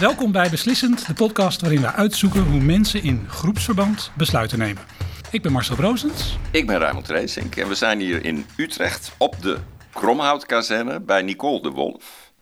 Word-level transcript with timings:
Welkom 0.00 0.32
bij 0.32 0.50
Beslissend, 0.50 1.06
de 1.06 1.14
podcast 1.14 1.60
waarin 1.60 1.80
we 1.80 1.92
uitzoeken 1.92 2.42
hoe 2.42 2.60
mensen 2.60 3.02
in 3.02 3.24
groepsverband 3.28 4.10
besluiten 4.16 4.58
nemen. 4.58 4.82
Ik 5.30 5.42
ben 5.42 5.52
Marcel 5.52 5.76
Broosens. 5.76 6.36
Ik 6.50 6.66
ben 6.66 6.78
Raymond 6.78 7.08
Reesink 7.08 7.56
en 7.56 7.68
we 7.68 7.74
zijn 7.74 8.00
hier 8.00 8.24
in 8.24 8.46
Utrecht 8.56 9.12
op 9.18 9.42
de 9.42 9.58
Kromhoutkazerne 9.92 11.00
bij 11.00 11.22
Nicole 11.22 11.62
de 11.62 11.70
Wolf, 11.70 12.32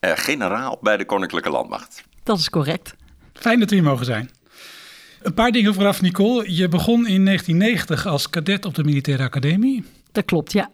eh, 0.00 0.12
generaal 0.14 0.78
bij 0.80 0.96
de 0.96 1.04
Koninklijke 1.04 1.50
Landmacht. 1.50 2.04
Dat 2.22 2.38
is 2.38 2.50
correct. 2.50 2.94
Fijn 3.32 3.58
dat 3.60 3.68
we 3.70 3.74
hier 3.74 3.84
mogen 3.84 4.06
zijn. 4.06 4.30
Een 5.22 5.34
paar 5.34 5.50
dingen 5.50 5.74
vooraf, 5.74 6.00
Nicole. 6.00 6.54
Je 6.54 6.68
begon 6.68 7.06
in 7.06 7.22
1990 7.22 8.06
als 8.06 8.30
kadet 8.30 8.64
op 8.64 8.74
de 8.74 8.84
Militaire 8.84 9.22
Academie. 9.22 9.84
Dat 10.12 10.24
klopt, 10.24 10.52
ja. 10.52 10.70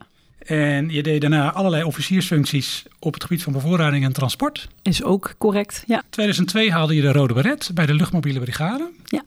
En 0.46 0.88
je 0.88 1.02
deed 1.02 1.20
daarna 1.20 1.52
allerlei 1.52 1.84
officiersfuncties 1.84 2.84
op 2.98 3.14
het 3.14 3.22
gebied 3.22 3.42
van 3.42 3.52
bevoorrading 3.52 4.04
en 4.04 4.12
transport. 4.12 4.68
Is 4.82 5.02
ook 5.02 5.34
correct, 5.38 5.84
ja. 5.86 6.02
2002 6.10 6.72
haalde 6.72 6.94
je 6.94 7.00
de 7.00 7.12
Rode 7.12 7.34
Beret 7.34 7.70
bij 7.74 7.86
de 7.86 7.94
luchtmobiele 7.94 8.40
brigade. 8.40 8.90
Ja. 9.04 9.22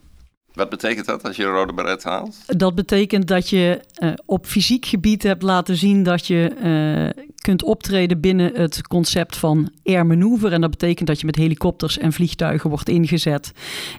Wat 0.54 0.70
betekent 0.70 1.06
dat 1.06 1.24
als 1.24 1.36
je 1.36 1.44
een 1.44 1.52
rode 1.52 1.74
beret 1.74 2.04
haalt? 2.04 2.58
Dat 2.58 2.76
betekent 2.76 3.28
dat 3.28 3.50
je 3.50 3.82
uh, 4.00 4.12
op 4.26 4.46
fysiek 4.46 4.86
gebied 4.86 5.24
hebt 5.24 5.44
laten 5.44 5.76
zien 5.76 6.04
dat 6.04 6.28
je 6.28 6.52
uh, 7.16 7.24
kunt 7.36 7.64
optreden 7.64 8.20
binnen 8.20 8.52
het 8.54 8.88
concept 8.88 9.38
van 9.38 9.72
air 9.84 10.06
maneuver. 10.06 10.52
En 10.52 10.62
dat 10.62 10.70
betekent 10.70 11.08
dat 11.08 11.20
je 11.20 11.26
met 11.26 11.36
helikopters 11.36 11.98
en 11.98 12.14
vliegtuigen 12.14 12.70
wordt 12.70 12.90
ingezet. 12.90 13.52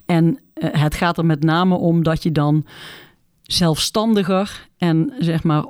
En 0.07 0.27
uh, 0.55 0.69
het 0.73 0.95
gaat 0.95 1.19
er 1.19 1.27
met 1.27 1.43
name 1.43 1.75
om 1.75 2.03
dat 2.03 2.23
je 2.23 2.33
dan 2.33 2.67
zelfstandiger 3.43 4.69
en 4.79 5.13
zeg 5.19 5.43
maar 5.43 5.65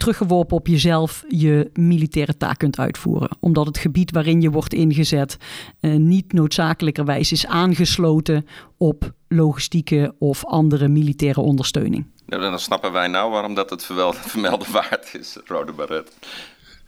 teruggeworpen 0.00 0.56
op 0.56 0.66
jezelf 0.66 1.24
je 1.28 1.70
militaire 1.72 2.36
taak 2.36 2.58
kunt 2.58 2.78
uitvoeren. 2.78 3.28
Omdat 3.40 3.66
het 3.66 3.78
gebied 3.78 4.10
waarin 4.10 4.40
je 4.40 4.50
wordt 4.50 4.72
ingezet 4.72 5.36
uh, 5.80 5.94
niet 5.94 6.32
noodzakelijkerwijs 6.32 7.32
is 7.32 7.46
aangesloten 7.46 8.46
op 8.78 9.12
logistieke 9.28 10.14
of 10.18 10.44
andere 10.44 10.88
militaire 10.88 11.40
ondersteuning. 11.40 12.06
Nou, 12.26 12.42
dan 12.42 12.58
snappen 12.58 12.92
wij 12.92 13.08
nou 13.08 13.30
waarom 13.30 13.54
dat 13.54 13.70
het 13.70 13.84
vermelden 14.30 14.72
waard 14.72 15.14
is, 15.14 15.36
Rode 15.44 15.72
Baret. 15.72 16.12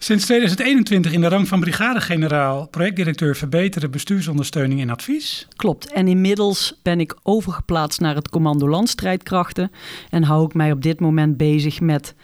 Sinds 0.03 0.25
2021 0.25 1.13
in 1.13 1.21
de 1.21 1.29
rang 1.29 1.49
van 1.49 1.61
brigadegeneraal, 1.61 2.69
projectdirecteur 2.69 3.37
verbeteren 3.37 3.91
bestuursondersteuning 3.91 4.81
en 4.81 4.91
advies. 4.91 5.49
Klopt. 5.57 5.93
En 5.93 6.09
inmiddels 6.09 6.79
ben 6.83 7.01
ik 7.01 7.17
overgeplaatst 7.23 8.01
naar 8.01 8.15
het 8.15 8.29
commando 8.29 8.69
landstrijdkrachten 8.69 9.71
en 10.11 10.23
hou 10.23 10.45
ik 10.45 10.55
mij 10.55 10.73
op 10.73 10.83
dit 10.83 11.01
moment 11.01 11.37
bezig 11.37 11.81
met 11.81 12.15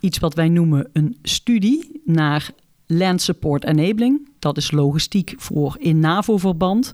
iets 0.00 0.18
wat 0.18 0.34
wij 0.34 0.48
noemen 0.48 0.88
een 0.92 1.16
studie 1.22 2.00
naar 2.04 2.50
Land 2.86 3.22
Support 3.22 3.64
Enabling. 3.64 4.28
Dat 4.38 4.56
is 4.56 4.70
logistiek 4.70 5.34
voor 5.36 5.76
in 5.78 6.00
NAVO-verband. 6.00 6.92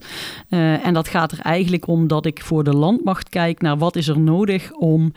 Uh, 0.49 0.87
en 0.87 0.95
dat 0.95 1.09
gaat 1.09 1.33
er 1.33 1.41
eigenlijk 1.41 1.87
om 1.87 2.07
dat 2.07 2.27
ik 2.27 2.43
voor 2.43 2.65
de 2.65 2.75
landmacht 2.75 3.29
kijk 3.29 3.61
naar 3.61 3.79
wat 3.79 3.97
is 3.97 4.09
er 4.09 4.19
nodig 4.19 4.73
om 4.73 5.13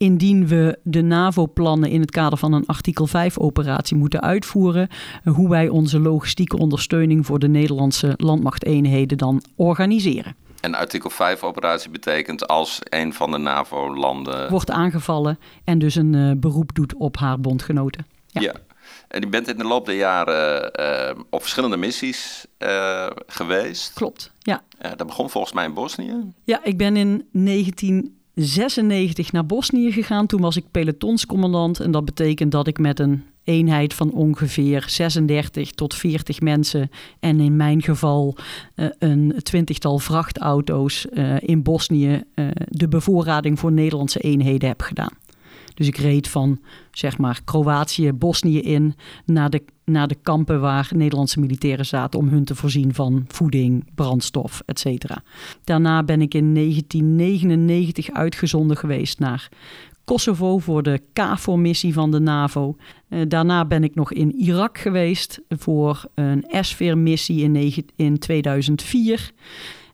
indien 0.00 0.46
we 0.46 0.78
de 0.82 1.02
NAVO-plannen 1.02 1.90
in 1.90 2.00
het 2.00 2.10
kader 2.10 2.38
van 2.38 2.52
een 2.52 2.66
artikel 2.66 3.08
5-operatie 3.08 3.96
moeten 3.96 4.20
uitvoeren, 4.20 4.88
hoe 5.24 5.48
wij 5.48 5.68
onze 5.68 6.00
logistieke 6.00 6.58
ondersteuning 6.58 7.26
voor 7.26 7.38
de 7.38 7.48
Nederlandse 7.48 8.14
landmachteenheden 8.16 9.18
dan 9.18 9.42
organiseren. 9.56 10.36
En 10.60 10.74
artikel 10.74 11.10
5-operatie 11.10 11.90
betekent 11.90 12.46
als 12.46 12.78
een 12.82 13.14
van 13.14 13.30
de 13.30 13.38
NAVO-landen. 13.38 14.50
wordt 14.50 14.70
aangevallen 14.70 15.38
en 15.64 15.78
dus 15.78 15.94
een 15.94 16.12
uh, 16.12 16.32
beroep 16.36 16.74
doet 16.74 16.94
op 16.94 17.16
haar 17.16 17.40
bondgenoten. 17.40 18.06
Ja. 18.26 18.40
ja. 18.40 18.54
En 19.08 19.20
je 19.20 19.28
bent 19.28 19.48
in 19.48 19.56
de 19.56 19.64
loop 19.64 19.86
der 19.86 19.96
jaren 19.96 20.72
uh, 20.80 21.22
op 21.30 21.40
verschillende 21.40 21.76
missies 21.76 22.46
uh, 22.58 23.06
geweest. 23.26 23.92
Klopt, 23.92 24.32
ja. 24.38 24.62
dat 24.96 25.06
begon 25.06 25.30
volgens 25.30 25.52
mij 25.52 25.64
in 25.64 25.74
Bosnië. 25.74 26.14
Ja, 26.44 26.64
ik 26.64 26.76
ben 26.76 26.96
in 26.96 27.28
19. 27.32 28.18
96 28.34 29.32
naar 29.32 29.46
Bosnië 29.46 29.92
gegaan. 29.92 30.26
Toen 30.26 30.40
was 30.40 30.56
ik 30.56 30.64
pelotonscommandant. 30.70 31.80
En 31.80 31.90
dat 31.90 32.04
betekent 32.04 32.52
dat 32.52 32.66
ik 32.66 32.78
met 32.78 32.98
een 32.98 33.24
eenheid 33.44 33.94
van 33.94 34.12
ongeveer 34.12 34.84
36 34.86 35.70
tot 35.70 35.94
40 35.94 36.40
mensen. 36.40 36.90
En 37.20 37.40
in 37.40 37.56
mijn 37.56 37.82
geval 37.82 38.36
uh, 38.76 38.86
een 38.98 39.34
twintigtal 39.42 39.98
vrachtauto's 39.98 41.06
uh, 41.12 41.36
in 41.40 41.62
Bosnië. 41.62 42.22
Uh, 42.34 42.48
de 42.54 42.88
bevoorrading 42.88 43.58
voor 43.58 43.72
Nederlandse 43.72 44.18
eenheden 44.18 44.68
heb 44.68 44.82
gedaan. 44.82 45.12
Dus 45.74 45.86
ik 45.86 45.96
reed 45.96 46.28
van 46.28 46.60
zeg 46.90 47.18
maar 47.18 47.40
Kroatië, 47.44 48.12
Bosnië 48.12 48.60
in 48.60 48.94
naar 49.24 49.50
de, 49.50 49.62
naar 49.84 50.08
de 50.08 50.16
kampen 50.22 50.60
waar 50.60 50.90
Nederlandse 50.94 51.40
militairen 51.40 51.86
zaten 51.86 52.18
om 52.18 52.28
hun 52.28 52.44
te 52.44 52.54
voorzien 52.54 52.94
van 52.94 53.24
voeding, 53.28 53.94
brandstof, 53.94 54.62
etc. 54.66 55.16
Daarna 55.64 56.02
ben 56.02 56.20
ik 56.20 56.34
in 56.34 56.54
1999 56.54 58.10
uitgezonden 58.10 58.76
geweest 58.76 59.18
naar 59.18 59.48
Kosovo 60.10 60.58
voor 60.58 60.82
de 60.82 61.00
KFOR-missie 61.12 61.92
van 61.92 62.10
de 62.10 62.18
NAVO. 62.18 62.76
Uh, 63.08 63.20
daarna 63.28 63.64
ben 63.64 63.84
ik 63.84 63.94
nog 63.94 64.12
in 64.12 64.32
Irak 64.32 64.78
geweest 64.78 65.40
voor 65.48 66.04
een 66.14 66.44
SFIR-missie 66.50 67.42
in, 67.42 67.84
in 67.96 68.18
2004. 68.18 69.30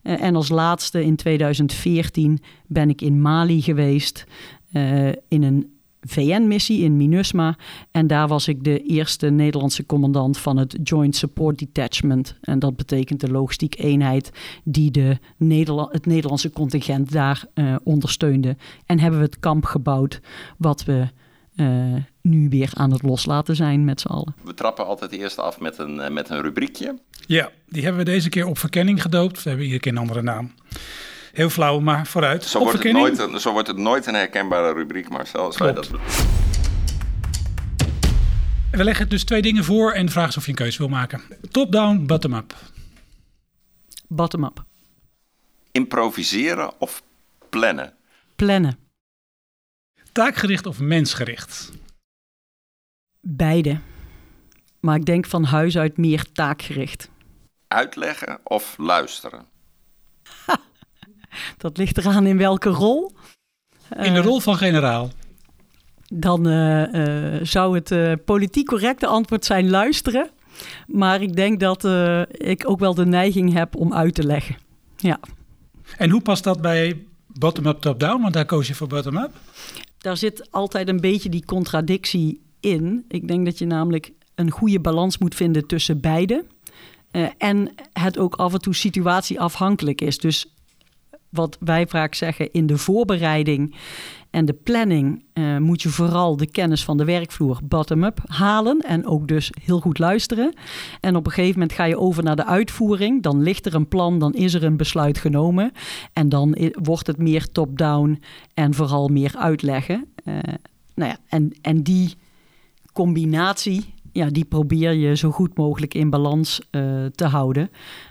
Uh, 0.02 0.22
en 0.22 0.36
als 0.36 0.48
laatste 0.48 1.04
in 1.04 1.16
2014 1.16 2.38
ben 2.66 2.88
ik 2.88 3.00
in 3.00 3.20
Mali 3.20 3.62
geweest 3.62 4.26
uh, 4.72 5.08
in 5.28 5.42
een 5.42 5.76
VN-missie 6.00 6.82
in 6.82 6.96
MINUSMA. 6.96 7.56
En 7.90 8.06
daar 8.06 8.28
was 8.28 8.48
ik 8.48 8.64
de 8.64 8.82
eerste 8.82 9.28
Nederlandse 9.28 9.86
commandant 9.86 10.38
van 10.38 10.56
het 10.56 10.78
Joint 10.82 11.16
Support 11.16 11.58
Detachment. 11.58 12.36
En 12.40 12.58
dat 12.58 12.76
betekent 12.76 13.20
de 13.20 13.30
logistieke 13.30 13.82
eenheid 13.82 14.30
die 14.64 14.90
de 14.90 15.18
Nederla 15.36 15.88
het 15.90 16.06
Nederlandse 16.06 16.50
contingent 16.50 17.12
daar 17.12 17.44
uh, 17.54 17.76
ondersteunde. 17.84 18.56
En 18.86 18.98
hebben 18.98 19.20
we 19.20 19.26
het 19.26 19.40
kamp 19.40 19.64
gebouwd 19.64 20.20
wat 20.58 20.84
we 20.84 21.08
uh, 21.56 21.94
nu 22.22 22.48
weer 22.48 22.70
aan 22.74 22.92
het 22.92 23.02
loslaten 23.02 23.56
zijn 23.56 23.84
met 23.84 24.00
z'n 24.00 24.08
allen. 24.08 24.34
We 24.44 24.54
trappen 24.54 24.86
altijd 24.86 25.12
eerst 25.12 25.38
af 25.38 25.60
met 25.60 25.78
een, 25.78 25.96
uh, 25.96 26.08
met 26.08 26.30
een 26.30 26.40
rubriekje. 26.40 26.98
Ja, 27.26 27.50
die 27.68 27.82
hebben 27.82 28.04
we 28.04 28.10
deze 28.10 28.28
keer 28.28 28.46
op 28.46 28.58
verkenning 28.58 29.02
gedoopt. 29.02 29.42
We 29.42 29.48
hebben 29.48 29.66
iedere 29.66 29.82
keer 29.82 29.92
een 29.92 29.98
andere 29.98 30.22
naam. 30.22 30.52
Heel 31.36 31.50
flauw, 31.50 31.80
maar 31.80 32.06
vooruit. 32.06 32.44
Zo 32.44 32.58
wordt, 32.58 32.82
het 32.82 32.92
nooit, 32.92 33.18
een, 33.18 33.40
zo 33.40 33.52
wordt 33.52 33.68
het 33.68 33.76
nooit 33.76 34.06
een 34.06 34.14
herkenbare 34.14 34.72
rubriek, 34.72 35.08
Marcel. 35.08 35.40
Als 35.40 35.56
wij 35.56 35.72
dat 35.72 35.90
we 38.70 38.84
leggen 38.84 39.08
dus 39.08 39.24
twee 39.24 39.42
dingen 39.42 39.64
voor 39.64 39.92
en 39.92 40.06
de 40.06 40.12
vraag 40.12 40.28
is 40.28 40.36
of 40.36 40.44
je 40.44 40.50
een 40.50 40.56
keuze 40.56 40.78
wil 40.78 40.88
maken. 40.88 41.22
Top-down, 41.50 42.06
bottom-up. 42.06 42.54
Bottom-up. 44.08 44.64
Improviseren 45.72 46.80
of 46.80 47.02
plannen? 47.48 47.94
Plannen. 48.36 48.78
Taakgericht 50.12 50.66
of 50.66 50.80
mensgericht? 50.80 51.72
Beide. 53.20 53.80
Maar 54.80 54.96
ik 54.96 55.04
denk 55.04 55.26
van 55.26 55.44
huis 55.44 55.78
uit 55.78 55.96
meer 55.96 56.32
taakgericht. 56.32 57.10
Uitleggen 57.68 58.40
of 58.42 58.74
luisteren? 58.78 59.54
Dat 61.56 61.76
ligt 61.76 61.98
eraan 61.98 62.26
in 62.26 62.38
welke 62.38 62.68
rol. 62.68 63.12
In 63.96 64.14
de 64.14 64.20
rol 64.20 64.40
van 64.40 64.56
generaal. 64.56 65.10
Dan 66.08 66.48
uh, 66.48 66.92
uh, 66.92 67.40
zou 67.42 67.80
het 67.82 68.24
politiek 68.24 68.66
correcte 68.66 69.06
antwoord 69.06 69.44
zijn 69.44 69.70
luisteren. 69.70 70.30
Maar 70.86 71.22
ik 71.22 71.36
denk 71.36 71.60
dat 71.60 71.84
ik 72.30 72.68
ook 72.70 72.78
wel 72.78 72.94
de 72.94 73.06
neiging 73.06 73.52
heb 73.52 73.76
om 73.76 73.94
uit 73.94 74.14
te 74.14 74.24
leggen. 74.24 74.56
Ja. 74.96 75.20
En 75.96 76.10
hoe 76.10 76.22
past 76.22 76.44
dat 76.44 76.60
bij 76.60 77.04
bottom-up, 77.26 77.80
top-down? 77.80 78.22
Want 78.22 78.34
daar 78.34 78.44
koos 78.44 78.66
je 78.66 78.74
voor 78.74 78.86
bottom-up. 78.86 79.30
Daar 79.98 80.16
zit 80.16 80.50
altijd 80.50 80.88
een 80.88 81.00
beetje 81.00 81.28
die 81.28 81.44
contradictie 81.44 82.40
in. 82.60 83.04
Ik 83.08 83.28
denk 83.28 83.44
dat 83.44 83.58
je 83.58 83.66
namelijk 83.66 84.12
een 84.34 84.50
goede 84.50 84.80
balans 84.80 85.18
moet 85.18 85.34
vinden 85.34 85.66
tussen 85.66 86.00
beide. 86.00 86.44
en 87.38 87.74
het 87.92 88.18
ook 88.18 88.34
af 88.34 88.52
en 88.52 88.60
toe 88.60 88.74
situatieafhankelijk 88.74 90.00
is. 90.00 90.18
Dus 90.18 90.54
wat 91.30 91.56
wij 91.60 91.86
vaak 91.86 92.14
zeggen 92.14 92.52
in 92.52 92.66
de 92.66 92.78
voorbereiding 92.78 93.74
en 94.30 94.44
de 94.44 94.52
planning 94.52 95.24
uh, 95.34 95.58
moet 95.58 95.82
je 95.82 95.88
vooral 95.88 96.36
de 96.36 96.50
kennis 96.50 96.84
van 96.84 96.96
de 96.96 97.04
werkvloer 97.04 97.58
bottom-up 97.64 98.18
halen 98.26 98.78
en 98.78 99.06
ook 99.06 99.28
dus 99.28 99.52
heel 99.64 99.80
goed 99.80 99.98
luisteren. 99.98 100.54
En 101.00 101.16
op 101.16 101.26
een 101.26 101.32
gegeven 101.32 101.58
moment 101.58 101.72
ga 101.72 101.84
je 101.84 101.98
over 101.98 102.22
naar 102.22 102.36
de 102.36 102.44
uitvoering. 102.44 103.22
Dan 103.22 103.42
ligt 103.42 103.66
er 103.66 103.74
een 103.74 103.88
plan, 103.88 104.18
dan 104.18 104.34
is 104.34 104.54
er 104.54 104.64
een 104.64 104.76
besluit 104.76 105.18
genomen 105.18 105.72
en 106.12 106.28
dan 106.28 106.56
wordt 106.72 107.06
het 107.06 107.18
meer 107.18 107.52
top-down 107.52 108.22
en 108.54 108.74
vooral 108.74 109.08
meer 109.08 109.34
uitleggen. 109.36 110.06
Uh, 110.24 110.38
nou 110.94 111.10
ja, 111.10 111.16
en, 111.28 111.52
en 111.60 111.82
die 111.82 112.14
combinatie 112.92 113.94
ja, 114.16 114.30
die 114.30 114.44
probeer 114.44 114.92
je 114.92 115.16
zo 115.16 115.30
goed 115.30 115.56
mogelijk 115.56 115.94
in 115.94 116.10
balans 116.10 116.60
uh, 116.70 117.06
te 117.06 117.24
houden. 117.24 117.70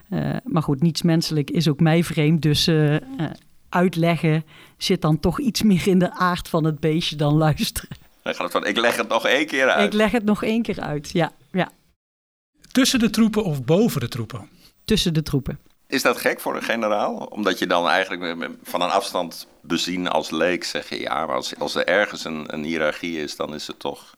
Uh, 0.10 0.36
maar 0.44 0.63
goed, 0.63 0.81
niets 0.81 1.02
menselijk 1.02 1.52
is 1.52 1.68
ook 1.68 1.80
mij 1.80 2.04
vreemd. 2.04 2.42
Dus 2.42 2.68
uh, 2.68 2.96
uitleggen 3.69 4.46
zit 4.78 5.02
dan 5.02 5.19
toch 5.19 5.40
iets 5.40 5.62
meer 5.62 5.88
in 5.88 6.00
de 6.00 6.12
aard 6.12 6.50
van 6.50 6.63
het 6.63 6.80
beestje 6.80 7.16
dan 7.16 7.34
luisteren. 7.34 7.90
Dan 8.24 8.34
gaat 8.34 8.44
het 8.44 8.52
van, 8.52 8.66
ik 8.66 8.78
leg 8.78 8.96
het 8.96 9.07
nog 9.07 9.25
één 9.25 9.46
keer 9.46 9.69
uit. 9.69 9.86
Ik 9.86 9.94
leg 9.94 10.12
het 10.12 10.24
nog 10.24 10.44
één 10.44 10.62
keer 10.62 10.81
uit, 10.81 11.12
ja. 11.12 11.31
ja. 11.52 11.72
Tussen 12.72 13.00
de 13.00 13.10
troepen 13.10 13.44
of 13.44 13.63
boven 13.63 14.02
de 14.02 14.07
troepen? 14.07 14.50
Tussen 14.86 15.13
de 15.13 15.22
troepen. 15.22 15.60
Is 15.88 16.02
dat 16.02 16.18
gek 16.18 16.40
voor 16.40 16.56
een 16.56 16.63
generaal? 16.63 17.16
Omdat 17.16 17.60
je 17.60 17.68
dan 17.68 17.88
eigenlijk 17.88 18.50
van 18.63 18.81
een 18.81 18.90
afstand 18.90 19.48
bezien 19.62 20.08
als 20.08 20.30
leek 20.30 20.63
zeg 20.63 20.90
je 20.90 21.00
ja, 21.00 21.25
maar 21.25 21.36
als, 21.36 21.60
als 21.60 21.75
er 21.75 21.86
ergens 21.88 22.25
een, 22.25 22.54
een 22.54 22.63
hiërarchie 22.63 23.22
is, 23.22 23.36
dan 23.36 23.54
is 23.54 23.68
het 23.68 23.80
toch 23.80 24.16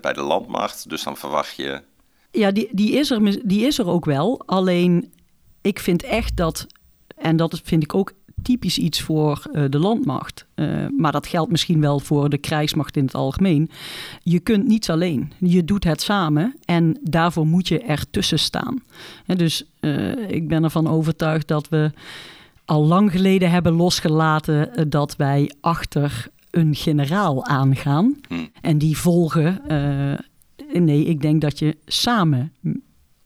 bij 0.00 0.12
de 0.12 0.22
landmacht. 0.22 0.88
Dus 0.88 1.02
dan 1.02 1.16
verwacht 1.16 1.56
je. 1.56 1.82
Ja, 2.30 2.50
die, 2.50 2.68
die, 2.72 2.92
is 2.92 3.10
er, 3.10 3.48
die 3.48 3.66
is 3.66 3.78
er 3.78 3.86
ook 3.86 4.04
wel. 4.04 4.42
Alleen 4.46 5.12
ik 5.60 5.78
vind 5.78 6.02
echt 6.02 6.36
dat, 6.36 6.66
en 7.16 7.36
dat 7.36 7.60
vind 7.64 7.82
ik 7.82 7.94
ook 7.94 8.12
typisch 8.42 8.78
iets 8.78 9.00
voor 9.00 9.42
uh, 9.52 9.64
de 9.68 9.78
landmacht. 9.78 10.46
Uh, 10.54 10.86
maar 10.98 11.12
dat 11.12 11.26
geldt 11.26 11.50
misschien 11.50 11.80
wel 11.80 12.00
voor 12.00 12.28
de 12.28 12.38
krijgsmacht 12.38 12.96
in 12.96 13.04
het 13.04 13.14
algemeen. 13.14 13.70
Je 14.22 14.40
kunt 14.40 14.66
niets 14.66 14.90
alleen. 14.90 15.32
Je 15.38 15.64
doet 15.64 15.84
het 15.84 16.00
samen 16.00 16.54
en 16.64 16.98
daarvoor 17.02 17.46
moet 17.46 17.68
je 17.68 17.80
ertussen 17.80 18.38
staan. 18.38 18.82
En 19.26 19.36
dus 19.36 19.64
uh, 19.80 20.30
ik 20.30 20.48
ben 20.48 20.64
ervan 20.64 20.88
overtuigd 20.88 21.48
dat 21.48 21.68
we 21.68 21.90
al 22.64 22.84
lang 22.84 23.10
geleden 23.10 23.50
hebben 23.50 23.72
losgelaten 23.72 24.90
dat 24.90 25.16
wij 25.16 25.52
achter 25.60 26.28
een 26.50 26.74
generaal 26.74 27.44
aangaan. 27.44 28.16
Hm. 28.28 28.34
En 28.60 28.78
die 28.78 28.96
volgen. 28.96 29.62
nee, 30.72 31.04
ik 31.04 31.20
denk 31.20 31.40
dat 31.40 31.58
je 31.58 31.76
samen 31.86 32.52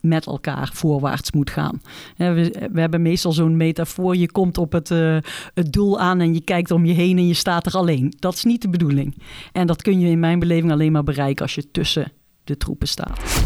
met 0.05 0.27
elkaar 0.27 0.71
voorwaarts 0.73 1.33
moet 1.33 1.51
gaan. 1.51 1.81
We, 2.17 2.69
we 2.73 2.81
hebben 2.81 3.03
meestal 3.03 3.33
zo'n 3.33 3.57
metafoor: 3.57 4.17
je 4.17 4.31
komt 4.31 4.59
op 4.59 4.73
het, 4.73 4.91
uh, 4.91 5.17
het 5.55 5.73
doel 5.73 6.01
aan 6.01 6.21
en 6.21 6.35
je 6.35 6.41
kijkt 6.41 6.71
om 6.71 6.85
je 6.85 6.93
heen 6.93 7.19
en 7.19 7.27
je 7.27 7.35
staat 7.35 7.67
er 7.67 7.77
alleen. 7.77 8.15
Dat 8.19 8.35
is 8.35 8.45
niet 8.45 8.63
de 8.63 8.69
bedoeling. 8.69 9.17
En 9.53 9.67
dat 9.67 9.83
kun 9.83 10.01
je 10.01 10.09
in 10.09 10.21
mijn 10.21 10.39
beleving 10.39 10.73
alleen 10.73 10.93
maar 10.93 11.05
bereiken 11.05 11.43
als 11.43 11.55
je 11.55 11.71
tussen 11.71 12.13
de 12.45 12.57
troepen 12.57 12.89
staat. 12.89 13.43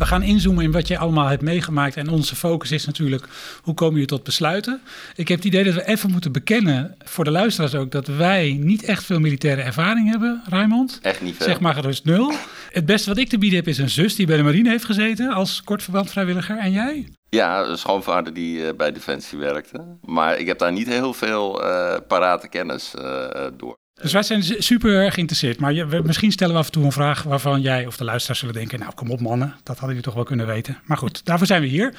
We 0.00 0.06
gaan 0.06 0.22
inzoomen 0.22 0.64
in 0.64 0.72
wat 0.72 0.88
je 0.88 0.98
allemaal 0.98 1.26
hebt 1.26 1.42
meegemaakt. 1.42 1.96
En 1.96 2.08
onze 2.08 2.36
focus 2.36 2.72
is 2.72 2.86
natuurlijk, 2.86 3.24
hoe 3.62 3.74
kom 3.74 3.96
je 3.96 4.04
tot 4.04 4.24
besluiten? 4.24 4.80
Ik 5.14 5.28
heb 5.28 5.36
het 5.36 5.46
idee 5.46 5.64
dat 5.64 5.74
we 5.74 5.86
even 5.86 6.10
moeten 6.10 6.32
bekennen, 6.32 6.96
voor 7.04 7.24
de 7.24 7.30
luisteraars 7.30 7.74
ook, 7.74 7.90
dat 7.90 8.06
wij 8.06 8.58
niet 8.60 8.84
echt 8.84 9.04
veel 9.04 9.20
militaire 9.20 9.62
ervaring 9.62 10.10
hebben, 10.10 10.42
Raymond. 10.48 10.98
Echt 11.02 11.20
niet 11.20 11.36
veel. 11.36 11.46
Zeg 11.46 11.60
maar 11.60 11.74
gerust 11.74 12.04
nul. 12.04 12.32
Het 12.70 12.86
beste 12.86 13.08
wat 13.08 13.18
ik 13.18 13.28
te 13.28 13.38
bieden 13.38 13.58
heb 13.58 13.68
is 13.68 13.78
een 13.78 13.90
zus 13.90 14.14
die 14.14 14.26
bij 14.26 14.36
de 14.36 14.42
marine 14.42 14.68
heeft 14.68 14.84
gezeten 14.84 15.32
als 15.32 15.62
kortverbandvrijwilliger. 15.62 16.58
En 16.58 16.72
jij? 16.72 17.08
Ja, 17.28 17.64
een 17.64 17.78
schoonvader 17.78 18.34
die 18.34 18.58
uh, 18.58 18.68
bij 18.76 18.92
Defensie 18.92 19.38
werkte. 19.38 19.96
Maar 20.04 20.38
ik 20.38 20.46
heb 20.46 20.58
daar 20.58 20.72
niet 20.72 20.88
heel 20.88 21.14
veel 21.14 21.64
uh, 21.64 21.96
parate 22.08 22.48
kennis 22.48 22.94
uh, 22.98 23.46
door. 23.56 23.78
Dus 24.02 24.12
wij 24.12 24.22
zijn 24.22 24.42
super 24.42 25.12
geïnteresseerd. 25.12 25.60
Maar 25.60 25.72
je, 25.72 26.00
misschien 26.04 26.32
stellen 26.32 26.54
we 26.54 26.60
af 26.60 26.66
en 26.66 26.72
toe 26.72 26.84
een 26.84 26.92
vraag 26.92 27.22
waarvan 27.22 27.60
jij 27.60 27.86
of 27.86 27.96
de 27.96 28.04
luisteraars 28.04 28.38
zullen 28.38 28.54
denken: 28.54 28.78
Nou, 28.78 28.94
kom 28.94 29.10
op, 29.10 29.20
mannen, 29.20 29.48
dat 29.48 29.66
hadden 29.66 29.88
jullie 29.88 30.02
toch 30.02 30.14
wel 30.14 30.24
kunnen 30.24 30.46
weten. 30.46 30.78
Maar 30.84 30.96
goed, 30.96 31.24
daarvoor 31.24 31.46
zijn 31.46 31.62
we 31.62 31.68
hier. 31.68 31.94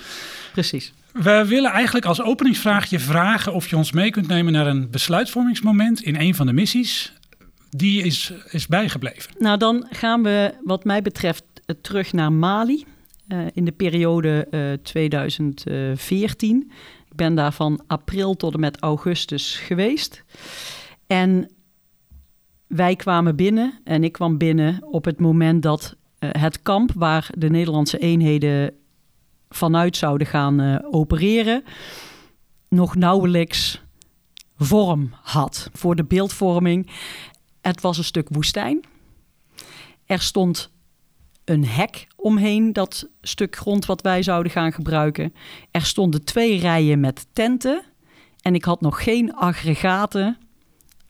Precies. 0.51 0.93
We 1.11 1.45
willen 1.47 1.71
eigenlijk 1.71 2.05
als 2.05 2.21
openingsvraag 2.21 2.89
je 2.89 2.99
vragen 2.99 3.53
of 3.53 3.69
je 3.69 3.77
ons 3.77 3.91
mee 3.91 4.11
kunt 4.11 4.27
nemen 4.27 4.53
naar 4.53 4.67
een 4.67 4.89
besluitvormingsmoment 4.89 6.01
in 6.01 6.15
een 6.15 6.35
van 6.35 6.45
de 6.45 6.53
missies. 6.53 7.13
Die 7.69 8.03
is, 8.03 8.33
is 8.49 8.67
bijgebleven. 8.67 9.31
Nou, 9.37 9.57
dan 9.57 9.87
gaan 9.89 10.23
we, 10.23 10.53
wat 10.63 10.83
mij 10.83 11.01
betreft, 11.01 11.43
terug 11.81 12.13
naar 12.13 12.31
Mali. 12.31 12.85
Uh, 13.27 13.39
in 13.53 13.65
de 13.65 13.71
periode 13.71 14.47
uh, 14.51 14.73
2014. 14.83 16.71
Ik 17.09 17.15
ben 17.15 17.35
daar 17.35 17.53
van 17.53 17.83
april 17.87 18.35
tot 18.35 18.53
en 18.53 18.59
met 18.59 18.79
augustus 18.79 19.55
geweest. 19.55 20.23
En 21.07 21.49
wij 22.71 22.95
kwamen 22.95 23.35
binnen 23.35 23.79
en 23.83 24.03
ik 24.03 24.11
kwam 24.11 24.37
binnen 24.37 24.83
op 24.83 25.05
het 25.05 25.19
moment 25.19 25.63
dat 25.63 25.95
uh, 26.19 26.29
het 26.31 26.61
kamp 26.61 26.91
waar 26.95 27.29
de 27.37 27.49
Nederlandse 27.49 27.97
eenheden 27.97 28.73
vanuit 29.49 29.97
zouden 29.97 30.27
gaan 30.27 30.61
uh, 30.61 30.75
opereren, 30.91 31.63
nog 32.69 32.95
nauwelijks 32.95 33.81
vorm 34.57 35.13
had 35.21 35.69
voor 35.73 35.95
de 35.95 36.03
beeldvorming. 36.03 36.89
Het 37.61 37.81
was 37.81 37.97
een 37.97 38.03
stuk 38.03 38.27
woestijn. 38.29 38.83
Er 40.05 40.21
stond 40.21 40.71
een 41.45 41.65
hek 41.65 42.07
omheen 42.15 42.73
dat 42.73 43.09
stuk 43.21 43.55
grond 43.55 43.85
wat 43.85 44.01
wij 44.01 44.23
zouden 44.23 44.51
gaan 44.51 44.73
gebruiken. 44.73 45.33
Er 45.71 45.85
stonden 45.85 46.23
twee 46.23 46.59
rijen 46.59 46.99
met 46.99 47.27
tenten. 47.33 47.83
En 48.41 48.55
ik 48.55 48.63
had 48.63 48.81
nog 48.81 49.03
geen 49.03 49.33
aggregaten 49.33 50.37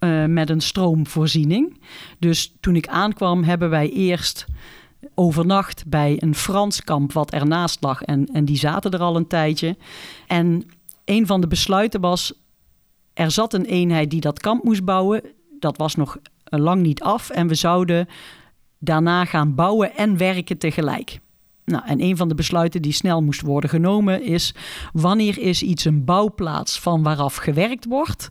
uh, 0.04 0.26
met 0.26 0.50
een 0.50 0.62
stroomvoorziening. 0.62 1.82
Dus 2.20 2.56
toen 2.60 2.76
ik 2.76 2.88
aankwam, 2.88 3.44
hebben 3.44 3.70
wij 3.70 3.90
eerst 3.90 4.46
overnacht 5.16 5.88
bij 5.88 6.18
een 6.20 6.36
Frans 6.36 6.84
kamp 6.84 7.14
wat 7.14 7.32
ernaast 7.32 7.84
lag. 7.84 8.02
En, 8.02 8.26
en 8.34 8.46
die 8.46 8.58
zaten 8.58 8.92
er 8.92 9.00
al 9.00 9.16
een 9.16 9.28
tijdje. 9.28 9.78
En 10.28 10.64
een 11.06 11.26
van 11.26 11.42
de 11.42 11.48
besluiten 11.48 12.02
was: 12.02 12.34
er 13.14 13.32
zat 13.32 13.54
een 13.54 13.66
eenheid 13.66 14.10
die 14.10 14.22
dat 14.22 14.40
kamp 14.40 14.64
moest 14.64 14.84
bouwen. 14.84 15.22
Dat 15.60 15.78
was 15.78 15.96
nog 15.96 16.18
lang 16.44 16.82
niet 16.82 17.02
af. 17.02 17.30
En 17.30 17.48
we 17.48 17.56
zouden 17.56 18.08
daarna 18.80 19.26
gaan 19.26 19.56
bouwen 19.56 19.96
en 19.96 20.18
werken 20.18 20.58
tegelijk. 20.58 21.20
Nou, 21.66 21.84
en 21.86 22.02
een 22.02 22.18
van 22.18 22.28
de 22.28 22.36
besluiten 22.36 22.82
die 22.82 22.92
snel 22.92 23.22
moest 23.22 23.42
worden 23.42 23.70
genomen 23.70 24.24
is: 24.24 24.54
wanneer 24.94 25.38
is 25.38 25.64
iets 25.64 25.86
een 25.86 26.06
bouwplaats 26.06 26.80
van 26.80 27.04
waaraf 27.04 27.36
gewerkt 27.36 27.86
wordt? 27.86 28.28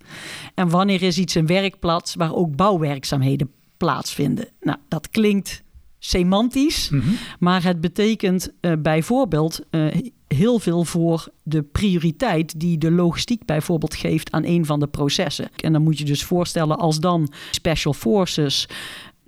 En 0.54 0.68
wanneer 0.68 1.02
is 1.02 1.18
iets 1.18 1.34
een 1.34 1.46
werkplaats 1.46 2.14
waar 2.14 2.34
ook 2.34 2.56
bouwwerkzaamheden 2.56 3.50
plaatsvinden? 3.76 4.48
Nou, 4.60 4.78
dat 4.88 5.08
klinkt 5.08 5.62
semantisch, 5.98 6.90
mm 6.90 7.00
-hmm. 7.00 7.16
maar 7.38 7.62
het 7.62 7.80
betekent 7.80 8.52
uh, 8.60 8.72
bijvoorbeeld 8.78 9.60
uh, 9.70 9.86
heel 10.26 10.58
veel 10.58 10.84
voor 10.84 11.28
de 11.42 11.62
prioriteit 11.62 12.60
die 12.60 12.78
de 12.78 12.90
logistiek 12.90 13.44
bijvoorbeeld 13.44 13.94
geeft 13.94 14.32
aan 14.32 14.44
een 14.44 14.66
van 14.66 14.80
de 14.80 14.86
processen. 14.86 15.50
En 15.56 15.72
dan 15.72 15.82
moet 15.82 15.98
je 15.98 16.04
dus 16.04 16.24
voorstellen 16.24 16.78
als 16.78 17.00
dan 17.00 17.32
Special 17.50 17.92
Forces 17.92 18.68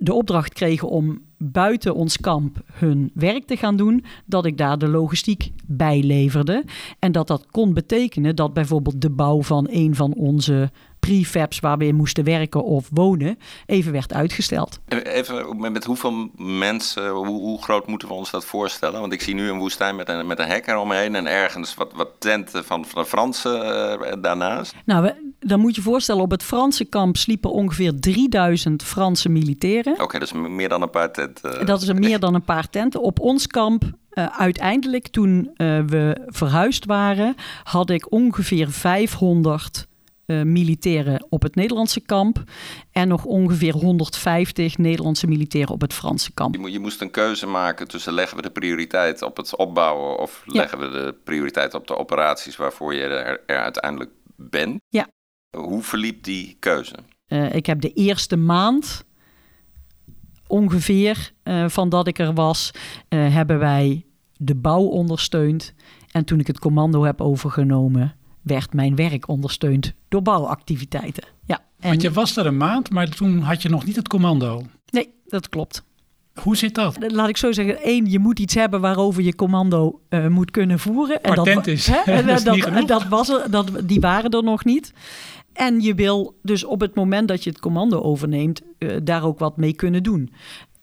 de 0.03 0.13
opdracht 0.13 0.53
kregen 0.53 0.87
om 0.87 1.21
buiten 1.37 1.95
ons 1.95 2.17
kamp 2.17 2.57
hun 2.73 3.11
werk 3.13 3.45
te 3.45 3.57
gaan 3.57 3.75
doen, 3.75 4.05
dat 4.25 4.45
ik 4.45 4.57
daar 4.57 4.77
de 4.77 4.87
logistiek 4.87 5.51
bij 5.65 6.01
leverde. 6.03 6.63
En 6.99 7.11
dat 7.11 7.27
dat 7.27 7.45
kon 7.51 7.73
betekenen 7.73 8.35
dat 8.35 8.53
bijvoorbeeld 8.53 9.01
de 9.01 9.09
bouw 9.09 9.41
van 9.41 9.67
een 9.69 9.95
van 9.95 10.13
onze 10.13 10.71
prefabs 10.99 11.59
waar 11.59 11.77
we 11.77 11.85
in 11.85 11.95
moesten 11.95 12.23
werken 12.23 12.63
of 12.63 12.89
wonen, 12.93 13.39
even 13.65 13.91
werd 13.91 14.13
uitgesteld. 14.13 14.79
Even 14.87 15.71
met 15.71 15.83
hoeveel 15.83 16.29
mensen, 16.37 17.09
hoe, 17.09 17.25
hoe, 17.25 17.63
groot 17.63 17.87
moeten 17.87 18.07
we 18.07 18.13
ons 18.13 18.31
dat 18.31 18.45
voorstellen? 18.45 18.99
Want 18.99 19.13
ik 19.13 19.21
zie 19.21 19.35
nu 19.35 19.49
een 19.49 19.57
woestijn 19.57 19.95
met 19.95 20.09
een, 20.09 20.27
met 20.27 20.39
een 20.39 20.47
hek 20.47 20.67
eromheen 20.67 21.15
en 21.15 21.27
ergens 21.27 21.75
wat, 21.75 21.93
wat 21.93 22.09
tenten 22.19 22.65
van, 22.65 22.85
van 22.85 23.01
de 23.01 23.07
Fransen 23.07 23.65
uh, 24.01 24.13
daarnaast. 24.21 24.75
Nou, 24.85 25.03
we, 25.03 25.22
dan 25.45 25.59
moet 25.59 25.75
je 25.75 25.81
voorstellen, 25.81 26.21
op 26.21 26.31
het 26.31 26.43
Franse 26.43 26.85
kamp 26.85 27.17
sliepen 27.17 27.51
ongeveer 27.51 27.99
3000 27.99 28.83
Franse 28.83 29.29
militairen. 29.29 29.93
Oké, 29.93 30.03
okay, 30.03 30.19
dat 30.19 30.33
is 30.33 30.41
meer 30.49 30.69
dan 30.69 30.81
een 30.81 30.89
paar 30.89 31.11
tenten. 31.11 31.65
Dat 31.65 31.81
is 31.81 31.93
meer 31.93 32.19
dan 32.19 32.33
een 32.33 32.43
paar 32.43 32.69
tenten. 32.69 33.01
Op 33.01 33.19
ons 33.19 33.47
kamp 33.47 33.83
uh, 33.83 34.25
uiteindelijk, 34.37 35.07
toen 35.07 35.51
uh, 35.57 35.79
we 35.85 36.25
verhuisd 36.27 36.85
waren, 36.85 37.35
had 37.63 37.89
ik 37.89 38.11
ongeveer 38.11 38.69
500 38.69 39.87
uh, 40.25 40.41
militairen 40.41 41.25
op 41.29 41.41
het 41.41 41.55
Nederlandse 41.55 41.99
kamp 41.99 42.43
en 42.91 43.07
nog 43.07 43.25
ongeveer 43.25 43.73
150 43.73 44.77
Nederlandse 44.77 45.27
militairen 45.27 45.73
op 45.73 45.81
het 45.81 45.93
Franse 45.93 46.31
kamp. 46.33 46.55
Je, 46.55 46.71
je 46.71 46.79
moest 46.79 47.01
een 47.01 47.11
keuze 47.11 47.47
maken 47.47 47.87
tussen 47.87 48.13
leggen 48.13 48.37
we 48.37 48.43
de 48.43 48.51
prioriteit 48.51 49.21
op 49.21 49.37
het 49.37 49.55
opbouwen 49.55 50.19
of 50.19 50.43
ja. 50.45 50.59
leggen 50.59 50.79
we 50.79 50.89
de 50.89 51.15
prioriteit 51.23 51.73
op 51.73 51.87
de 51.87 51.97
operaties 51.97 52.55
waarvoor 52.55 52.93
je 52.93 53.01
er, 53.01 53.41
er 53.45 53.59
uiteindelijk 53.59 54.11
bent. 54.35 54.81
Ja. 54.89 55.07
Hoe 55.57 55.81
verliep 55.81 56.23
die 56.23 56.55
keuze? 56.59 56.95
Uh, 57.27 57.55
ik 57.55 57.65
heb 57.65 57.81
de 57.81 57.93
eerste 57.93 58.35
maand 58.35 59.05
ongeveer 60.47 61.31
uh, 61.43 61.69
van 61.69 61.89
dat 61.89 62.07
ik 62.07 62.19
er 62.19 62.33
was, 62.33 62.71
uh, 63.09 63.33
hebben 63.33 63.59
wij 63.59 64.05
de 64.37 64.55
bouw 64.55 64.83
ondersteund. 64.83 65.73
En 66.11 66.25
toen 66.25 66.39
ik 66.39 66.47
het 66.47 66.59
commando 66.59 67.03
heb 67.03 67.21
overgenomen, 67.21 68.15
werd 68.41 68.73
mijn 68.73 68.95
werk 68.95 69.27
ondersteund 69.27 69.93
door 70.07 70.21
bouwactiviteiten. 70.21 71.23
Ja, 71.45 71.59
en... 71.79 71.89
Want 71.89 72.01
je 72.01 72.11
was 72.11 72.37
er 72.37 72.45
een 72.45 72.57
maand, 72.57 72.89
maar 72.89 73.09
toen 73.09 73.39
had 73.39 73.61
je 73.61 73.69
nog 73.69 73.85
niet 73.85 73.95
het 73.95 74.07
commando. 74.07 74.65
Nee, 74.89 75.13
dat 75.25 75.49
klopt. 75.49 75.83
Hoe 76.41 76.57
zit 76.57 76.75
dat? 76.75 76.97
Laat 77.11 77.29
ik 77.29 77.37
zo 77.37 77.51
zeggen. 77.51 77.77
Eén, 77.83 78.05
je 78.05 78.19
moet 78.19 78.39
iets 78.39 78.53
hebben 78.53 78.81
waarover 78.81 79.23
je 79.23 79.35
commando 79.35 80.01
uh, 80.09 80.27
moet 80.27 80.51
kunnen 80.51 80.79
voeren. 80.79 81.23
En 81.23 81.33
Patent 81.33 81.55
dat, 81.55 81.67
is, 81.67 81.87
hè? 81.87 82.03
dat, 82.25 82.37
is 82.37 82.43
dat, 82.43 82.87
dat, 82.87 83.07
was 83.07 83.29
er, 83.29 83.51
dat, 83.51 83.71
die 83.83 83.99
waren 83.99 84.31
er 84.31 84.43
nog 84.43 84.65
niet. 84.65 84.93
En 85.53 85.81
je 85.81 85.93
wil 85.95 86.39
dus 86.43 86.63
op 86.63 86.79
het 86.79 86.95
moment 86.95 87.27
dat 87.27 87.43
je 87.43 87.49
het 87.49 87.59
commando 87.59 88.01
overneemt, 88.01 88.61
uh, 88.79 88.95
daar 89.03 89.23
ook 89.23 89.39
wat 89.39 89.57
mee 89.57 89.73
kunnen 89.73 90.03
doen. 90.03 90.33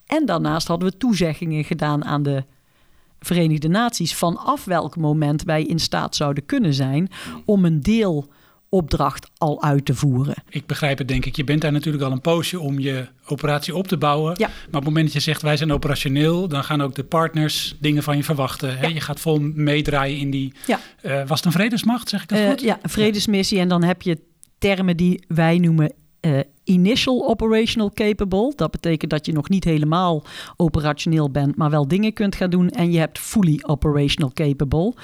En 0.07 0.27
daarnaast 0.27 0.69
hadden 0.69 0.91
we 0.91 0.97
toezeggingen 0.97 1.65
gedaan 1.65 2.05
aan 2.05 2.23
de 2.23 2.45
Verenigde 3.21 3.69
Naties 3.69 4.15
vanaf 4.15 4.65
welk 4.65 4.97
moment 4.97 5.43
wij 5.43 5.62
in 5.65 5.79
staat 5.79 6.17
zouden 6.17 6.47
kunnen 6.47 6.75
zijn 6.75 7.09
om 7.45 7.65
een 7.65 7.81
deel 7.81 8.29
opdracht 8.69 9.31
al 9.39 9.62
uit 9.62 9.85
te 9.85 9.95
voeren. 9.95 10.35
Ik 10.49 10.67
begrijp 10.67 10.99
het, 10.99 11.09
denk 11.09 11.25
ik. 11.25 11.37
Je 11.37 11.45
bent 11.45 11.61
daar 11.61 11.73
natuurlijk 11.73 12.05
al 12.05 12.12
een 12.12 12.21
poosje 12.21 12.61
om 12.61 12.79
je 12.79 13.07
operatie 13.27 13.75
op 13.77 13.87
te 13.89 13.97
bouwen. 13.97 14.35
Ja. 14.39 14.47
Maar 14.47 14.57
op 14.67 14.73
het 14.73 14.85
moment 14.85 15.05
dat 15.05 15.12
je 15.15 15.21
zegt 15.21 15.43
wij 15.43 15.57
zijn 15.57 15.73
operationeel, 15.73 16.49
dan 16.49 16.65
gaan 16.65 16.81
ook 16.83 16.95
de 16.95 17.05
partners 17.05 17.77
dingen 17.81 18.03
van 18.03 18.17
je 18.17 18.25
verwachten. 18.25 18.79
Hè? 18.79 18.87
Ja. 18.87 18.95
Je 18.95 19.00
gaat 19.00 19.21
vol 19.21 19.39
meedraaien 19.41 20.19
in 20.19 20.31
die. 20.31 20.53
Ja. 20.67 20.81
eh, 21.03 21.27
was 21.27 21.37
het 21.37 21.47
een 21.47 21.53
vredesmacht, 21.53 22.09
zeg 22.09 22.23
ik 22.23 22.29
dat 22.29 22.39
Eh, 22.39 22.49
goed? 22.49 22.61
ja, 22.61 22.79
vredesmissie. 22.83 23.59
En 23.59 23.69
dan 23.69 23.83
heb 23.83 24.03
je 24.03 24.19
termen 24.61 24.97
die 24.97 25.25
wij 25.29 25.59
noemen 25.59 25.93
eh, 26.21 26.38
initial 26.64 27.29
operational 27.29 27.90
capable. 27.90 28.52
Dat 28.57 28.71
betekent 28.71 29.11
dat 29.11 29.26
je 29.26 29.33
nog 29.33 29.49
niet 29.49 29.64
helemaal 29.64 30.25
operationeel 30.57 31.31
bent, 31.31 31.57
maar 31.57 31.71
wel 31.71 31.88
dingen 31.88 32.12
kunt 32.12 32.35
gaan 32.35 32.50
doen. 32.50 32.69
En 32.69 32.93
je 32.93 32.99
hebt 32.99 33.19
fully 33.19 33.59
operational 33.62 34.31
capable. 34.35 34.95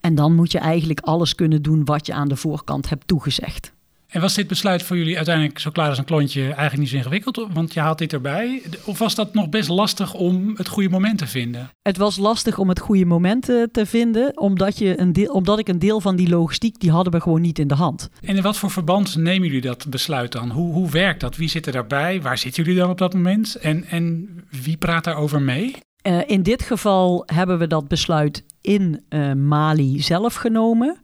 En 0.00 0.14
dan 0.14 0.34
moet 0.34 0.52
je 0.52 0.58
eigenlijk 0.58 1.00
alles 1.00 1.34
kunnen 1.34 1.62
doen 1.62 1.84
wat 1.84 2.06
je 2.06 2.12
aan 2.12 2.28
de 2.28 2.36
voorkant 2.36 2.88
hebt 2.88 3.06
toegezegd. 3.06 3.73
En 4.14 4.20
was 4.20 4.34
dit 4.34 4.46
besluit 4.46 4.82
voor 4.82 4.96
jullie 4.96 5.16
uiteindelijk 5.16 5.58
zo 5.58 5.70
klaar 5.70 5.88
als 5.88 5.98
een 5.98 6.04
klontje 6.04 6.42
eigenlijk 6.42 6.76
niet 6.76 6.88
zo 6.88 6.96
ingewikkeld? 6.96 7.46
Want 7.52 7.74
je 7.74 7.80
haalt 7.80 7.98
dit 7.98 8.12
erbij. 8.12 8.62
Of 8.84 8.98
was 8.98 9.14
dat 9.14 9.34
nog 9.34 9.48
best 9.48 9.68
lastig 9.68 10.14
om 10.14 10.52
het 10.56 10.68
goede 10.68 10.88
moment 10.88 11.18
te 11.18 11.26
vinden? 11.26 11.70
Het 11.82 11.96
was 11.96 12.16
lastig 12.16 12.58
om 12.58 12.68
het 12.68 12.78
goede 12.78 13.04
moment 13.04 13.48
eh, 13.48 13.62
te 13.72 13.86
vinden, 13.86 14.38
omdat, 14.38 14.78
je 14.78 15.00
een 15.00 15.12
deel, 15.12 15.32
omdat 15.32 15.58
ik 15.58 15.68
een 15.68 15.78
deel 15.78 16.00
van 16.00 16.16
die 16.16 16.28
logistiek, 16.28 16.80
die 16.80 16.90
hadden 16.90 17.12
we 17.12 17.20
gewoon 17.20 17.40
niet 17.40 17.58
in 17.58 17.68
de 17.68 17.74
hand. 17.74 18.08
En 18.20 18.36
in 18.36 18.42
wat 18.42 18.56
voor 18.56 18.70
verband 18.70 19.16
nemen 19.16 19.46
jullie 19.46 19.60
dat 19.60 19.86
besluit 19.90 20.32
dan? 20.32 20.50
Hoe, 20.50 20.72
hoe 20.72 20.90
werkt 20.90 21.20
dat? 21.20 21.36
Wie 21.36 21.48
zit 21.48 21.66
er 21.66 21.72
daarbij? 21.72 22.22
Waar 22.22 22.38
zitten 22.38 22.64
jullie 22.64 22.78
dan 22.78 22.90
op 22.90 22.98
dat 22.98 23.14
moment? 23.14 23.54
En, 23.54 23.84
en 23.84 24.28
wie 24.62 24.76
praat 24.76 25.04
daarover 25.04 25.42
mee? 25.42 25.74
Eh, 26.02 26.18
in 26.26 26.42
dit 26.42 26.62
geval 26.62 27.22
hebben 27.26 27.58
we 27.58 27.66
dat 27.66 27.88
besluit 27.88 28.44
in 28.60 29.04
eh, 29.08 29.32
Mali 29.32 30.00
zelf 30.00 30.34
genomen. 30.34 30.98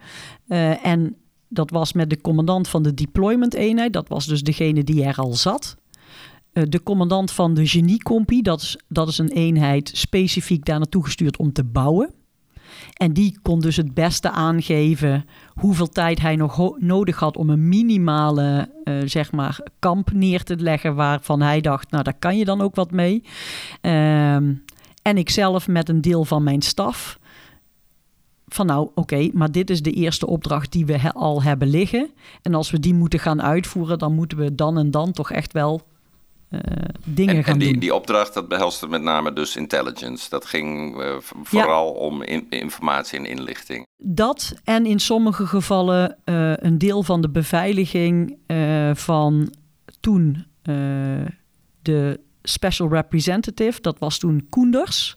En 0.82 1.16
dat 1.50 1.70
was 1.70 1.92
met 1.92 2.10
de 2.10 2.20
commandant 2.20 2.68
van 2.68 2.82
de 2.82 2.94
deployment 2.94 3.54
eenheid. 3.54 3.92
Dat 3.92 4.08
was 4.08 4.26
dus 4.26 4.42
degene 4.42 4.84
die 4.84 5.04
er 5.04 5.16
al 5.16 5.34
zat. 5.34 5.76
Eh, 6.52 6.62
de 6.68 6.82
commandant 6.82 7.30
van 7.30 7.54
de 7.54 7.66
geniecompie, 7.66 8.42
dat 8.42 8.60
is, 8.60 8.78
dat 8.88 9.08
is 9.08 9.18
een 9.18 9.30
eenheid 9.30 9.90
specifiek 9.94 10.64
daar 10.64 10.78
naartoe 10.78 11.04
gestuurd 11.04 11.36
om 11.36 11.52
te 11.52 11.64
bouwen. 11.64 12.14
En 12.94 13.12
die 13.12 13.38
kon 13.42 13.60
dus 13.60 13.76
het 13.76 13.94
beste 13.94 14.30
aangeven 14.30 15.24
hoeveel 15.54 15.88
tijd 15.88 16.20
hij 16.20 16.36
nog 16.36 16.78
nodig 16.78 17.18
had 17.18 17.36
om 17.36 17.50
een 17.50 17.68
minimale 17.68 18.70
eh, 18.84 18.94
zeg 19.04 19.32
maar, 19.32 19.60
kamp 19.78 20.12
neer 20.12 20.42
te 20.42 20.56
leggen 20.56 20.94
waarvan 20.94 21.40
hij 21.40 21.60
dacht, 21.60 21.90
nou 21.90 22.02
daar 22.02 22.18
kan 22.18 22.36
je 22.36 22.44
dan 22.44 22.60
ook 22.60 22.74
wat 22.74 22.90
mee. 22.90 23.22
Ehm, 23.80 24.54
en 25.02 25.16
ik 25.16 25.30
zelf 25.30 25.68
met 25.68 25.88
een 25.88 26.00
deel 26.00 26.24
van 26.24 26.42
mijn 26.42 26.62
staf. 26.62 27.18
Van 28.54 28.66
nou, 28.66 28.88
oké, 28.94 29.28
maar 29.32 29.52
dit 29.52 29.70
is 29.70 29.82
de 29.82 29.92
eerste 29.92 30.26
opdracht 30.26 30.72
die 30.72 30.86
we 30.86 30.98
he- 30.98 31.12
al 31.12 31.42
hebben 31.42 31.68
liggen. 31.68 32.10
En 32.42 32.54
als 32.54 32.70
we 32.70 32.80
die 32.80 32.94
moeten 32.94 33.18
gaan 33.18 33.42
uitvoeren, 33.42 33.98
dan 33.98 34.14
moeten 34.14 34.38
we 34.38 34.54
dan 34.54 34.78
en 34.78 34.90
dan 34.90 35.12
toch 35.12 35.30
echt 35.30 35.52
wel 35.52 35.80
eh, 36.48 36.60
dingen 37.04 37.36
En, 37.36 37.44
gaan 37.44 37.52
en 37.52 37.58
die, 37.58 37.70
doen. 37.70 37.80
die 37.80 37.94
opdracht, 37.94 38.34
dat 38.34 38.48
behelste 38.48 38.88
met 38.88 39.02
name 39.02 39.32
dus 39.32 39.56
intelligence. 39.56 40.30
Dat 40.30 40.44
ging 40.46 41.00
eh, 41.00 41.14
vooral 41.42 41.90
om 41.90 42.22
in- 42.22 42.46
informatie 42.50 43.18
en 43.18 43.26
inlichting. 43.26 43.86
Dat 43.96 44.54
en 44.64 44.86
in 44.86 44.98
sommige 45.00 45.46
gevallen 45.46 46.16
eh, 46.24 46.52
een 46.56 46.78
deel 46.78 47.02
van 47.02 47.20
de 47.20 47.28
beveiliging 47.30 48.36
van 48.94 49.54
toen 50.00 50.44
de 51.82 52.20
special 52.42 52.88
representative, 52.88 53.80
dat 53.80 53.98
was 53.98 54.18
toen 54.18 54.46
Koenders. 54.48 55.16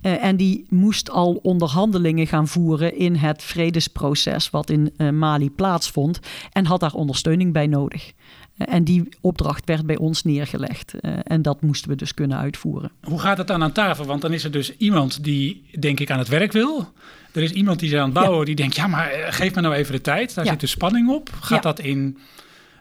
Eh, 0.00 0.24
en 0.24 0.36
die 0.36 0.64
moest 0.68 1.10
al 1.10 1.38
onderhandelingen 1.42 2.26
gaan 2.26 2.48
voeren 2.48 2.96
in 2.96 3.14
het 3.16 3.42
vredesproces 3.42 4.50
wat 4.50 4.70
in 4.70 4.92
eh, 4.96 5.10
Mali 5.10 5.50
plaatsvond 5.50 6.20
en 6.52 6.66
had 6.66 6.80
daar 6.80 6.92
ondersteuning 6.94 7.52
bij 7.52 7.66
nodig. 7.66 8.12
Eh, 8.56 8.74
en 8.74 8.84
die 8.84 9.08
opdracht 9.20 9.64
werd 9.64 9.86
bij 9.86 9.96
ons 9.96 10.22
neergelegd 10.22 10.94
en 11.22 11.42
dat 11.42 11.62
moesten 11.62 11.90
we 11.90 11.96
dus 11.96 12.14
kunnen 12.14 12.38
uitvoeren. 12.38 12.90
Hoe 13.02 13.20
gaat 13.20 13.38
het 13.38 13.46
dan 13.46 13.62
aan 13.62 13.72
tafel? 13.72 14.04
Want 14.04 14.20
dan 14.22 14.32
is 14.32 14.44
er 14.44 14.50
dus 14.50 14.76
iemand 14.76 15.24
die, 15.24 15.64
denk 15.78 16.00
ik, 16.00 16.10
aan 16.10 16.18
het 16.18 16.28
werk 16.28 16.52
wil. 16.52 16.92
Er 17.32 17.42
is 17.42 17.50
iemand 17.50 17.80
die 17.80 17.90
is 17.90 17.96
aan 17.96 18.04
het 18.04 18.12
bouwen, 18.12 18.46
die 18.46 18.54
denkt, 18.54 18.76
ja, 18.76 18.86
maar 18.86 19.10
geef 19.28 19.54
me 19.54 19.60
nou 19.60 19.74
even 19.74 19.92
de 19.92 20.00
tijd. 20.00 20.34
Daar 20.34 20.44
Ja. 20.44 20.50
zit 20.50 20.60
dus 20.60 20.70
spanning 20.70 21.08
op. 21.10 21.30
Gaat 21.40 21.62
Ja. 21.62 21.70
dat 21.70 21.78
in 21.78 22.18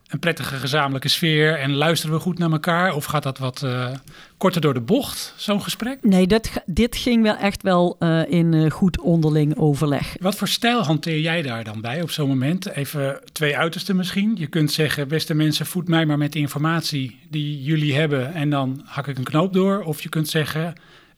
een 0.06 0.20
prettige 0.20 0.56
gezamenlijke 0.56 1.08
sfeer 1.08 1.60
en 1.60 1.74
luisteren 1.74 2.16
we 2.16 2.22
goed 2.22 2.38
naar 2.38 2.52
elkaar? 2.52 2.94
Of 2.96 3.06
gaat 3.06 3.24
dat 3.24 3.38
wat 3.38 3.64
eh, 3.64 3.92
korter 4.38 4.62
door 4.62 4.74
de 4.74 4.82
bocht, 4.82 5.34
zo'n 5.38 5.62
gesprek? 5.62 5.98
Nee, 6.04 6.28
dit, 6.28 6.48
ga- 6.48 6.64
dit 6.66 6.96
ging 6.96 7.24
wel 7.24 7.36
echt 7.36 7.62
wel 7.64 7.96
eh, 8.00 8.22
in 8.32 8.54
eh, 8.54 8.72
goed 8.72 9.00
onderling 9.02 9.58
overleg. 9.58 10.16
Wat 10.20 10.36
voor 10.36 10.48
stijl 10.48 10.82
hanteer 10.84 11.20
jij 11.20 11.42
daar 11.42 11.64
dan 11.64 11.82
bij 11.82 12.02
op 12.02 12.12
zo'n 12.12 12.28
moment? 12.28 12.68
Even 12.70 13.20
twee 13.32 13.58
uitersten 13.58 13.96
misschien. 13.96 14.36
Je 14.38 14.48
kunt 14.48 14.72
zeggen, 14.72 15.08
beste 15.08 15.34
mensen, 15.34 15.66
voed 15.66 15.88
mij 15.88 16.06
maar 16.06 16.18
met 16.18 16.34
de 16.34 16.40
informatie 16.40 17.20
die 17.30 17.62
jullie 17.64 17.96
hebben 17.96 18.34
en 18.34 18.50
dan 18.50 18.82
hak 18.86 19.08
ik 19.08 19.18
een 19.18 19.24
knoop 19.24 19.54
door. 19.54 19.82
Of 19.84 20.02
je 20.02 20.10
kunt 20.10 20.28
zeggen, 20.30 20.74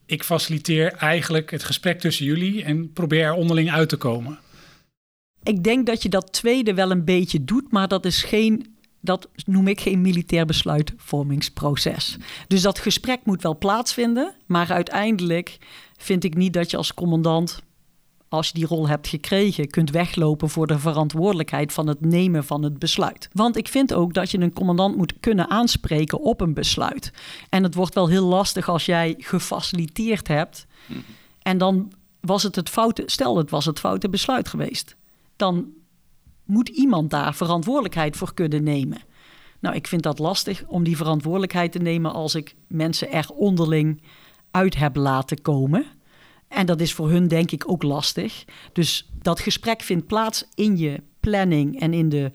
ik 0.06 0.24
faciliteer 0.24 0.94
eigenlijk 0.94 1.52
het 1.52 1.64
gesprek 1.64 2.00
tussen 2.00 2.26
jullie 2.26 2.64
en 2.64 2.94
probeer 2.94 3.24
er 3.24 3.34
onderling 3.34 3.72
uit 3.72 3.90
te 3.90 3.98
komen. 3.98 4.40
Ik 5.44 5.64
denk 5.64 5.86
dat 5.86 6.04
je 6.04 6.10
dat 6.10 6.34
tweede 6.34 6.74
wel 6.74 6.92
een 6.92 7.06
beetje 7.06 7.44
doet, 7.44 7.72
maar 7.72 7.88
dat 7.88 8.06
is 8.06 8.24
geen. 8.24 8.76
Dat 9.00 9.30
noem 9.46 9.68
ik 9.68 9.82
geen 9.82 10.02
militair 10.02 10.46
besluitvormingsproces. 10.46 12.18
Dus 12.48 12.62
dat 12.62 12.80
gesprek 12.80 13.20
moet 13.24 13.42
wel 13.42 13.58
plaatsvinden. 13.58 14.36
Maar 14.46 14.72
uiteindelijk 14.72 15.58
vind 15.98 16.24
ik 16.24 16.36
niet 16.36 16.54
dat 16.54 16.72
je 16.72 16.78
als 16.78 16.94
commandant, 16.94 17.62
als 18.30 18.48
je 18.48 18.54
die 18.54 18.66
rol 18.66 18.88
hebt 18.88 19.08
gekregen, 19.08 19.70
kunt 19.70 19.90
weglopen 19.92 20.50
voor 20.50 20.68
de 20.68 20.80
verantwoordelijkheid 20.80 21.74
van 21.74 21.88
het 21.88 22.02
nemen 22.02 22.44
van 22.44 22.64
het 22.64 22.80
besluit. 22.80 23.30
Want 23.34 23.58
ik 23.58 23.68
vind 23.68 23.94
ook 23.94 24.14
dat 24.14 24.32
je 24.32 24.40
een 24.40 24.54
commandant 24.54 24.98
moet 24.98 25.14
kunnen 25.20 25.50
aanspreken 25.50 26.20
op 26.20 26.42
een 26.42 26.54
besluit. 26.54 27.12
En 27.50 27.64
het 27.64 27.76
wordt 27.76 27.94
wel 27.94 28.08
heel 28.08 28.26
lastig 28.26 28.70
als 28.70 28.86
jij 28.86 29.16
gefaciliteerd 29.18 30.28
hebt. 30.28 30.66
En 31.42 31.58
dan 31.58 31.92
was 32.20 32.44
het 32.44 32.56
het 32.56 32.70
foute, 32.70 33.04
stel 33.06 33.38
het 33.38 33.50
was 33.50 33.66
het 33.66 33.80
foute 33.80 34.10
besluit 34.10 34.48
geweest. 34.48 34.96
Dan 35.36 35.66
moet 36.48 36.70
iemand 36.70 37.10
daar 37.10 37.36
verantwoordelijkheid 37.36 38.18
voor 38.18 38.34
kunnen 38.34 38.64
nemen. 38.64 38.98
Nou, 39.60 39.76
ik 39.76 39.88
vind 39.88 40.04
dat 40.04 40.20
lastig 40.20 40.64
om 40.68 40.84
die 40.84 40.98
verantwoordelijkheid 40.98 41.72
te 41.72 41.80
nemen 41.80 42.14
als 42.14 42.36
ik 42.36 42.56
mensen 42.68 43.12
er 43.12 43.30
onderling 43.30 44.02
uit 44.52 44.76
heb 44.76 44.96
laten 44.96 45.42
komen. 45.42 45.86
En 46.48 46.66
dat 46.66 46.82
is 46.82 46.94
voor 46.94 47.10
hun 47.10 47.28
denk 47.28 47.52
ik 47.52 47.70
ook 47.70 47.84
lastig. 47.84 48.46
Dus 48.74 49.10
dat 49.22 49.40
gesprek 49.40 49.82
vindt 49.82 50.08
plaats 50.08 50.46
in 50.56 50.78
je 50.78 51.02
planning 51.20 51.80
en 51.80 51.94
in 51.94 52.10
de 52.10 52.32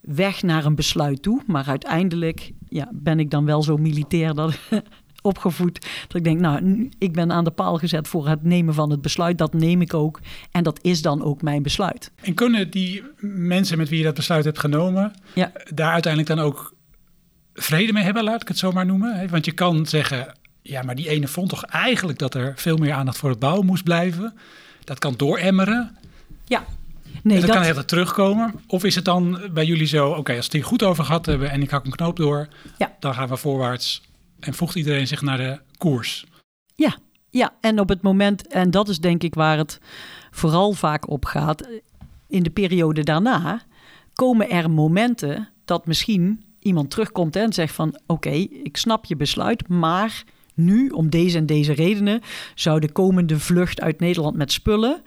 weg 0.00 0.42
naar 0.42 0.64
een 0.64 0.74
besluit 0.74 1.22
toe. 1.22 1.42
Maar 1.46 1.66
uiteindelijk 1.66 2.52
ja, 2.68 2.88
ben 2.92 3.20
ik 3.20 3.30
dan 3.30 3.44
wel 3.44 3.62
zo 3.62 3.76
militair 3.76 4.34
dat, 4.34 4.58
opgevoed 5.22 5.80
dat 6.06 6.16
ik 6.16 6.24
denk, 6.24 6.40
nou, 6.40 6.88
ik 6.98 7.12
ben 7.12 7.32
aan 7.32 7.44
de 7.44 7.50
paal 7.50 7.76
gezet 7.78 8.08
voor 8.08 8.28
het 8.28 8.42
nemen 8.44 8.74
van 8.74 8.90
het 8.90 9.02
besluit. 9.02 9.38
Dat 9.38 9.54
neem 9.54 9.80
ik 9.80 9.94
ook 9.94 10.20
en 10.50 10.62
dat 10.62 10.78
is 10.82 11.02
dan 11.02 11.22
ook 11.22 11.42
mijn 11.42 11.62
besluit. 11.62 12.10
En 12.22 12.34
kunnen 12.34 12.70
die 12.70 13.02
mensen 13.20 13.78
met 13.78 13.88
wie 13.88 13.98
je 13.98 14.04
dat 14.04 14.14
besluit 14.14 14.44
hebt 14.44 14.58
genomen, 14.58 15.12
Ja. 15.34 15.52
daar 15.74 15.92
uiteindelijk 15.92 16.34
dan 16.36 16.44
ook 16.46 16.74
vrede 17.54 17.92
mee 17.92 18.04
hebben, 18.04 18.24
laat 18.24 18.42
ik 18.42 18.48
het 18.48 18.58
zo 18.58 18.72
maar 18.72 18.86
noemen? 18.86 19.28
Want 19.30 19.44
je 19.44 19.52
kan 19.52 19.86
zeggen, 19.86 20.34
ja, 20.62 20.82
maar 20.82 20.94
die 20.94 21.08
ene 21.08 21.28
vond 21.28 21.48
toch 21.48 21.64
eigenlijk 21.64 22.18
dat 22.18 22.34
er 22.34 22.52
veel 22.56 22.76
meer 22.76 22.92
aandacht 22.92 23.18
voor 23.18 23.30
het 23.30 23.38
bouwen 23.38 23.66
moest 23.66 23.84
blijven. 23.84 24.34
Dat 24.84 24.98
kan 24.98 25.14
dooremmeren. 25.16 25.96
Ja, 26.44 26.58
en 27.04 27.20
nee, 27.22 27.38
dat, 27.38 27.46
dat, 27.46 27.56
kan 27.56 27.64
heel 27.64 27.84
terugkomen. 27.84 28.54
Of 28.66 28.84
is 28.84 28.94
het 28.94 29.04
dan 29.04 29.40
bij 29.52 29.64
jullie 29.64 29.86
zo, 29.86 30.08
oké, 30.10 30.34
als 30.36 30.44
het 30.44 30.52
hier 30.52 30.64
goed 30.64 30.82
over 30.82 31.04
gehad 31.04 31.26
hebben 31.26 31.50
en 31.50 31.62
ik 31.62 31.70
hak 31.70 31.84
een 31.84 31.90
knoop 31.90 32.16
door, 32.16 32.48
Ja. 32.78 32.92
dan 33.00 33.14
gaan 33.14 33.28
we 33.28 33.36
voorwaarts 33.36 34.02
en 34.40 34.54
voegt 34.54 34.74
iedereen 34.74 35.06
zich 35.06 35.22
naar 35.22 35.36
de 35.36 35.60
koers. 35.76 36.26
Ja, 36.74 36.96
ja, 37.30 37.54
en 37.60 37.80
op 37.80 37.88
het 37.88 38.02
moment, 38.02 38.46
en 38.46 38.70
dat 38.70 38.88
is 38.88 38.98
denk 38.98 39.22
ik 39.22 39.34
waar 39.34 39.58
het 39.58 39.80
vooral 40.30 40.72
vaak 40.72 41.08
op 41.08 41.24
gaat, 41.24 41.68
in 42.28 42.42
de 42.42 42.50
periode 42.50 43.02
daarna 43.02 43.62
komen 44.12 44.50
er 44.50 44.70
momenten 44.70 45.48
dat 45.64 45.86
misschien 45.86 46.44
iemand 46.58 46.90
terugkomt 46.90 47.36
en 47.36 47.52
zegt 47.52 47.74
van 47.74 48.00
oké, 48.06 48.30
ik 48.62 48.76
snap 48.76 49.04
je 49.04 49.16
besluit, 49.16 49.68
maar 49.68 50.24
nu 50.54 50.88
om 50.88 51.10
deze 51.10 51.38
en 51.38 51.46
deze 51.46 51.72
redenen 51.72 52.20
zou 52.54 52.80
de 52.80 52.92
komende 52.92 53.38
vlucht 53.38 53.80
uit 53.80 54.00
Nederland 54.00 54.36
met 54.36 54.52
spullen 54.52 55.02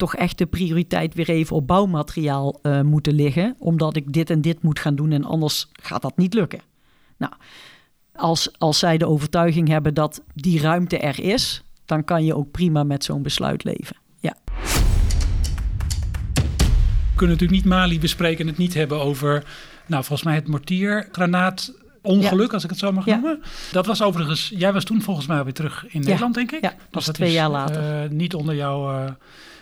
toch 0.00 0.16
echt 0.16 0.38
de 0.38 0.46
prioriteit 0.46 1.14
weer 1.14 1.28
even 1.28 1.56
op 1.56 1.66
bouwmateriaal 1.66 2.58
eh, 2.62 2.80
moeten 2.80 3.12
liggen, 3.12 3.54
omdat 3.58 3.96
ik 3.96 4.12
dit 4.12 4.30
en 4.30 4.40
dit 4.40 4.62
moet 4.62 4.78
gaan 4.78 4.94
doen 4.94 5.12
en 5.12 5.24
anders 5.24 5.68
gaat 5.72 6.02
dat 6.02 6.16
niet 6.16 6.34
lukken. 6.34 6.60
Nou, 7.16 7.32
als, 8.14 8.50
als 8.58 8.78
zij 8.78 8.98
de 8.98 9.06
overtuiging 9.06 9.68
hebben 9.68 9.94
dat 9.94 10.22
die 10.34 10.60
ruimte 10.60 10.98
er 10.98 11.20
is, 11.20 11.62
dan 11.84 12.04
kan 12.04 12.24
je 12.24 12.34
ook 12.36 12.50
prima 12.50 12.82
met 12.84 13.04
zo'n 13.04 13.22
besluit 13.22 13.64
leven. 13.64 13.96
Ja. 14.20 14.36
We 17.12 17.26
kunnen 17.26 17.36
natuurlijk 17.36 17.50
niet 17.64 17.64
Mali 17.64 17.98
bespreken 18.00 18.40
en 18.40 18.46
het 18.46 18.56
niet 18.58 18.74
hebben 18.74 19.00
over, 19.00 19.44
nou 19.86 20.04
volgens 20.04 20.22
mij 20.22 20.34
het 20.34 20.48
mortiergranaat 20.48 21.72
ongeluk, 22.02 22.52
als 22.52 22.64
ik 22.64 22.70
het 22.70 22.78
zo 22.78 22.92
mag 22.92 23.04
Ja. 23.04 23.12
noemen. 23.14 23.42
Dat 23.72 23.86
was 23.86 24.02
overigens, 24.02 24.52
jij 24.56 24.72
was 24.72 24.84
toen 24.84 25.02
volgens 25.02 25.26
mij 25.26 25.44
weer 25.44 25.52
terug 25.52 25.84
in 25.88 26.00
Nederland, 26.00 26.34
denk 26.34 26.52
ik. 26.52 26.62
Ja, 26.62 26.70
dat 26.90 27.04
was 27.04 27.14
twee 27.14 27.32
jaar 27.32 27.50
later. 27.50 28.02
eh, 28.02 28.10
niet 28.10 28.34
onder 28.34 28.54
jouw 28.54 28.90
eh, 29.04 29.10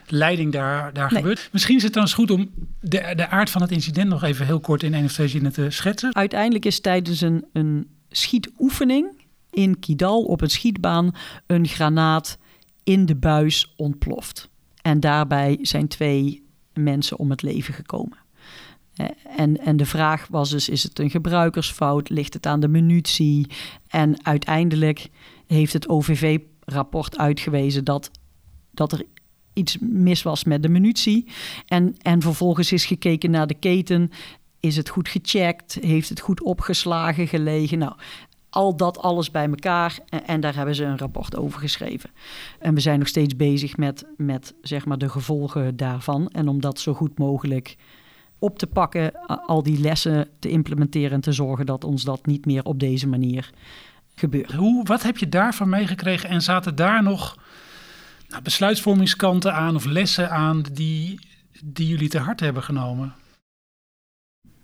leiding 0.07 0.52
daar, 0.52 0.93
daar 0.93 1.11
gebeurt. 1.11 1.49
Misschien 1.52 1.76
is 1.76 1.83
het 1.83 1.93
dan 1.93 2.02
eens 2.02 2.14
goed 2.14 2.31
om 2.31 2.50
de, 2.81 3.12
de 3.17 3.28
aard 3.28 3.50
van 3.50 3.62
het 3.62 3.71
incident 3.71 4.09
nog 4.09 4.23
even 4.23 4.47
heel 4.47 4.61
kort 4.61 4.83
in 4.83 4.95
één 4.95 5.05
of 5.05 5.12
twee 5.12 5.28
zinnen 5.28 5.52
te 5.52 5.67
schetsen. 5.71 6.14
Uiteindelijk 6.14 6.64
is 6.64 6.81
tijdens 6.81 7.21
een, 7.21 7.45
een 7.52 7.87
schietoefening 8.11 9.27
in 9.50 9.79
Kidal 9.79 10.23
op 10.23 10.41
een 10.41 10.50
schietbaan 10.50 11.15
een 11.47 11.67
granaat 11.67 12.38
in 12.85 13.07
de 13.07 13.17
buis 13.17 13.75
ontploft. 13.77 14.49
En 14.83 15.00
daarbij 15.00 15.59
zijn 15.62 15.88
twee 15.88 16.47
mensen 16.75 17.19
om 17.19 17.31
het 17.31 17.43
leven 17.43 17.75
gekomen. 17.75 18.19
Eh, 18.95 19.07
en, 19.37 19.59
en 19.61 19.77
de 19.77 19.87
vraag 19.87 20.27
was 20.31 20.50
dus, 20.50 20.69
is 20.69 20.83
het 20.83 20.99
een 20.99 21.11
gebruikersfout? 21.11 22.09
Ligt 22.09 22.35
het 22.35 22.47
aan 22.47 22.61
de 22.61 22.69
munitie? 22.69 23.47
En 23.87 24.25
uiteindelijk 24.25 25.09
heeft 25.47 25.73
het 25.73 25.88
OVV-rapport 25.88 27.19
uitgewezen 27.19 27.85
dat, 27.85 28.11
dat 28.71 28.93
er 28.93 29.05
iets 29.53 29.77
mis 29.81 30.23
was 30.23 30.45
met 30.45 30.62
de 30.62 30.69
munitie. 30.69 31.27
En, 31.67 31.95
en 32.03 32.23
vervolgens 32.23 32.73
is 32.73 32.85
gekeken 32.85 33.31
naar 33.31 33.47
de 33.47 33.55
keten. 33.55 34.11
Is 34.61 34.77
het 34.77 34.88
goed 34.88 35.09
gecheckt? 35.09 35.79
Heeft 35.81 36.09
het 36.09 36.21
goed 36.21 36.43
opgeslagen 36.43 37.29
gelegen? 37.29 37.79
Nou, 37.79 37.93
al 38.50 38.77
dat 38.77 38.99
alles 38.99 39.31
bij 39.31 39.49
elkaar. 39.49 39.99
En, 40.27 40.41
daar 40.41 40.55
hebben 40.55 40.75
ze 40.75 40.85
een 40.85 40.99
rapport 40.99 41.37
over 41.37 41.61
geschreven. 41.61 42.11
En 42.59 42.75
we 42.75 42.81
zijn 42.81 42.99
nog 42.99 43.09
steeds 43.09 43.37
bezig 43.37 43.77
met, 43.77 44.05
met 44.17 44.55
zeg 44.62 44.85
maar 44.85 44.99
de 44.99 45.09
gevolgen 45.09 45.77
daarvan. 45.77 46.29
En 46.29 46.49
om 46.49 46.61
dat 46.61 46.81
zo 46.81 46.95
goed 46.95 47.19
mogelijk 47.19 47.77
op 48.38 48.59
te 48.59 48.67
pakken, 48.67 49.27
al 49.27 49.62
die 49.62 49.81
lessen 49.81 50.29
te 50.38 50.49
implementeren 50.49 51.11
en 51.11 51.21
te 51.21 51.33
zorgen 51.33 51.67
dat 51.67 51.85
ons 51.85 52.03
dat 52.03 52.27
niet 52.27 52.47
meer 52.47 52.65
op 52.65 52.81
deze 52.81 53.09
manier 53.09 53.50
gebeurt. 54.15 54.53
Hoe, 54.53 54.85
wat 54.85 55.03
heb 55.03 55.19
je 55.19 55.29
daarvan 55.29 55.69
meegekregen 55.69 56.29
en 56.29 56.43
zaten 56.43 56.75
daar 56.75 57.03
nog 57.03 57.37
nou, 58.29 58.43
besluitvormingskanten 58.43 59.55
aan 59.55 59.75
of 59.75 59.85
lessen 59.85 60.31
aan 60.31 60.62
die, 60.73 61.21
die 61.65 61.87
jullie 61.87 62.09
te 62.09 62.19
hard 62.19 62.41
hebben 62.41 62.62
genomen? 62.62 63.15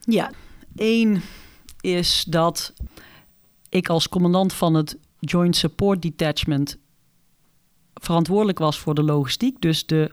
Ja, 0.05 0.31
één 0.77 1.23
is 1.81 2.25
dat 2.29 2.73
ik 3.69 3.89
als 3.89 4.09
commandant 4.09 4.53
van 4.53 4.75
het 4.75 4.99
Joint 5.21 5.57
Support 5.57 6.03
Detachment 6.03 6.79
verantwoordelijk 7.95 8.59
was 8.59 8.79
voor 8.79 8.95
de 8.95 9.03
logistiek. 9.03 9.61
Dus 9.61 9.87
de 9.87 10.11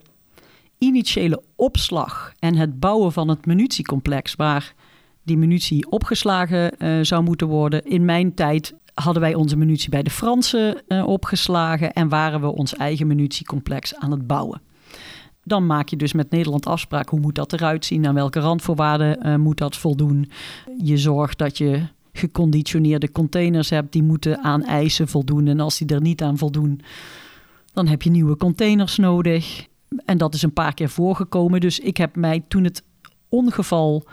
initiële 0.78 1.44
opslag 1.56 2.34
en 2.40 2.56
het 2.56 2.80
bouwen 2.80 3.12
van 3.12 3.28
het 3.28 3.46
munitiecomplex 3.46 4.36
waar 4.36 4.74
die 5.24 5.38
munitie 5.38 5.92
opgeslagen 5.92 6.74
uh, 6.78 7.04
zou 7.04 7.24
moeten 7.24 7.48
worden. 7.48 7.86
In 7.86 8.06
mijn 8.06 8.34
tijd 8.34 8.74
hadden 8.94 9.22
wij 9.22 9.34
onze 9.34 9.58
munitie 9.58 9.90
bij 9.90 10.04
de 10.04 10.10
Fransen 10.10 10.84
uh, 10.88 11.08
opgeslagen 11.08 11.94
en 11.94 12.10
waren 12.10 12.42
we 12.42 12.48
ons 12.48 12.76
eigen 12.76 13.08
munitiecomplex 13.08 13.96
aan 13.96 14.12
het 14.12 14.28
bouwen. 14.28 14.62
Dan 15.44 15.66
maak 15.66 15.90
je 15.90 15.96
dus 15.96 16.14
met 16.14 16.30
Nederland 16.30 16.66
afspraak 16.66 17.10
hoe 17.10 17.20
moet 17.20 17.36
dat 17.36 17.54
eruit 17.54 17.86
zien, 17.86 18.08
aan 18.08 18.14
welke 18.14 18.40
randvoorwaarden 18.40 19.28
uh, 19.28 19.36
moet 19.36 19.58
dat 19.58 19.78
voldoen. 19.78 20.32
Je 20.84 20.98
zorgt 20.98 21.38
dat 21.38 21.58
je 21.58 21.88
geconditioneerde 22.14 23.12
containers 23.12 23.70
hebt 23.70 23.92
die 23.92 24.04
moeten 24.04 24.44
aan 24.44 24.64
eisen 24.64 25.08
voldoen 25.08 25.48
en 25.48 25.60
als 25.60 25.78
die 25.78 25.88
er 25.88 26.02
niet 26.02 26.22
aan 26.22 26.38
voldoen, 26.38 26.82
dan 27.74 27.88
heb 27.88 28.02
je 28.02 28.10
nieuwe 28.10 28.38
containers 28.38 28.98
nodig. 28.98 29.68
En 30.06 30.18
dat 30.18 30.34
is 30.34 30.42
een 30.42 30.54
paar 30.54 30.74
keer 30.74 30.90
voorgekomen. 30.90 31.60
Dus 31.60 31.80
ik 31.80 31.98
heb 31.98 32.16
mij 32.16 32.44
toen 32.48 32.64
het 32.64 32.84
ongeval 33.30 34.06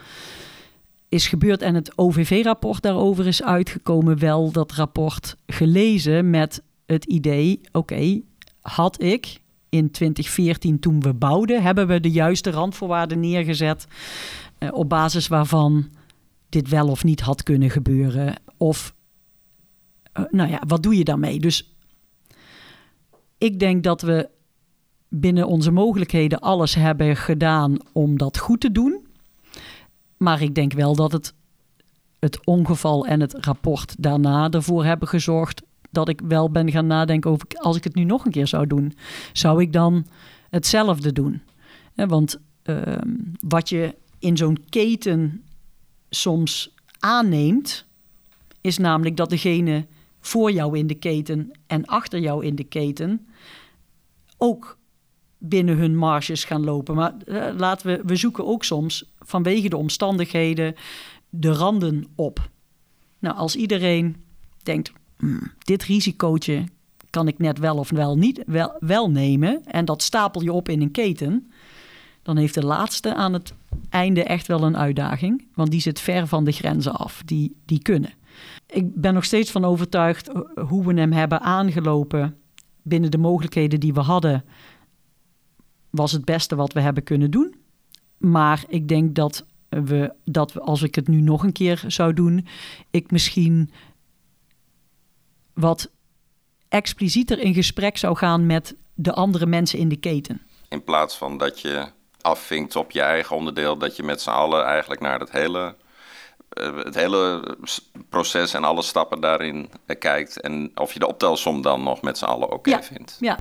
is 1.09 1.27
gebeurd 1.27 1.63
en 1.63 1.75
het 1.75 1.99
OVV-rapport 1.99 2.83
daarover 2.83 3.27
is 3.27 3.43
uitgekomen, 3.43 4.19
wel 4.19 4.51
dat 4.53 4.73
rapport 4.73 5.37
gelezen 5.47 6.31
met 6.31 6.63
het 6.87 7.05
idee: 7.05 7.61
oké, 7.73 8.21
had 8.61 9.03
ik 9.03 9.41
in 9.69 9.91
2014 9.91 10.79
toen 10.79 11.01
we 11.01 11.15
bouwden, 11.15 11.63
hebben 11.63 11.87
we 11.87 12.01
de 12.01 12.11
juiste 12.11 12.51
randvoorwaarden 12.51 13.21
neergezet 13.21 13.87
eh, 14.59 14.69
op 14.73 14.89
basis 14.89 15.29
waarvan 15.29 15.91
dit 16.49 16.69
wel 16.69 16.89
of 16.89 17.05
niet 17.05 17.21
had 17.21 17.43
kunnen 17.43 17.71
gebeuren? 17.71 18.35
Of, 18.57 18.95
uh, 20.19 20.25
nou 20.31 20.51
ja, 20.51 20.63
wat 20.67 20.83
doe 20.83 20.97
je 20.97 21.05
daarmee? 21.05 21.41
Dus 21.41 21.75
ik 23.39 23.59
denk 23.59 23.85
dat 23.85 24.01
we 24.01 24.29
binnen 25.09 25.47
onze 25.47 25.71
mogelijkheden 25.71 26.39
alles 26.39 26.75
hebben 26.75 27.17
gedaan 27.17 27.77
om 27.93 28.19
dat 28.19 28.39
goed 28.39 28.61
te 28.61 28.73
doen. 28.73 29.07
Maar 30.17 30.43
ik 30.43 30.55
denk 30.55 30.73
wel 30.73 30.95
dat 30.95 31.13
het, 31.13 31.35
het 32.19 32.47
ongeval 32.47 33.07
en 33.07 33.21
het 33.21 33.35
rapport 33.41 33.95
daarna 33.99 34.51
ervoor 34.51 34.85
hebben 34.85 35.09
gezorgd 35.09 35.63
dat 35.91 36.09
ik 36.09 36.21
wel 36.21 36.51
ben 36.51 36.71
gaan 36.71 36.87
nadenken 36.87 37.31
over 37.31 37.47
als 37.55 37.77
ik 37.77 37.85
het 37.85 37.95
nu 37.95 38.05
nog 38.05 38.25
een 38.25 38.31
keer 38.31 38.47
zou 38.47 38.67
doen, 38.67 38.93
zou 39.33 39.63
ik 39.63 39.73
dan 39.73 40.07
hetzelfde 40.51 41.13
doen? 41.13 41.43
want 42.07 42.41
uh, 42.65 42.83
wat 43.41 43.69
je 43.69 43.95
in 44.19 44.37
zo'n 44.37 44.59
keten 44.69 45.43
soms 46.11 46.75
aanneemt, 46.99 47.87
is 48.61 48.79
namelijk 48.79 49.17
dat 49.17 49.31
degene 49.31 49.87
voor 50.21 50.53
jou 50.53 50.79
in 50.79 50.87
de 50.87 50.95
keten 50.95 51.51
en 51.67 51.85
achter 51.85 52.21
jou 52.21 52.45
in 52.45 52.55
de 52.55 52.65
keten 52.65 53.27
ook 54.37 54.79
binnen 55.39 55.77
hun 55.77 55.97
marges 55.97 56.45
gaan 56.45 56.65
lopen. 56.65 56.95
Maar 56.95 57.15
uh, 57.27 57.49
laten 57.57 57.87
we, 57.87 58.03
we 58.05 58.17
zoeken 58.17 58.47
ook 58.47 58.65
soms 58.65 59.05
vanwege 59.19 59.69
de 59.69 59.77
omstandigheden 59.77 60.75
de 61.29 61.53
randen 61.53 62.07
op. 62.15 62.51
Nou, 63.19 63.37
als 63.37 63.57
iedereen 63.57 64.17
denkt, 64.63 64.93
hmm, 65.19 65.53
dit 65.59 65.83
risicootje 65.83 66.65
kan 67.11 67.29
ik 67.29 67.39
net 67.39 67.59
wel 67.59 67.77
of 67.77 67.91
wel 67.91 68.19
niet 68.19 68.43
wel, 68.47 68.77
wel 68.81 69.11
nemen 69.11 69.65
en 69.65 69.85
dat 69.85 70.03
stapel 70.03 70.43
je 70.43 70.53
op 70.53 70.69
in 70.69 70.83
een 70.83 70.91
keten, 70.91 71.51
dan 72.23 72.37
heeft 72.37 72.55
de 72.55 72.65
laatste 72.65 73.15
aan 73.15 73.33
het 73.33 73.53
einde 73.89 74.25
echt 74.25 74.47
wel 74.47 74.63
een 74.63 74.77
uitdaging. 74.77 75.47
Want 75.55 75.71
die 75.71 75.81
zit 75.81 76.01
ver 76.01 76.27
van 76.27 76.45
de 76.45 76.53
grenzen 76.53 76.93
af, 76.93 77.23
die, 77.25 77.57
die 77.65 77.83
kunnen. 77.83 78.11
Ik 78.67 78.95
ben 78.95 79.15
nog 79.15 79.25
steeds 79.25 79.51
van 79.51 79.65
overtuigd 79.65 80.29
eh, 80.29 80.41
hoe 80.69 80.87
we 80.87 81.01
hem 81.01 81.13
hebben 81.13 81.41
aangelopen 81.41 82.37
binnen 82.83 83.11
de 83.11 83.19
mogelijkheden 83.19 83.81
die 83.81 83.95
we 83.95 84.01
hadden. 84.01 84.45
Was 85.91 86.13
het 86.13 86.25
beste 86.25 86.57
wat 86.57 86.73
we 86.73 86.81
hebben 86.81 87.03
kunnen 87.03 87.31
doen. 87.31 87.55
Maar 88.19 88.65
ik 88.69 88.89
denk 88.89 89.15
dat 89.15 89.47
we, 89.69 90.13
dat 90.25 90.61
als 90.61 90.83
ik 90.83 90.95
het 90.95 91.09
nu 91.09 91.21
nog 91.21 91.43
een 91.43 91.53
keer 91.53 91.85
zou 91.87 92.13
doen, 92.13 92.47
ik 92.91 93.11
misschien 93.11 93.71
wat 95.59 95.91
explicieter 96.69 97.39
in 97.39 97.55
gesprek 97.55 97.97
zou 97.97 98.17
gaan 98.17 98.47
met 98.47 98.75
de 98.95 99.13
andere 99.13 99.47
mensen 99.47 99.79
in 99.79 99.89
de 99.89 99.97
keten. 99.97 100.43
In 100.69 100.85
plaats 100.85 101.17
van 101.17 101.39
dat 101.39 101.61
je 101.61 101.87
afvinkt 102.21 102.77
op 102.77 102.91
je 102.91 103.01
eigen 103.01 103.37
onderdeel, 103.37 103.77
dat 103.77 103.97
je 103.97 104.03
met 104.03 104.21
z'n 104.21 104.31
allen 104.31 104.65
eigenlijk 104.65 105.01
naar 105.01 105.21
het 105.21 105.31
hele, 105.31 105.75
het 106.85 106.95
hele 106.95 107.57
proces 108.09 108.55
en 108.55 108.65
alle 108.65 108.83
stappen 108.83 109.21
daarin 109.21 109.71
uh, 109.87 109.99
kijkt. 109.99 110.41
En 110.41 110.71
of 110.75 110.93
je 110.93 110.99
de 110.99 111.07
optelsom 111.07 111.63
dan 111.63 111.83
nog 111.83 112.03
met 112.03 112.19
z'n 112.19 112.25
allen 112.25 112.47
oké 112.47 112.55
okay 112.55 112.73
ja. 112.73 112.83
vindt. 112.83 113.17
Ja. 113.21 113.39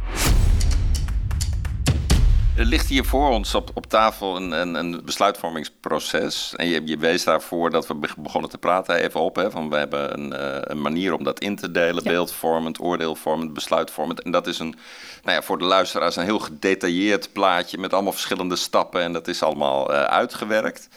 Er 2.58 2.65
ligt 2.65 2.88
hier 2.88 3.06
voor 3.06 3.30
ons 3.30 3.56
op, 3.56 3.70
op 3.74 3.86
tafel 3.86 4.36
een, 4.36 4.52
een, 4.52 4.76
een 4.76 5.02
besluitvormingsproces. 5.06 6.54
En 6.56 6.67
je, 6.67 6.82
je 6.86 6.98
wees 6.98 7.24
daarvoor 7.24 7.70
dat 7.70 7.88
we 7.88 7.96
begonnen 8.17 8.50
te 8.50 8.58
praten 8.58 8.96
even 8.96 9.20
op. 9.20 9.36
Hè, 9.36 9.52
van 9.52 9.70
we 9.70 9.76
hebben 9.76 10.20
een, 10.20 10.34
uh, 10.34 10.58
een 10.62 10.82
manier 10.82 11.13
om 11.13 11.24
dat 11.24 11.39
in 11.39 11.56
te 11.56 11.72
delen. 11.72 12.04
Ja. 12.04 12.10
Beeldvormend, 12.10 12.80
oordeelvormend, 12.80 13.54
besluitvormend. 13.54 14.22
En 14.22 14.32
dat 14.32 14.48
is 14.48 14.60
een, 14.60 14.76
nou 15.24 15.36
ja, 15.36 15.41
voor 15.41 15.58
de 15.58 15.65
luisteraars 15.65 16.15
een 16.15 16.24
heel 16.24 16.39
gedetailleerd 16.39 17.34
plaatje 17.34 17.78
met 17.78 17.93
allemaal 17.93 18.12
verschillende 18.12 18.56
stappen. 18.56 19.02
En 19.02 19.13
dat 19.13 19.28
is 19.28 19.43
allemaal 19.43 19.91
uh, 19.91 20.04
uitgewerkt. 20.04 20.89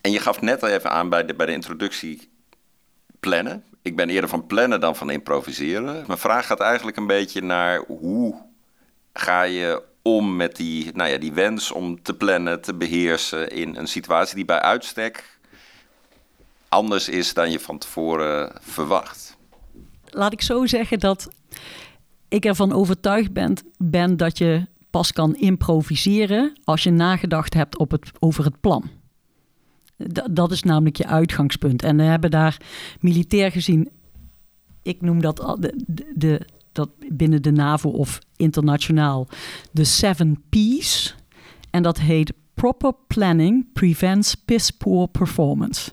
En 0.00 0.10
je 0.10 0.20
gaf 0.20 0.40
net 0.40 0.62
al 0.62 0.68
even 0.68 0.90
aan 0.90 1.08
bij 1.08 1.24
de, 1.24 1.34
bij 1.34 1.46
de 1.46 1.52
introductie 1.52 2.30
plannen. 3.20 3.64
Ik 3.82 3.96
ben 3.96 4.10
eerder 4.10 4.30
van 4.30 4.46
plannen 4.46 4.80
dan 4.80 4.96
van 4.96 5.10
improviseren. 5.10 6.04
Mijn 6.06 6.18
vraag 6.18 6.46
gaat 6.46 6.60
eigenlijk 6.60 6.96
een 6.96 7.06
beetje 7.06 7.42
naar 7.42 7.84
hoe 7.86 8.34
ga 9.12 9.42
je 9.42 9.87
om 10.02 10.36
met 10.36 10.56
die, 10.56 10.90
nou 10.94 11.10
ja, 11.10 11.18
die 11.18 11.32
wens 11.32 11.72
om 11.72 12.02
te 12.02 12.14
plannen, 12.14 12.60
te 12.60 12.74
beheersen 12.74 13.50
in 13.50 13.76
een 13.76 13.88
situatie 13.88 14.34
die 14.34 14.44
bij 14.44 14.60
uitstek 14.60 15.38
anders 16.68 17.08
is 17.08 17.34
dan 17.34 17.50
je 17.50 17.60
van 17.60 17.78
tevoren 17.78 18.52
verwacht. 18.60 19.36
Laat 20.10 20.32
ik 20.32 20.42
zo 20.42 20.66
zeggen 20.66 20.98
dat 20.98 21.28
ik 22.28 22.44
ervan 22.44 22.72
overtuigd 22.72 23.32
ben, 23.32 23.56
ben 23.78 24.16
dat 24.16 24.38
je 24.38 24.66
pas 24.90 25.12
kan 25.12 25.34
improviseren 25.36 26.52
als 26.64 26.82
je 26.82 26.90
nagedacht 26.90 27.54
hebt 27.54 27.78
op 27.78 27.90
het, 27.90 28.10
over 28.18 28.44
het 28.44 28.60
plan. 28.60 28.90
Dat 30.30 30.50
is 30.50 30.62
namelijk 30.62 30.96
je 30.96 31.06
uitgangspunt. 31.06 31.82
En 31.82 31.96
we 31.96 32.02
hebben 32.02 32.30
daar 32.30 32.56
militair 33.00 33.50
gezien, 33.50 33.90
ik 34.82 35.00
noem 35.00 35.20
dat 35.20 35.36
de, 35.36 35.82
de, 35.86 36.12
de 36.14 36.46
dat 36.78 36.90
binnen 37.12 37.42
de 37.42 37.52
NAVO 37.52 37.88
of 37.88 38.18
internationaal 38.36 39.28
de 39.70 39.84
Seven 39.84 40.42
P's. 40.48 41.14
En 41.70 41.82
dat 41.82 41.98
heet 42.00 42.32
Proper 42.54 42.92
Planning 43.06 43.66
Prevents 43.72 44.34
Piss 44.34 44.70
Poor 44.70 45.08
Performance. 45.08 45.90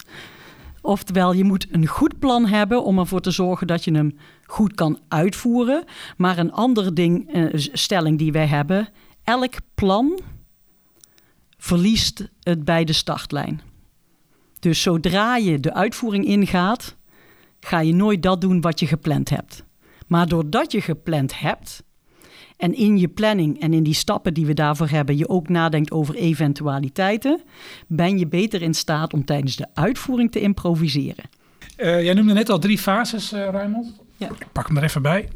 Oftewel, 0.82 1.34
je 1.34 1.44
moet 1.44 1.68
een 1.72 1.88
goed 1.88 2.20
plan 2.20 2.46
hebben 2.46 2.84
om 2.84 3.00
ervoor 3.00 3.22
te 3.22 3.32
zorgen 3.32 3.68
dat 3.68 3.84
je 3.84 3.92
hem 3.92 4.18
goed 4.44 4.74
kan 4.74 5.00
uitvoeren. 5.08 5.84
Maar 6.18 6.38
een 6.38 6.52
andere 6.52 6.94
ding, 6.94 7.36
uh, 7.36 7.50
stelling 7.54 8.18
die 8.18 8.32
wij 8.32 8.48
hebben, 8.48 8.88
elk 9.24 9.54
plan 9.76 10.20
verliest 11.58 12.30
het 12.40 12.66
bij 12.66 12.84
de 12.84 12.94
startlijn. 12.94 13.62
Dus 14.60 14.82
zodra 14.82 15.38
je 15.38 15.60
de 15.60 15.74
uitvoering 15.74 16.26
ingaat, 16.26 16.96
ga 17.60 17.80
je 17.80 17.94
nooit 17.94 18.24
dat 18.24 18.42
doen 18.42 18.62
wat 18.62 18.80
je 18.80 18.88
gepland 18.88 19.30
hebt. 19.30 19.64
Maar 20.08 20.28
doordat 20.28 20.72
je 20.72 20.82
gepland 20.82 21.40
hebt 21.40 21.84
en 22.58 22.74
in 22.74 22.98
je 22.98 23.08
planning 23.08 23.62
en 23.62 23.74
in 23.74 23.84
die 23.84 23.94
stappen 23.94 24.34
die 24.34 24.46
we 24.46 24.54
daarvoor 24.54 24.90
hebben, 24.90 25.18
je 25.18 25.30
ook 25.30 25.50
nadenkt 25.50 25.92
over 25.92 26.16
eventualiteiten, 26.16 27.42
ben 27.88 28.18
je 28.18 28.28
beter 28.28 28.62
in 28.62 28.74
staat 28.74 29.14
om 29.14 29.26
tijdens 29.26 29.56
de 29.56 29.68
uitvoering 29.74 30.32
te 30.32 30.40
improviseren. 30.40 31.24
Uh, 31.78 32.04
jij 32.04 32.14
noemde 32.14 32.34
net 32.34 32.50
al 32.50 32.60
drie 32.60 32.78
fases, 32.78 33.34
uh, 33.34 33.50
Raymond. 33.52 33.94
Ja. 34.18 34.30
Ik 34.30 34.52
pak 34.52 34.68
hem 34.68 34.78
er 34.78 34.84
even 34.84 35.02
bij. 35.02 35.30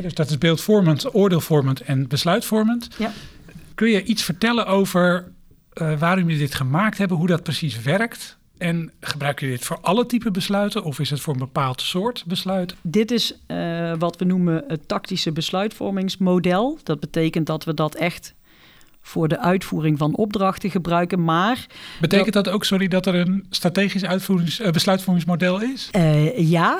dus 0.00 0.14
dat 0.14 0.30
is 0.30 0.38
beeldvormend, 0.38 1.14
oordeelvormend 1.14 1.80
en 1.80 2.08
besluitvormend. 2.08 2.88
Ja. 2.98 3.12
Kun 3.74 3.88
je 3.88 4.04
iets 4.04 4.22
vertellen 4.22 4.66
over 4.66 5.32
uh, 5.74 5.98
waarom 5.98 6.24
jullie 6.24 6.38
dit 6.38 6.54
gemaakt 6.54 6.98
hebben, 6.98 7.16
hoe 7.16 7.26
dat 7.26 7.42
precies 7.42 7.82
werkt? 7.82 8.38
En 8.58 8.92
gebruik 9.00 9.40
je 9.40 9.46
dit 9.46 9.64
voor 9.64 9.78
alle 9.80 10.06
type 10.06 10.30
besluiten 10.30 10.84
of 10.84 10.98
is 10.98 11.10
het 11.10 11.20
voor 11.20 11.32
een 11.32 11.38
bepaald 11.38 11.80
soort 11.80 12.24
besluiten? 12.26 12.76
Dit 12.82 13.10
is 13.10 13.38
uh, 13.48 13.92
wat 13.98 14.16
we 14.16 14.24
noemen 14.24 14.64
het 14.68 14.88
tactische 14.88 15.32
besluitvormingsmodel. 15.32 16.78
Dat 16.82 17.00
betekent 17.00 17.46
dat 17.46 17.64
we 17.64 17.74
dat 17.74 17.94
echt 17.94 18.34
voor 19.06 19.28
de 19.28 19.38
uitvoering 19.38 19.98
van 19.98 20.16
opdrachten 20.16 20.70
gebruiken. 20.70 21.24
Maar 21.24 21.66
betekent 22.00 22.32
dat, 22.32 22.48
ook, 22.48 22.64
sorry, 22.64 22.88
dat 22.88 23.06
er 23.06 23.14
een 23.14 23.46
strategisch 23.50 24.04
uitvoerings, 24.04 24.60
uh, 24.60 24.70
besluitvormingsmodel 24.70 25.62
is? 25.62 25.90
Uh, 25.96 26.38
ja, 26.50 26.78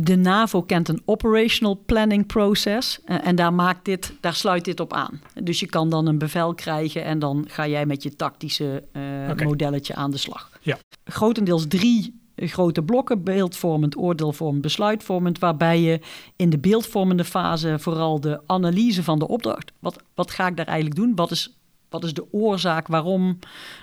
de 0.00 0.16
NAVO 0.16 0.62
kent 0.62 0.88
een 0.88 1.02
operational 1.04 1.82
planning 1.86 2.26
process 2.26 2.98
uh, 3.06 3.26
en 3.26 3.36
daar 3.36 3.52
maakt 3.52 3.84
dit, 3.84 4.12
daar 4.20 4.34
sluit 4.34 4.64
dit 4.64 4.80
op 4.80 4.92
aan. 4.92 5.20
Dus 5.42 5.60
je 5.60 5.66
kan 5.66 5.90
dan 5.90 6.06
een 6.06 6.18
bevel 6.18 6.54
krijgen 6.54 7.04
en 7.04 7.18
dan 7.18 7.44
ga 7.48 7.66
jij 7.66 7.86
met 7.86 8.02
je 8.02 8.16
tactische 8.16 8.84
okay. 9.30 9.46
modelletje 9.46 9.94
aan 9.94 10.10
de 10.10 10.16
slag. 10.16 10.50
Ja. 10.60 10.78
Grotendeels 11.04 11.66
drie 11.68 12.21
grote 12.48 12.82
blokken, 12.82 13.24
beeldvormend, 13.24 13.96
oordeelvormend, 13.96 14.62
besluitvormend, 14.62 15.38
waarbij 15.38 15.80
je 15.80 16.00
in 16.36 16.50
de 16.50 16.58
beeldvormende 16.58 17.24
fase 17.24 17.78
vooral 17.78 18.20
de 18.20 18.40
analyse 18.46 19.02
van 19.02 19.18
de 19.18 19.28
opdracht, 19.28 19.72
wat, 19.78 20.02
wat 20.14 20.30
ga 20.30 20.46
ik 20.46 20.56
daar 20.56 20.66
eigenlijk 20.66 20.96
doen, 20.96 21.14
wat 21.14 21.30
is, 21.30 21.56
wat 21.88 22.04
is 22.04 22.14
de 22.14 22.32
oorzaak, 22.32 22.86
waarom 22.86 23.38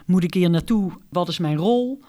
moet 0.05 0.23
ik 0.23 0.33
hier 0.33 0.49
naartoe, 0.49 0.91
wat 1.09 1.27
is 1.27 1.37
mijn 1.37 1.57
rol, 1.57 2.01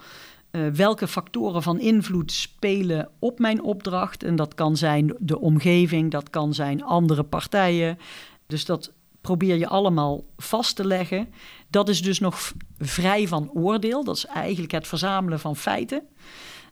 uh, 0.51 0.67
welke 0.67 1.07
factoren 1.07 1.63
van 1.63 1.81
invloed 1.81 2.33
spelen 2.33 3.09
op 3.19 3.39
mijn 3.39 3.63
opdracht, 3.63 4.23
en 4.23 4.37
dat 4.37 4.55
kan 4.55 4.77
zijn 4.77 5.17
de 5.19 5.41
omgeving, 5.41 6.11
dat 6.11 6.31
kan 6.31 6.55
zijn 6.55 6.85
andere 6.85 7.23
partijen, 7.23 7.99
dus 8.47 8.65
dat 8.65 8.93
probeer 9.21 9.57
je 9.57 9.69
allemaal 9.69 10.25
vast 10.37 10.77
te 10.77 10.85
leggen. 10.85 11.29
Dat 11.71 11.89
is 11.89 12.03
dus 12.03 12.19
nog 12.19 12.53
vrij 12.79 13.29
van 13.29 13.51
oordeel. 13.51 14.05
Dat 14.05 14.17
is 14.17 14.27
eigenlijk 14.27 14.73
het 14.73 14.87
verzamelen 14.87 15.41
van 15.41 15.57
feiten. 15.57 16.03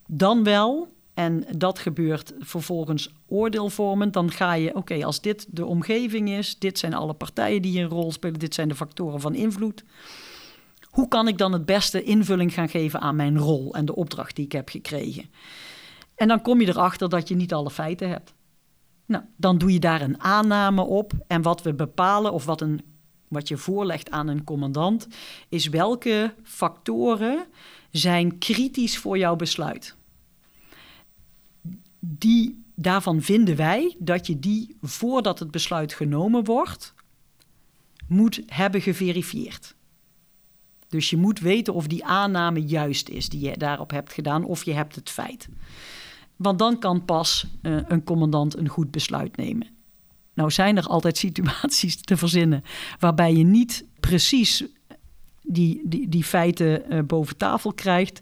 Dan 0.06 0.44
wel, 0.44 0.92
en 1.14 1.44
dat 1.56 1.78
gebeurt 1.78 2.32
vervolgens 2.38 3.12
oordeelvormend, 3.26 4.12
dan 4.12 4.30
ga 4.30 4.52
je, 4.52 4.74
oké, 4.74 5.04
als 5.04 5.20
dit 5.20 5.46
de 5.50 5.66
omgeving 5.66 6.28
is, 6.28 6.58
dit 6.58 6.78
zijn 6.78 6.94
alle 6.94 7.14
partijen 7.14 7.62
die 7.62 7.80
een 7.80 7.88
rol 7.88 8.12
spelen, 8.12 8.38
dit 8.38 8.54
zijn 8.54 8.68
de 8.68 8.74
factoren 8.74 9.20
van 9.20 9.34
invloed. 9.34 9.84
Hoe 10.88 11.08
kan 11.08 11.28
ik 11.28 11.38
dan 11.38 11.52
het 11.52 11.66
beste 11.66 12.02
invulling 12.02 12.52
gaan 12.52 12.68
geven 12.68 13.00
aan 13.00 13.16
mijn 13.16 13.38
rol 13.38 13.74
en 13.74 13.84
de 13.84 13.94
opdracht 13.94 14.36
die 14.36 14.44
ik 14.44 14.52
heb 14.52 14.68
gekregen? 14.68 15.30
En 16.14 16.28
dan 16.28 16.42
kom 16.42 16.60
je 16.60 16.68
erachter 16.68 17.08
dat 17.08 17.28
je 17.28 17.36
niet 17.36 17.52
alle 17.52 17.70
feiten 17.70 18.08
hebt. 18.08 18.34
Nou, 19.06 19.24
dan 19.36 19.58
doe 19.58 19.72
je 19.72 19.78
daar 19.78 20.00
een 20.00 20.22
aanname 20.22 20.82
op. 20.82 21.12
En 21.26 21.42
wat 21.42 21.62
we 21.62 21.74
bepalen, 21.74 22.32
of 22.32 22.44
wat, 22.44 22.60
een, 22.60 22.80
wat 23.28 23.48
je 23.48 23.56
voorlegt 23.56 24.10
aan 24.10 24.28
een 24.28 24.44
commandant, 24.44 25.08
is 25.48 25.68
welke 25.68 26.34
factoren 26.42 27.46
zijn 27.90 28.38
kritisch 28.38 28.98
voor 28.98 29.18
jouw 29.18 29.36
besluit. 29.36 29.96
Die, 32.00 32.64
daarvan 32.74 33.22
vinden 33.22 33.56
wij 33.56 33.96
dat 33.98 34.26
je 34.26 34.38
die, 34.38 34.76
voordat 34.82 35.38
het 35.38 35.50
besluit 35.50 35.94
genomen 35.94 36.44
wordt, 36.44 36.94
moet 38.08 38.42
hebben 38.46 38.80
geverifieerd. 38.80 39.76
Dus 40.88 41.10
je 41.10 41.16
moet 41.16 41.38
weten 41.38 41.74
of 41.74 41.86
die 41.86 42.04
aanname 42.04 42.62
juist 42.62 43.08
is 43.08 43.28
die 43.28 43.40
je 43.40 43.56
daarop 43.56 43.90
hebt 43.90 44.12
gedaan, 44.12 44.44
of 44.44 44.64
je 44.64 44.72
hebt 44.72 44.94
het 44.94 45.10
feit. 45.10 45.48
Want 46.36 46.58
dan 46.58 46.78
kan 46.78 47.04
pas 47.04 47.46
uh, 47.62 47.78
een 47.86 48.04
commandant 48.04 48.56
een 48.56 48.68
goed 48.68 48.90
besluit 48.90 49.36
nemen. 49.36 49.77
Nou 50.38 50.50
zijn 50.50 50.76
er 50.76 50.86
altijd 50.86 51.16
situaties 51.18 52.00
te 52.00 52.16
verzinnen 52.16 52.64
waarbij 52.98 53.34
je 53.34 53.44
niet 53.44 53.84
precies 54.00 54.64
die, 55.42 55.80
die, 55.84 56.08
die 56.08 56.24
feiten 56.24 56.82
uh, 56.92 57.00
boven 57.02 57.36
tafel 57.36 57.72
krijgt. 57.72 58.20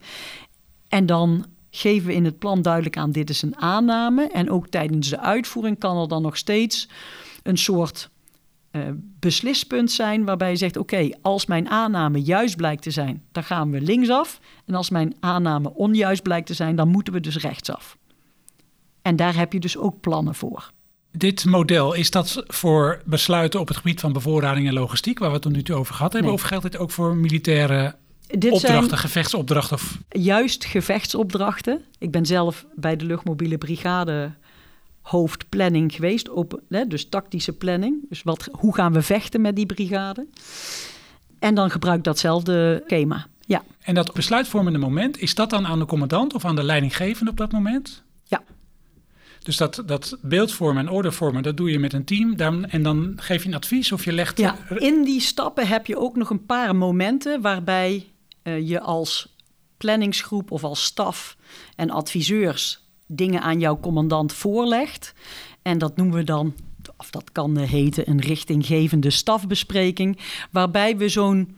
En 0.88 1.06
dan 1.06 1.46
geven 1.70 2.06
we 2.06 2.14
in 2.14 2.24
het 2.24 2.38
plan 2.38 2.62
duidelijk 2.62 2.96
aan: 2.96 3.12
dit 3.12 3.30
is 3.30 3.42
een 3.42 3.56
aanname. 3.56 4.28
En 4.28 4.50
ook 4.50 4.68
tijdens 4.68 5.08
de 5.08 5.20
uitvoering 5.20 5.78
kan 5.78 6.00
er 6.00 6.08
dan 6.08 6.22
nog 6.22 6.36
steeds 6.36 6.88
een 7.42 7.58
soort 7.58 8.10
uh, 8.72 8.82
beslispunt 8.96 9.90
zijn 9.90 10.24
waarbij 10.24 10.50
je 10.50 10.56
zegt: 10.56 10.76
oké, 10.76 11.10
als 11.22 11.46
mijn 11.46 11.68
aanname 11.68 12.22
juist 12.22 12.56
blijkt 12.56 12.82
te 12.82 12.90
zijn, 12.90 13.22
dan 13.32 13.44
gaan 13.44 13.70
we 13.70 13.80
linksaf. 13.80 14.40
En 14.64 14.74
als 14.74 14.90
mijn 14.90 15.14
aanname 15.20 15.74
onjuist 15.74 16.22
blijkt 16.22 16.46
te 16.46 16.54
zijn, 16.54 16.76
dan 16.76 16.88
moeten 16.88 17.12
we 17.12 17.20
dus 17.20 17.36
rechtsaf. 17.36 17.96
En 19.02 19.16
daar 19.16 19.36
heb 19.36 19.52
je 19.52 19.60
dus 19.60 19.76
ook 19.76 20.00
plannen 20.00 20.34
voor. 20.34 20.74
Dit 21.16 21.44
model, 21.44 21.92
is 21.92 22.10
dat 22.10 22.44
voor 22.46 23.02
besluiten 23.04 23.60
op 23.60 23.68
het 23.68 23.76
gebied 23.76 24.00
van 24.00 24.12
bevoorrading 24.12 24.66
en 24.66 24.72
logistiek, 24.72 25.18
waar 25.18 25.28
we 25.28 25.34
het 25.34 25.42
tot 25.42 25.52
nu 25.52 25.62
toe 25.62 25.76
over 25.76 25.94
gehad 25.94 26.12
hebben? 26.12 26.30
Nee. 26.30 26.40
Of 26.40 26.46
geldt 26.46 26.64
dit 26.64 26.78
ook 26.78 26.90
voor 26.90 27.16
militaire 27.16 27.94
dit 28.26 28.52
opdrachten, 28.52 28.88
zijn 28.88 29.00
gevechtsopdrachten? 29.00 29.76
Of? 29.76 29.98
Juist 30.08 30.64
gevechtsopdrachten. 30.64 31.84
Ik 31.98 32.10
ben 32.10 32.26
zelf 32.26 32.66
bij 32.74 32.96
de 32.96 33.04
luchtmobiele 33.04 33.58
brigade 33.58 34.34
hoofdplanning 35.00 35.94
geweest. 35.94 36.30
Open, 36.30 36.60
hè, 36.68 36.86
dus 36.86 37.08
tactische 37.08 37.52
planning. 37.52 38.08
Dus 38.08 38.22
wat, 38.22 38.48
hoe 38.52 38.74
gaan 38.74 38.92
we 38.92 39.02
vechten 39.02 39.40
met 39.40 39.56
die 39.56 39.66
brigade? 39.66 40.26
En 41.38 41.54
dan 41.54 41.70
gebruik 41.70 42.04
datzelfde 42.04 42.82
schema. 42.86 43.26
Ja. 43.46 43.62
En 43.82 43.94
dat 43.94 44.14
besluitvormende 44.14 44.78
moment, 44.78 45.20
is 45.20 45.34
dat 45.34 45.50
dan 45.50 45.66
aan 45.66 45.78
de 45.78 45.86
commandant 45.86 46.34
of 46.34 46.44
aan 46.44 46.56
de 46.56 46.64
leidinggevende 46.64 47.30
op 47.30 47.36
dat 47.36 47.52
moment? 47.52 48.04
Dus 49.46 49.56
dat, 49.56 49.82
dat 49.86 50.18
beeldvormen 50.22 50.86
en 50.86 50.92
ordervormen, 50.92 51.42
dat 51.42 51.56
doe 51.56 51.70
je 51.70 51.78
met 51.78 51.92
een 51.92 52.04
team. 52.04 52.34
En 52.64 52.82
dan 52.82 53.12
geef 53.16 53.42
je 53.42 53.48
een 53.48 53.54
advies 53.54 53.92
of 53.92 54.04
je 54.04 54.12
legt... 54.12 54.38
Ja, 54.38 54.56
in 54.76 55.04
die 55.04 55.20
stappen 55.20 55.66
heb 55.66 55.86
je 55.86 55.98
ook 55.98 56.16
nog 56.16 56.30
een 56.30 56.46
paar 56.46 56.76
momenten 56.76 57.40
waarbij 57.40 58.06
uh, 58.42 58.68
je 58.68 58.80
als 58.80 59.34
planningsgroep 59.76 60.50
of 60.50 60.64
als 60.64 60.84
staf 60.84 61.36
en 61.76 61.90
adviseurs 61.90 62.80
dingen 63.06 63.40
aan 63.40 63.60
jouw 63.60 63.80
commandant 63.80 64.32
voorlegt. 64.32 65.14
En 65.62 65.78
dat 65.78 65.96
noemen 65.96 66.16
we 66.16 66.24
dan, 66.24 66.54
of 66.96 67.10
dat 67.10 67.32
kan 67.32 67.58
heten, 67.58 68.10
een 68.10 68.20
richtinggevende 68.20 69.10
stafbespreking, 69.10 70.18
waarbij 70.50 70.96
we 70.96 71.08
zo'n 71.08 71.56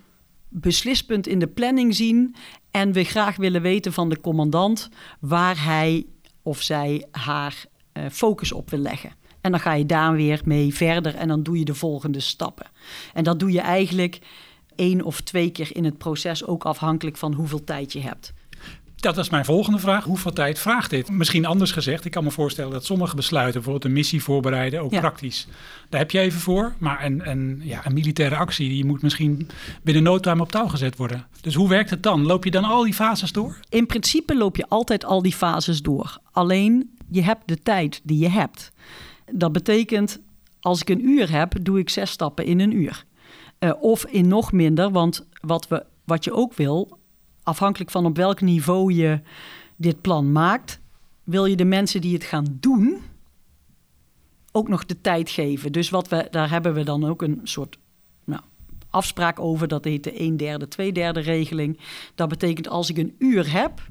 beslispunt 0.49 1.27
in 1.27 1.39
de 1.39 1.49
planning 1.49 1.95
zien 1.95 2.35
en 2.71 2.93
we 2.93 3.05
graag 3.05 3.37
willen 3.37 3.63
weten 3.63 3.93
van 3.93 4.09
de 4.09 4.21
commandant 4.21 4.89
waar 5.21 5.65
hij 5.65 6.07
of 6.43 6.63
zij 6.63 7.07
haar 7.11 7.67
focus 8.11 8.53
op 8.53 8.71
wil 8.71 8.79
leggen. 8.79 9.11
En 9.41 9.51
dan 9.51 9.61
ga 9.61 9.73
je 9.73 9.87
daar 9.87 10.13
weer 10.13 10.41
mee 10.45 10.75
verder 10.75 11.15
en 11.15 11.29
dan 11.29 11.43
doe 11.43 11.59
je 11.59 11.65
de 11.65 11.75
volgende 11.75 12.21
stappen. 12.21 12.67
En 13.15 13.25
dat 13.25 13.39
doe 13.41 13.53
je 13.53 13.61
eigenlijk 13.61 14.19
één 14.75 15.03
of 15.03 15.21
twee 15.21 15.51
keer 15.51 15.77
in 15.77 15.85
het 15.85 15.99
proces, 15.99 16.45
ook 16.45 16.65
afhankelijk 16.65 17.17
van 17.17 17.33
hoeveel 17.33 17.65
tijd 17.65 17.93
je 17.93 18.01
hebt. 18.01 18.33
Dat 18.97 19.19
is 19.19 19.31
mijn 19.31 19.45
volgende 19.45 19.79
vraag. 19.79 20.05
Hoeveel 20.05 20.33
tijd 20.33 20.59
vraagt 20.59 20.91
dit? 20.91 21.11
Misschien 21.11 21.47
anders 21.47 21.73
gezegd, 21.73 22.05
ik 22.05 22.11
kan 22.11 22.25
me 22.25 22.31
voorstellen 22.31 22.73
dat 22.73 22.85
sommige 22.85 23.17
besluiten, 23.17 23.55
bijvoorbeeld 23.55 23.85
een 23.85 23.93
missie 23.93 24.23
voorbereiden, 24.23 24.81
ook 24.81 24.93
ja. 24.93 25.01
praktisch. 25.01 25.47
Daar 25.89 26.01
heb 26.01 26.11
je 26.11 26.19
even 26.19 26.41
voor. 26.41 26.75
Maar 26.79 27.05
een, 27.05 27.31
een, 27.31 27.61
ja, 27.65 27.87
een 27.87 27.93
militaire 27.93 28.37
actie, 28.37 28.69
die 28.69 28.85
moet 28.85 29.03
misschien 29.03 29.49
binnen 29.83 30.03
no 30.03 30.19
time 30.19 30.43
op 30.43 30.51
touw 30.51 30.67
gezet 30.67 30.97
worden. 30.97 31.27
Dus 31.41 31.55
hoe 31.55 31.69
werkt 31.69 31.91
het 31.91 32.03
dan? 32.03 32.27
Loop 32.27 32.45
je 32.45 32.51
dan 32.51 32.65
al 32.65 32.83
die 32.83 32.95
fases 32.95 33.33
door? 33.33 33.59
In 33.69 33.87
principe 33.87 34.37
loop 34.37 34.57
je 34.57 34.69
altijd 34.69 35.05
al 35.05 35.23
die 35.23 35.35
fases 35.35 35.83
door. 35.83 36.19
Alleen 36.33 36.98
je 37.11 37.23
hebt 37.23 37.49
de 37.49 37.63
tijd 37.63 38.01
die 38.05 38.19
je 38.19 38.29
hebt. 38.29 38.73
Dat 39.33 39.53
betekent, 39.53 40.21
als 40.61 40.81
ik 40.81 40.89
een 40.89 41.09
uur 41.09 41.31
heb, 41.31 41.55
doe 41.63 41.79
ik 41.79 41.89
zes 41.89 42.11
stappen 42.11 42.45
in 42.45 42.61
een 42.61 42.77
uur. 42.77 43.05
Uh, 43.61 43.73
of 43.81 44.05
in 44.05 44.29
nog 44.29 44.53
minder, 44.53 44.91
want 44.91 45.27
wat, 45.41 45.69
we, 45.69 45.85
wat 46.05 46.25
je 46.25 46.33
ook 46.33 46.55
wil, 46.55 46.99
afhankelijk 47.43 47.91
van 47.91 48.07
op 48.07 48.17
welk 48.17 48.41
niveau 48.41 48.93
je 48.93 49.21
dit 49.77 50.01
plan 50.01 50.33
maakt, 50.33 50.81
wil 51.25 51.45
je 51.45 51.57
de 51.57 51.65
mensen 51.65 52.01
die 52.01 52.15
het 52.15 52.25
gaan 52.25 52.57
doen 52.61 53.01
ook 54.53 54.69
nog 54.69 54.87
de 54.87 55.01
tijd 55.01 55.31
geven. 55.31 55.73
Dus 55.73 55.91
wat 55.91 56.09
we, 56.09 56.29
daar 56.31 56.51
hebben 56.51 56.75
we 56.75 56.85
dan 56.85 57.05
ook 57.05 57.23
een 57.23 57.41
soort 57.43 57.79
nou, 58.25 58.43
afspraak 58.91 59.41
over. 59.41 59.69
Dat 59.69 59.85
heet 59.85 60.05
de 60.05 60.13
1 60.13 60.37
derde, 60.37 60.69
2 60.69 60.93
derde 60.93 61.21
regeling. 61.21 61.79
Dat 62.15 62.29
betekent 62.29 62.69
als 62.69 62.91
ik 62.91 62.99
een 62.99 63.15
uur 63.19 63.53
heb, 63.53 63.83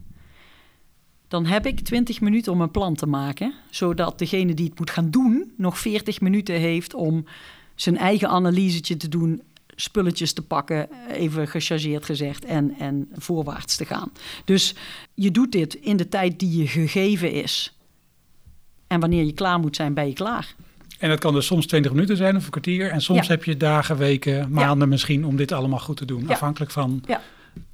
dan 1.27 1.45
heb 1.45 1.65
ik 1.65 1.79
20 1.79 2.21
minuten 2.21 2.51
om 2.51 2.61
een 2.61 2.71
plan 2.71 2.95
te 2.95 3.05
maken. 3.05 3.53
Zodat 3.69 4.19
degene 4.19 4.53
die 4.53 4.69
het 4.69 4.79
moet 4.79 4.89
gaan 4.89 5.09
doen 5.09 5.53
nog 5.57 5.79
40 5.79 6.21
minuten 6.21 6.55
heeft 6.55 6.93
om 6.93 7.25
zijn 7.75 7.97
eigen 7.97 8.29
analysetje 8.29 8.97
te 8.97 9.09
doen, 9.09 9.41
spulletjes 9.75 10.33
te 10.33 10.41
pakken, 10.41 10.89
even 11.11 11.47
gechargeerd 11.47 12.05
gezegd, 12.05 12.45
en, 12.45 12.75
en 12.79 13.09
voorwaarts 13.13 13.75
te 13.75 13.85
gaan. 13.85 14.11
Dus 14.45 14.75
je 15.13 15.31
doet 15.31 15.51
dit 15.51 15.73
in 15.73 15.97
de 15.97 16.09
tijd 16.09 16.39
die 16.39 16.57
je 16.57 16.67
gegeven 16.67 17.31
is. 17.31 17.77
En 18.87 18.99
wanneer 18.99 19.23
je 19.23 19.33
klaar 19.33 19.59
moet 19.59 19.75
zijn, 19.75 19.93
ben 19.93 20.07
je 20.07 20.13
klaar. 20.13 20.55
En 20.99 21.09
dat 21.09 21.19
kan 21.19 21.33
dus 21.33 21.45
soms 21.45 21.65
20 21.65 21.91
minuten 21.91 22.17
zijn 22.17 22.35
of 22.35 22.43
een 22.43 22.49
kwartier. 22.49 22.89
En 22.89 23.01
soms 23.01 23.27
heb 23.27 23.43
je 23.43 23.57
dagen, 23.57 23.97
weken, 23.97 24.51
maanden 24.51 24.89
misschien 24.89 25.25
om 25.25 25.35
dit 25.35 25.51
allemaal 25.51 25.79
goed 25.79 25.97
te 25.97 26.05
doen. 26.05 26.29
Afhankelijk 26.29 26.71
van 26.71 27.03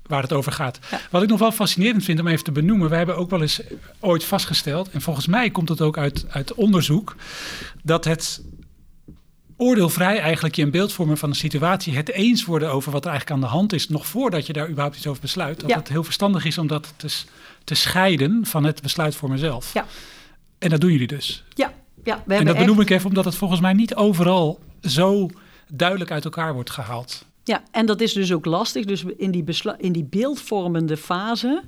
waar 0.07 0.21
het 0.21 0.33
over 0.33 0.51
gaat. 0.51 0.79
Wat 1.09 1.23
ik 1.23 1.29
nog 1.29 1.39
wel 1.39 1.51
fascinerend 1.51 2.03
vind 2.03 2.19
om 2.19 2.27
even 2.27 2.43
te 2.43 2.51
benoemen. 2.51 2.89
We 2.89 2.95
hebben 2.95 3.17
ook 3.17 3.29
wel 3.29 3.41
eens 3.41 3.61
ooit 3.99 4.23
vastgesteld. 4.23 4.89
En 4.89 5.01
volgens 5.01 5.27
mij 5.27 5.49
komt 5.49 5.69
het 5.69 5.81
ook 5.81 5.97
uit, 5.97 6.25
uit 6.29 6.53
onderzoek. 6.53 7.15
Dat 7.83 8.05
het 8.05 8.43
oordeelvrij 9.57 10.19
eigenlijk 10.19 10.55
je 10.55 10.61
een 10.61 10.71
beeld 10.71 10.93
vormen 10.93 11.17
van 11.17 11.29
een 11.29 11.35
situatie. 11.35 11.95
Het 11.95 12.11
eens 12.11 12.45
worden 12.45 12.71
over 12.71 12.91
wat 12.91 13.05
er 13.05 13.11
eigenlijk 13.11 13.41
aan 13.41 13.49
de 13.49 13.55
hand 13.55 13.73
is. 13.73 13.89
Nog 13.89 14.07
voordat 14.07 14.47
je 14.47 14.53
daar 14.53 14.69
überhaupt 14.69 14.95
iets 14.97 15.07
over 15.07 15.21
besluit. 15.21 15.59
Dat 15.59 15.73
het 15.73 15.87
heel 15.87 16.03
verstandig 16.03 16.45
is 16.45 16.57
om 16.57 16.67
dat 16.67 16.93
te, 16.95 17.07
te 17.63 17.75
scheiden 17.75 18.45
van 18.45 18.63
het 18.63 18.81
besluitvormen 18.81 19.39
zelf. 19.39 19.73
Ja. 19.73 19.85
En 20.59 20.69
dat 20.69 20.81
doen 20.81 20.91
jullie 20.91 21.07
dus. 21.07 21.43
Ja, 21.49 21.73
ja, 22.03 22.23
we 22.25 22.35
en 22.35 22.45
dat 22.45 22.57
benoem 22.57 22.79
ik 22.79 22.89
even 22.89 23.07
omdat 23.07 23.25
het 23.25 23.35
volgens 23.35 23.59
mij 23.59 23.73
niet 23.73 23.95
overal 23.95 24.59
zo 24.81 25.29
duidelijk 25.67 26.11
uit 26.11 26.25
elkaar 26.25 26.53
wordt 26.53 26.69
gehaald. 26.69 27.25
Ja, 27.43 27.63
en 27.71 27.86
dat 27.86 28.01
is 28.01 28.13
dus 28.13 28.34
ook 28.34 28.45
lastig. 28.45 28.86
Dus 28.86 29.03
in 29.17 29.32
die, 29.32 29.43
in 29.77 29.91
die 29.91 30.03
beeldvormende 30.03 30.97
fase 30.97 31.63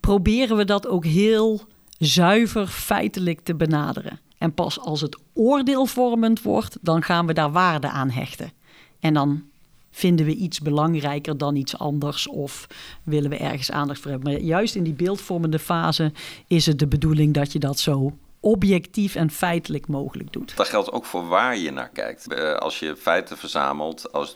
proberen 0.00 0.56
we 0.56 0.64
dat 0.64 0.86
ook 0.86 1.04
heel 1.04 1.60
zuiver 1.98 2.66
feitelijk 2.66 3.40
te 3.40 3.54
benaderen. 3.54 4.20
En 4.38 4.54
pas 4.54 4.80
als 4.80 5.00
het 5.00 5.18
oordeelvormend 5.32 6.42
wordt, 6.42 6.78
dan 6.80 7.02
gaan 7.02 7.26
we 7.26 7.32
daar 7.32 7.52
waarde 7.52 7.88
aan 7.88 8.10
hechten. 8.10 8.52
En 9.00 9.14
dan 9.14 9.42
vinden 9.90 10.26
we 10.26 10.34
iets 10.34 10.60
belangrijker 10.60 11.38
dan 11.38 11.56
iets 11.56 11.78
anders 11.78 12.28
of 12.28 12.66
willen 13.02 13.30
we 13.30 13.36
ergens 13.36 13.70
aandacht 13.70 14.00
voor 14.00 14.10
hebben. 14.10 14.32
Maar 14.32 14.40
juist 14.40 14.74
in 14.74 14.82
die 14.82 14.92
beeldvormende 14.92 15.58
fase 15.58 16.12
is 16.46 16.66
het 16.66 16.78
de 16.78 16.86
bedoeling 16.86 17.34
dat 17.34 17.52
je 17.52 17.58
dat 17.58 17.78
zo 17.78 18.16
objectief 18.40 19.14
en 19.14 19.30
feitelijk 19.30 19.88
mogelijk 19.88 20.32
doet. 20.32 20.56
Dat 20.56 20.68
geldt 20.68 20.92
ook 20.92 21.04
voor 21.04 21.28
waar 21.28 21.56
je 21.56 21.70
naar 21.70 21.88
kijkt. 21.88 22.32
Eh, 22.32 22.54
als 22.54 22.78
je 22.78 22.96
feiten 22.96 23.36
verzamelt, 23.36 24.12
als, 24.12 24.34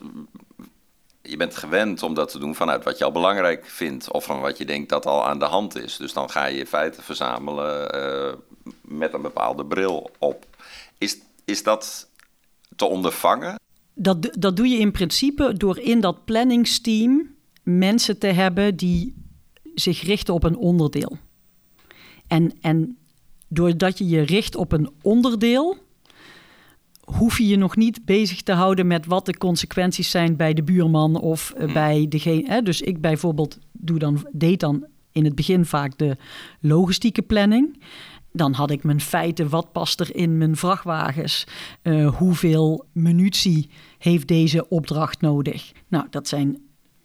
je 1.23 1.37
bent 1.37 1.57
gewend 1.57 2.03
om 2.03 2.15
dat 2.15 2.31
te 2.31 2.39
doen 2.39 2.55
vanuit 2.55 2.85
wat 2.85 2.99
je 2.99 3.05
al 3.05 3.13
belangrijk 3.13 3.67
vindt 3.67 4.11
of 4.11 4.25
van 4.25 4.41
wat 4.41 4.59
je 4.59 4.65
denkt 4.65 4.89
dat 4.89 5.07
al 5.07 5.27
aan 5.27 5.39
de 5.39 5.45
hand 5.45 5.77
is. 5.77 5.97
Dus 5.97 6.13
dan 6.13 6.31
ga 6.31 6.47
je 6.47 6.67
feiten 6.67 7.03
verzamelen 7.03 7.97
uh, 7.97 8.33
met 8.81 9.15
een 9.15 9.23
bepaalde 9.23 9.65
bril 9.65 10.11
op. 10.19 10.47
Is, 10.99 11.19
is 11.45 11.63
dat 11.63 12.09
te 12.77 12.85
ondervangen? 12.85 13.61
Dat, 13.95 14.29
dat 14.39 14.57
doe 14.57 14.69
je 14.69 14.79
in 14.79 14.93
principe 14.93 15.57
door 15.57 15.79
in 15.79 16.01
dat 16.01 16.25
planningsteam 16.25 17.35
mensen 17.63 18.19
te 18.19 18.27
hebben 18.27 18.77
die 18.77 19.15
zich 19.75 20.03
richten 20.03 20.35
op 20.35 20.45
een 20.45 20.57
onderdeel. 20.57 21.19
En, 22.27 22.53
en 22.61 22.99
doordat 23.49 23.99
je 23.99 24.09
je 24.09 24.23
richt 24.23 24.55
op 24.55 24.73
een 24.73 24.91
onderdeel, 25.03 25.77
hoef 27.05 27.39
je 27.39 27.47
je 27.47 27.57
nog 27.57 27.77
niet 27.77 28.05
bezig 28.05 28.43
te 28.43 28.53
houden 28.53 28.87
met 28.87 29.07
wat 29.07 29.27
de 29.27 29.37
consequenties 29.37 30.11
zijn 30.11 30.37
bij 30.37 30.55
de 30.55 30.63
buurman 30.63 31.21
of 31.21 31.53
eh, 31.57 31.65
hmm. 31.65 31.73
bij 31.73 32.07
degene. 32.09 32.49
Hè? 32.49 32.63
Dus 32.63 32.81
ik 32.81 33.01
bijvoorbeeld 33.01 33.59
doe 33.73 33.99
dan, 33.99 34.27
deed 34.33 34.61
dan 34.61 34.87
in 35.13 35.25
het 35.25 35.35
begin 35.35 35.65
vaak 35.65 35.99
de 35.99 36.17
logistieke 36.61 37.23
planning. 37.23 37.83
Dan 38.33 38.53
had 38.53 38.71
ik 38.71 38.85
mijn 38.85 39.01
feiten, 39.01 39.49
wat 39.49 39.73
past 39.73 40.01
er 40.01 40.17
in 40.17 40.39
mijn 40.39 40.57
vrachtwagens? 40.57 41.47
Uh, 41.83 42.17
hoeveel 42.17 42.85
munitie 42.93 43.71
heeft 43.99 44.29
deze 44.29 44.69
opdracht 44.69 45.21
nodig? 45.21 45.73
Nou, 45.89 46.07
dat 46.11 46.29
zijn, 46.29 46.59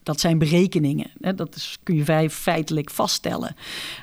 dat 0.03 0.19
zijn 0.19 0.37
berekeningen. 0.37 1.11
Hè? 1.19 1.35
Dat 1.35 1.55
is, 1.55 1.77
kun 1.83 1.95
je 1.95 2.29
feitelijk 2.29 2.89
vaststellen. 2.89 3.55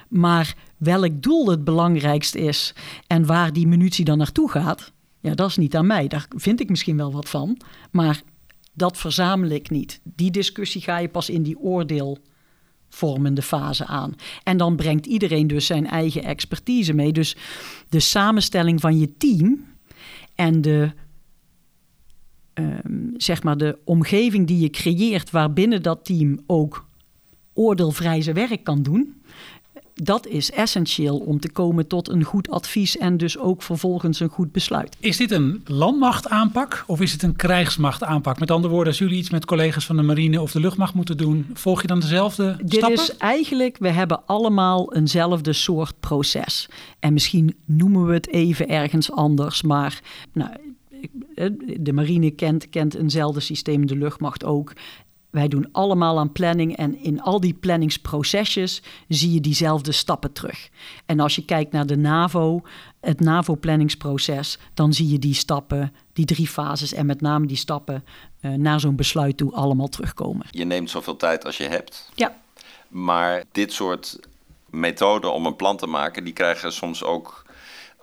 Maar 0.09 0.55
welk 0.77 1.23
doel 1.23 1.51
het 1.51 1.65
belangrijkst 1.65 2.35
is 2.35 2.75
en 3.07 3.27
waar 3.27 3.53
die 3.53 3.67
munitie 3.67 4.05
dan 4.05 4.19
naartoe 4.19 4.51
gaat, 4.51 4.93
ja, 5.25 5.35
dat 5.35 5.49
is 5.49 5.57
niet 5.57 5.77
aan 5.77 5.87
mij. 5.87 6.09
Daar 6.09 6.27
vind 6.37 6.61
ik 6.61 6.69
misschien 6.69 6.97
wel 6.97 7.13
wat 7.13 7.29
van. 7.29 7.61
Maar 7.91 8.23
dat 8.73 8.97
verzamel 8.97 9.49
ik 9.49 9.71
niet. 9.71 10.01
Die 10.03 10.31
discussie 10.31 10.81
ga 10.81 10.99
je 10.99 11.09
pas 11.09 11.31
in 11.31 11.43
die 11.43 11.59
oordeelvormende 11.59 13.43
fase 13.43 13.87
aan. 13.87 14.15
En 14.43 14.57
dan 14.57 14.77
brengt 14.77 15.07
iedereen 15.07 15.47
dus 15.47 15.67
zijn 15.67 15.87
eigen 15.87 16.23
expertise 16.23 16.93
mee. 16.93 17.13
Dus 17.13 17.37
de 17.89 18.01
samenstelling 18.01 18.81
van 18.81 18.99
je 18.99 19.17
team 19.17 19.65
en 20.35 20.61
de, 20.61 20.93
ehm, 22.55 23.09
zeg 23.17 23.43
maar 23.43 23.57
de 23.57 23.79
omgeving 23.85 24.47
die 24.47 24.61
je 24.61 24.71
creëert 24.71 25.31
waarbinnen 25.31 25.83
dat 25.83 26.05
team 26.05 26.39
ook 26.47 26.87
oordeelvrij 27.53 28.23
zijn 28.23 28.37
werk 28.37 28.65
kan 28.65 28.83
doen 28.83 29.23
dat 29.95 30.27
is 30.27 30.51
essentieel 30.51 31.19
om 31.19 31.41
te 31.41 31.51
komen 31.51 31.87
tot 31.87 32.09
een 32.09 32.23
goed 32.23 32.51
advies 32.51 32.97
en 32.97 33.17
dus 33.17 33.39
ook 33.39 33.63
vervolgens 33.63 34.21
een 34.21 34.29
goed 34.29 34.53
besluit. 34.53 34.97
Is 35.01 35.17
dit 35.17 35.31
een 35.31 35.63
landmachtaanpak 35.67 36.85
of 36.87 37.01
is 37.01 37.13
het 37.13 37.23
een 37.23 37.37
krijgsmachtaanpak? 37.37 38.39
Met 38.39 38.51
andere 38.51 38.73
woorden, 38.73 38.89
als 38.89 38.99
jullie 38.99 39.19
iets 39.19 39.31
met 39.31 39.45
collega's 39.45 39.87
van 39.87 39.97
de 39.97 40.03
marine 40.03 40.41
of 40.41 40.53
de 40.53 40.61
luchtmacht 40.61 40.95
moeten 40.95 41.17
doen, 41.17 41.47
volg 41.53 41.81
je 41.81 41.87
dan 41.87 42.01
dezelfde 42.01 42.57
dit 42.61 42.75
stappen? 42.75 42.97
Dit 42.97 43.09
is 43.09 43.17
eigenlijk, 43.17 43.79
we 43.79 43.89
hebben 43.89 44.27
allemaal 44.27 44.95
eenzelfde 44.95 45.53
soort 45.53 45.95
proces. 46.01 46.69
En 46.99 47.13
misschien 47.13 47.57
noemen 47.65 48.07
we 48.07 48.13
het 48.13 48.29
even 48.29 48.69
ergens 48.69 49.13
anders, 49.13 49.63
maar 49.63 50.01
nou, 50.33 50.51
de 51.81 51.93
marine 51.93 52.31
kent, 52.31 52.71
kent 52.71 52.95
eenzelfde 52.95 53.41
systeem, 53.41 53.87
de 53.87 53.97
luchtmacht 53.97 54.45
ook. 54.45 54.73
Wij 55.35 55.49
doen 55.49 55.69
allemaal 55.73 56.19
aan 56.19 56.33
planning 56.33 56.77
en 56.77 56.99
in 56.99 57.23
al 57.23 57.41
die 57.41 57.55
planningsprocesjes 57.55 58.83
zie 59.09 59.33
je 59.33 59.41
diezelfde 59.41 59.93
stappen 59.93 60.33
terug. 60.33 60.69
En 61.07 61.21
als 61.21 61.35
je 61.35 61.45
kijkt 61.45 61.73
naar 61.73 61.87
de 61.87 61.97
NAVO, 61.97 62.63
het 63.01 63.21
NAVO-planningsproces, 63.21 64.59
dan 64.75 64.93
zie 64.93 65.09
je 65.09 65.19
die 65.19 65.35
stappen, 65.35 65.95
die 66.13 66.25
drie 66.25 66.49
fases 66.49 66.93
en 66.93 67.07
met 67.07 67.21
name 67.21 67.47
die 67.47 67.57
stappen 67.57 68.05
uh, 68.41 68.55
naar 68.55 68.81
zo'n 68.81 68.97
besluit 68.97 69.37
toe 69.37 69.53
allemaal 69.53 69.89
terugkomen. 69.89 70.47
Je 70.51 70.65
neemt 70.65 70.91
zoveel 70.91 71.17
tijd 71.17 71.45
als 71.45 71.57
je 71.57 71.69
hebt. 71.69 72.11
Ja. 72.15 72.37
Maar 72.89 73.45
dit 73.53 73.73
soort 73.73 74.19
methoden 74.71 75.33
om 75.33 75.47
een 75.47 75.57
plan 75.57 75.77
te 75.77 75.87
maken, 75.87 76.25
die 76.25 76.33
krijgen 76.33 76.73
soms 76.73 77.05
ook 77.05 77.44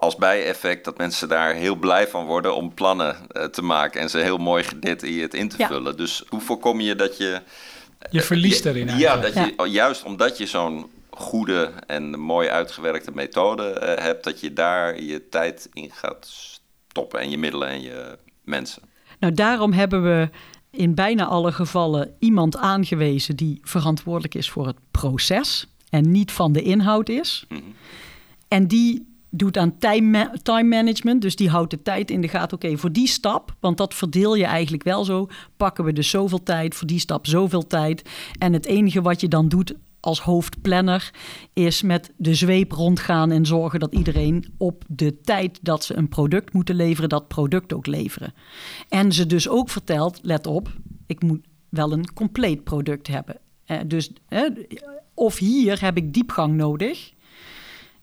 als 0.02 0.16
bijeffect 0.16 0.86
dat 0.86 0.98
mensen 0.98 1.30
daar 1.30 1.54
heel 1.54 1.76
blij 1.76 2.08
van 2.08 2.26
worden 2.26 2.56
om 2.56 2.74
plannen 2.74 3.16
uh, 3.32 3.44
te 3.44 3.62
maken 3.62 4.02
en 4.02 4.10
ze 4.10 4.18
heel 4.18 4.38
mooi 4.38 4.64
gedetailleerd 4.64 5.34
in 5.34 5.50
te 5.50 5.56
ja. 5.58 5.68
vullen. 5.68 5.98
Dus 5.98 6.24
hoe 6.30 6.42
voorkom 6.42 6.80
je 6.80 6.96
dat 6.96 7.18
je. 7.18 7.42
Je 8.10 8.22
verliest 8.22 8.66
erin. 8.66 8.98
Ja, 8.98 9.18
dat 9.18 9.34
je, 9.34 9.70
juist 9.70 10.04
omdat 10.04 10.38
je 10.38 10.46
zo'n 10.46 10.90
goede 11.10 11.72
en 11.88 12.20
mooi 12.20 12.50
uitgewerkte 12.50 13.12
methode 13.14 13.64
uh, 13.64 14.04
hebt, 14.04 14.24
dat 14.24 14.40
je 14.40 14.54
daar 14.54 15.02
je 15.02 15.30
tijd 15.30 15.70
in 15.74 15.92
gaat 15.94 16.28
stoppen 16.88 17.20
en 17.20 17.30
je 17.30 17.38
middelen 17.38 17.68
en 17.68 17.82
je 17.82 18.18
mensen. 18.44 18.82
Nou, 19.20 19.34
daarom 19.34 19.74
hebben 19.74 20.04
we 20.04 20.30
in 20.72 20.96
bijna 20.96 21.26
alle 21.26 21.52
gevallen 21.52 22.16
iemand 22.20 22.58
aangewezen 22.58 23.36
die 23.36 23.60
verantwoordelijk 23.64 24.36
is 24.36 24.50
voor 24.50 24.68
het 24.68 24.78
proces 24.92 25.68
en 25.90 26.12
niet 26.12 26.32
van 26.32 26.54
de 26.54 26.62
inhoud 26.62 27.10
is. 27.10 27.46
Mm 27.50 27.58
-hmm. 27.58 27.76
En 28.48 28.68
die 28.68 29.10
doet 29.32 29.58
aan 29.58 29.78
time, 29.78 30.32
time 30.44 30.76
management. 30.76 31.22
Dus 31.22 31.36
die 31.36 31.50
houdt 31.50 31.72
de 31.72 31.82
tijd 31.82 32.12
in 32.12 32.22
de 32.22 32.28
gaten. 32.28 32.58
Oké, 32.58 32.78
voor 32.78 32.92
die 32.92 33.08
stap, 33.08 33.56
want 33.60 33.78
dat 33.78 33.94
verdeel 33.94 34.36
je 34.36 34.46
eigenlijk 34.46 34.84
wel 34.84 35.04
zo. 35.04 35.28
Pakken 35.58 35.84
we 35.84 35.94
dus 35.94 36.10
zoveel 36.10 36.44
tijd, 36.44 36.76
voor 36.76 36.88
die 36.88 37.00
stap 37.00 37.28
zoveel 37.28 37.68
tijd. 37.68 38.10
En 38.40 38.54
het 38.54 38.66
enige 38.66 39.02
wat 39.02 39.22
je 39.22 39.28
dan 39.28 39.50
doet 39.50 39.74
als 40.00 40.22
hoofdplanner 40.22 41.14
is 41.54 41.82
met 41.82 42.12
de 42.18 42.36
zweep 42.36 42.72
rondgaan 42.72 43.32
en 43.32 43.46
zorgen 43.46 43.80
dat 43.80 43.94
iedereen 43.94 44.54
op 44.58 44.84
de 44.88 45.22
tijd 45.22 45.60
dat 45.62 45.84
ze 45.84 45.98
een 45.98 46.10
product 46.10 46.54
moeten 46.54 46.76
leveren, 46.76 47.10
dat 47.10 47.28
product 47.28 47.74
ook 47.74 47.86
leveren. 47.86 48.34
En 48.90 49.12
ze 49.12 49.26
dus 49.26 49.50
ook 49.50 49.70
vertelt, 49.70 50.20
let 50.22 50.48
op, 50.48 50.72
ik 51.08 51.24
moet 51.24 51.46
wel 51.70 51.92
een 51.92 52.14
compleet 52.14 52.64
product 52.64 53.08
hebben. 53.08 53.38
Eh, 53.66 53.80
dus 53.88 54.12
of 55.14 55.38
hier 55.38 55.82
heb 55.82 55.98
ik 55.98 56.14
diepgang 56.14 56.56
nodig 56.56 57.14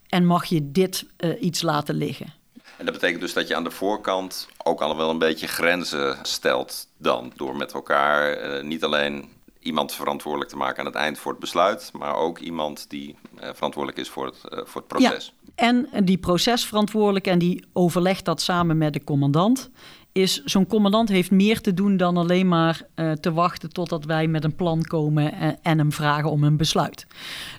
en 0.08 0.26
mag 0.26 0.44
je 0.44 0.72
dit 0.72 1.06
uh, 1.18 1.42
iets 1.42 1.62
laten 1.62 1.94
liggen. 1.94 2.32
En 2.76 2.84
dat 2.84 2.94
betekent 2.94 3.20
dus 3.20 3.32
dat 3.32 3.48
je 3.48 3.56
aan 3.56 3.64
de 3.64 3.70
voorkant 3.70 4.48
ook 4.64 4.80
al 4.80 4.96
wel 4.96 5.10
een 5.10 5.18
beetje 5.18 5.46
grenzen 5.46 6.18
stelt 6.22 6.88
dan. 6.96 7.32
Door 7.36 7.56
met 7.56 7.72
elkaar 7.72 8.44
uh, 8.56 8.62
niet 8.64 8.84
alleen 8.84 9.28
iemand 9.58 9.92
verantwoordelijk 9.92 10.50
te 10.50 10.56
maken 10.56 10.78
aan 10.78 10.86
het 10.86 10.94
eind 10.94 11.18
voor 11.18 11.30
het 11.30 11.40
besluit, 11.40 11.90
maar 11.92 12.14
ook 12.14 12.38
iemand 12.38 12.90
die 12.90 13.16
uh, 13.42 13.48
verantwoordelijk 13.54 14.00
is 14.00 14.08
voor 14.08 14.26
het, 14.26 14.38
voor 14.40 14.80
het 14.80 14.86
proces. 14.86 15.34
Ja, 15.44 15.52
en 15.54 16.04
die 16.04 16.18
procesverantwoordelijk 16.18 17.26
en 17.26 17.38
die 17.38 17.64
overlegt 17.72 18.24
dat 18.24 18.40
samen 18.40 18.78
met 18.78 18.92
de 18.92 19.04
commandant. 19.04 19.70
Is 20.12 20.42
zo'n 20.44 20.66
commandant 20.66 21.08
heeft 21.08 21.30
meer 21.30 21.60
te 21.60 21.74
doen 21.74 21.96
dan 21.96 22.16
alleen 22.16 22.48
maar 22.48 22.82
te 23.20 23.32
wachten 23.32 23.72
totdat 23.72 24.04
wij 24.04 24.26
met 24.26 24.44
een 24.44 24.54
plan 24.54 24.82
komen 24.82 25.32
en, 25.32 25.58
en 25.62 25.78
hem 25.78 25.92
vragen 25.92 26.30
om 26.30 26.44
een 26.44 26.56
besluit. 26.56 27.06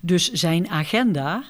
Dus 0.01 0.31
zijn 0.31 0.69
agenda 0.69 1.43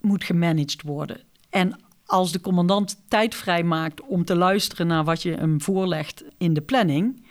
moet 0.00 0.24
gemanaged 0.24 0.82
worden. 0.82 1.20
En 1.50 1.80
als 2.06 2.32
de 2.32 2.40
commandant 2.40 3.00
tijd 3.08 3.34
vrijmaakt 3.34 4.00
om 4.00 4.24
te 4.24 4.36
luisteren 4.36 4.86
naar 4.86 5.04
wat 5.04 5.22
je 5.22 5.34
hem 5.34 5.60
voorlegt 5.60 6.24
in 6.38 6.54
de 6.54 6.60
planning, 6.60 7.24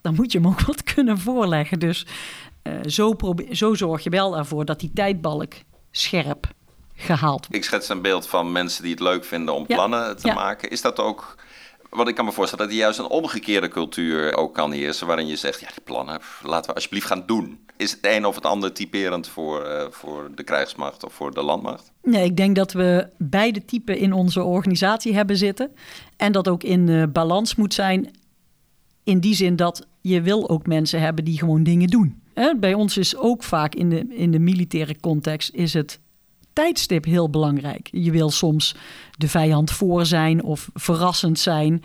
dan 0.00 0.14
moet 0.14 0.32
je 0.32 0.38
hem 0.38 0.48
ook 0.48 0.60
wat 0.70 0.82
kunnen 0.82 1.18
voorleggen. 1.18 1.78
Dus 1.78 2.06
uh, 2.62 2.74
zo, 2.86 3.16
zo 3.50 3.74
zorg 3.74 4.02
je 4.02 4.10
wel 4.10 4.36
ervoor 4.36 4.64
dat 4.64 4.80
die 4.80 4.90
tijdbalk 4.94 5.52
scherp 5.90 6.46
gehaald 6.94 7.40
wordt. 7.40 7.54
Ik 7.54 7.64
schets 7.64 7.88
een 7.88 8.02
beeld 8.02 8.28
van 8.28 8.52
mensen 8.52 8.82
die 8.82 8.92
het 8.92 9.00
leuk 9.00 9.24
vinden 9.24 9.54
om 9.54 9.66
plannen 9.66 10.16
te 10.16 10.32
maken. 10.32 10.70
Is 10.70 10.80
dat 10.80 11.00
ook 11.00 11.34
want 11.96 12.08
ik 12.08 12.14
kan 12.14 12.24
me 12.24 12.32
voorstellen 12.32 12.64
dat 12.64 12.74
er 12.74 12.80
juist 12.80 12.98
een 12.98 13.08
omgekeerde 13.08 13.68
cultuur 13.68 14.36
ook 14.36 14.54
kan 14.54 14.72
heersen, 14.72 15.06
waarin 15.06 15.26
je 15.26 15.36
zegt, 15.36 15.60
ja, 15.60 15.66
die 15.66 15.84
plannen, 15.84 16.20
laten 16.42 16.68
we 16.68 16.74
alsjeblieft 16.74 17.06
gaan 17.06 17.22
doen. 17.26 17.60
Is 17.76 17.90
het 17.90 18.00
een 18.02 18.26
of 18.26 18.34
het 18.34 18.46
ander 18.46 18.72
typerend 18.72 19.28
voor, 19.28 19.66
uh, 19.66 19.84
voor 19.90 20.30
de 20.34 20.42
krijgsmacht 20.42 21.04
of 21.04 21.12
voor 21.12 21.34
de 21.34 21.42
landmacht? 21.42 21.92
Nee, 22.02 22.24
ik 22.24 22.36
denk 22.36 22.56
dat 22.56 22.72
we 22.72 23.08
beide 23.18 23.64
typen 23.64 23.98
in 23.98 24.12
onze 24.12 24.42
organisatie 24.42 25.14
hebben 25.14 25.36
zitten. 25.36 25.72
En 26.16 26.32
dat 26.32 26.48
ook 26.48 26.62
in 26.62 27.12
balans 27.12 27.54
moet 27.54 27.74
zijn, 27.74 28.10
in 29.04 29.20
die 29.20 29.34
zin 29.34 29.56
dat 29.56 29.86
je 30.00 30.22
wil 30.22 30.48
ook 30.48 30.66
mensen 30.66 31.00
hebben 31.00 31.24
die 31.24 31.38
gewoon 31.38 31.62
dingen 31.62 31.88
doen. 31.88 32.22
Bij 32.56 32.74
ons 32.74 32.96
is 32.96 33.16
ook 33.16 33.42
vaak 33.42 33.74
in 33.74 33.88
de, 33.88 34.06
in 34.08 34.30
de 34.30 34.38
militaire 34.38 35.00
context 35.00 35.54
is 35.54 35.74
het 35.74 36.00
tijdstip 36.52 37.04
heel 37.04 37.30
belangrijk. 37.30 37.88
Je 37.92 38.10
wil 38.10 38.30
soms 38.30 38.74
de 39.16 39.28
vijand 39.28 39.70
voor 39.70 40.06
zijn 40.06 40.42
of 40.42 40.70
verrassend 40.74 41.38
zijn. 41.38 41.82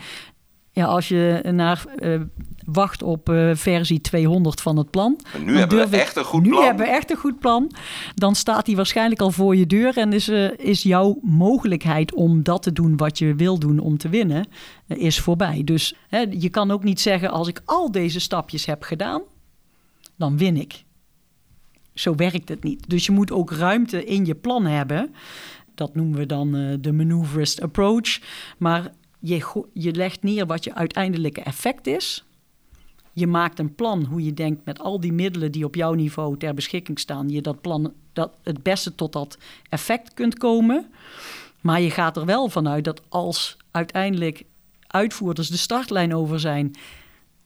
Ja, 0.72 0.86
als 0.86 1.08
je 1.08 1.42
naar 1.52 1.86
uh, 2.00 2.22
wacht 2.66 3.04
op 3.04 3.30
uh, 3.30 3.56
versie 3.56 4.02
200 4.02 4.62
van 4.62 4.78
het 4.78 4.90
plan. 4.90 5.20
nu 5.44 5.58
hebben 5.58 5.90
we 5.90 5.98
echt 5.98 6.16
een 6.16 6.24
goed 6.24 6.44
nu 6.44 6.50
plan. 6.50 6.62
Nu 6.62 6.68
hebben 6.68 6.86
we 6.86 6.92
echt 6.92 7.12
een 7.12 7.18
goed 7.18 7.40
plan. 7.40 7.72
Dan 8.16 8.36
staat 8.36 8.66
hij 8.66 8.76
waarschijnlijk 8.76 9.22
al 9.22 9.32
voor 9.32 9.56
je 9.56 9.68
deur. 9.68 9.98
En 9.98 10.14
is, 10.14 10.30
uh, 10.30 10.50
is 10.58 10.84
jouw 10.84 11.20
mogelijkheid 11.22 12.14
om 12.14 12.44
dat 12.44 12.64
te 12.64 12.74
doen 12.74 12.98
wat 12.98 13.18
je 13.18 13.36
wil 13.36 13.60
doen 13.60 13.80
om 13.80 13.98
te 13.98 14.10
winnen, 14.10 14.48
is 14.88 15.20
voorbij. 15.20 15.62
Dus 15.64 15.96
hè, 16.08 16.26
je 16.30 16.50
kan 16.50 16.72
ook 16.72 16.84
niet 16.84 17.02
zeggen: 17.02 17.32
als 17.32 17.48
ik 17.48 17.62
al 17.66 17.92
deze 17.92 18.20
stapjes 18.20 18.66
heb 18.66 18.84
gedaan, 18.84 19.22
dan 20.16 20.38
win 20.38 20.58
ik 20.58 20.86
zo 22.00 22.16
werkt 22.16 22.50
het 22.50 22.64
niet. 22.64 22.90
Dus 22.90 23.06
je 23.06 23.12
moet 23.12 23.32
ook 23.32 23.52
ruimte 23.52 24.06
in 24.06 24.26
je 24.26 24.36
plan 24.36 24.66
hebben. 24.66 25.16
Dat 25.76 25.96
noemen 25.96 26.20
we 26.20 26.26
dan 26.26 26.56
uh, 26.56 26.76
de 26.80 26.92
maneuverist 26.92 27.62
approach. 27.62 28.20
Maar 28.58 28.92
je, 29.20 29.66
je 29.74 29.92
legt 29.92 30.24
neer 30.24 30.46
wat 30.46 30.64
je 30.64 30.76
uiteindelijke 30.76 31.42
effect 31.42 31.88
is. 31.88 32.26
Je 33.14 33.28
maakt 33.28 33.60
een 33.60 33.76
plan 33.76 34.04
hoe 34.04 34.24
je 34.24 34.34
denkt 34.34 34.66
met 34.66 34.80
al 34.80 35.00
die 35.00 35.14
middelen 35.14 35.52
die 35.52 35.66
op 35.66 35.76
jouw 35.76 35.94
niveau 35.94 36.38
ter 36.38 36.54
beschikking 36.54 37.00
staan, 37.00 37.30
je 37.30 37.42
dat 37.42 37.62
plan 37.62 37.94
dat 38.14 38.32
het 38.44 38.64
beste 38.64 38.96
tot 38.96 39.14
dat 39.14 39.38
effect 39.70 40.14
kunt 40.14 40.38
komen. 40.38 40.92
Maar 41.62 41.82
je 41.82 41.92
gaat 41.92 42.18
er 42.18 42.26
wel 42.26 42.50
vanuit 42.50 42.84
dat 42.84 43.02
als 43.10 43.58
uiteindelijk 43.72 44.44
uitvoerders 44.88 45.50
de 45.50 45.58
startlijn 45.58 46.16
over 46.16 46.40
zijn 46.40 46.76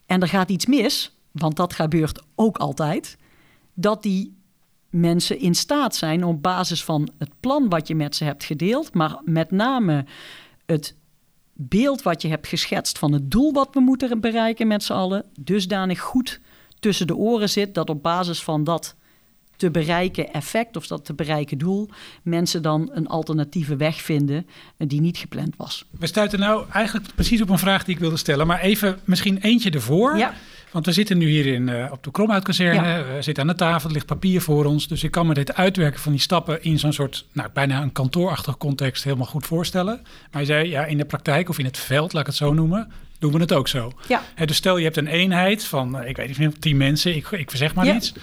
en 0.06 0.22
er 0.22 0.28
gaat 0.28 0.50
iets 0.50 0.66
mis, 0.66 1.16
want 1.32 1.56
dat 1.56 1.74
gebeurt 1.74 2.22
ook 2.36 2.58
altijd, 2.58 3.18
dat 3.74 4.04
die 4.04 4.41
mensen 4.92 5.40
in 5.40 5.56
staat 5.56 5.96
zijn 5.96 6.24
op 6.24 6.42
basis 6.42 6.84
van 6.84 7.10
het 7.18 7.30
plan 7.40 7.70
wat 7.70 7.88
je 7.88 7.96
met 7.96 8.16
ze 8.16 8.24
hebt 8.24 8.44
gedeeld, 8.44 8.94
maar 8.94 9.20
met 9.24 9.52
name 9.52 10.06
het 10.66 10.96
beeld 11.54 12.02
wat 12.02 12.22
je 12.22 12.28
hebt 12.28 12.48
geschetst 12.48 12.98
van 12.98 13.14
het 13.14 13.32
doel 13.32 13.54
wat 13.54 13.70
we 13.74 13.80
moeten 13.80 14.20
bereiken 14.20 14.68
met 14.68 14.84
z'n 14.84 14.94
allen, 14.94 15.26
dusdanig 15.40 16.00
goed 16.00 16.40
tussen 16.80 17.08
de 17.08 17.16
oren 17.16 17.50
zit 17.50 17.74
dat 17.74 17.90
op 17.90 18.04
basis 18.04 18.44
van 18.44 18.64
dat 18.64 18.96
te 19.56 19.72
bereiken 19.72 20.34
effect 20.34 20.76
of 20.76 20.88
dat 20.88 21.06
te 21.06 21.14
bereiken 21.14 21.58
doel, 21.58 21.90
mensen 22.24 22.62
dan 22.62 22.90
een 22.94 23.08
alternatieve 23.08 23.76
weg 23.76 24.02
vinden 24.02 24.48
die 24.78 25.02
niet 25.02 25.18
gepland 25.18 25.56
was. 25.58 25.86
We 26.00 26.08
stuiten 26.08 26.40
nou 26.40 26.66
eigenlijk 26.72 27.16
precies 27.16 27.42
op 27.42 27.50
een 27.50 27.60
vraag 27.60 27.84
die 27.84 27.94
ik 27.94 28.02
wilde 28.02 28.18
stellen, 28.18 28.48
maar 28.48 28.60
even 28.60 29.00
misschien 29.04 29.38
eentje 29.38 29.70
ervoor. 29.70 30.18
Ja. 30.18 30.34
Want 30.72 30.86
we 30.86 30.92
zitten 30.92 31.18
nu 31.18 31.30
hier 31.30 31.46
in, 31.46 31.68
uh, 31.68 31.92
op 31.92 32.04
de 32.04 32.12
Kromhuitkazerne, 32.12 33.04
we 33.04 33.22
zitten 33.22 33.44
aan 33.44 33.50
de 33.50 33.56
tafel, 33.56 33.88
er 33.88 33.94
ligt 33.94 34.06
papier 34.06 34.42
voor 34.42 34.66
ons. 34.66 34.88
Dus 34.88 35.04
ik 35.04 35.12
kan 35.12 35.28
me 35.28 35.34
dit 35.34 35.56
uitwerken 35.56 36.00
van 36.00 36.12
die 36.12 36.22
stappen 36.22 36.64
in 36.64 36.80
zo'n 36.80 36.94
soort, 36.94 37.26
nou 37.32 37.50
bijna 37.54 37.82
een 37.82 37.92
kantoorachtig 37.92 38.58
context 38.58 39.04
helemaal 39.04 39.26
goed 39.26 39.46
voorstellen. 39.46 40.02
Maar 40.32 40.42
je 40.42 40.48
zei, 40.48 40.70
ja, 40.70 40.86
in 40.86 40.98
de 40.98 41.06
praktijk 41.06 41.50
of 41.50 41.60
in 41.60 41.66
het 41.66 41.78
veld, 41.78 42.14
laat 42.14 42.22
ik 42.22 42.28
het 42.28 42.36
zo 42.36 42.54
noemen, 42.54 42.92
doen 43.22 43.32
we 43.32 43.40
het 43.40 43.54
ook 43.54 43.68
zo. 43.68 43.92
Ja. 44.08 44.22
dus 44.46 44.56
stel 44.56 44.78
je 44.78 44.84
hebt 44.84 44.98
een 44.98 45.08
eenheid 45.08 45.64
van, 45.64 45.98
eh, 45.98 46.10
ik 46.10 46.18
weet 46.18 46.38
niet, 46.38 46.62
tien 46.62 46.78
mensen, 46.78 47.16
ik, 47.16 47.32
ik 47.32 47.52
zeg 47.52 47.76
maar 47.76 47.96
iets. 47.96 48.14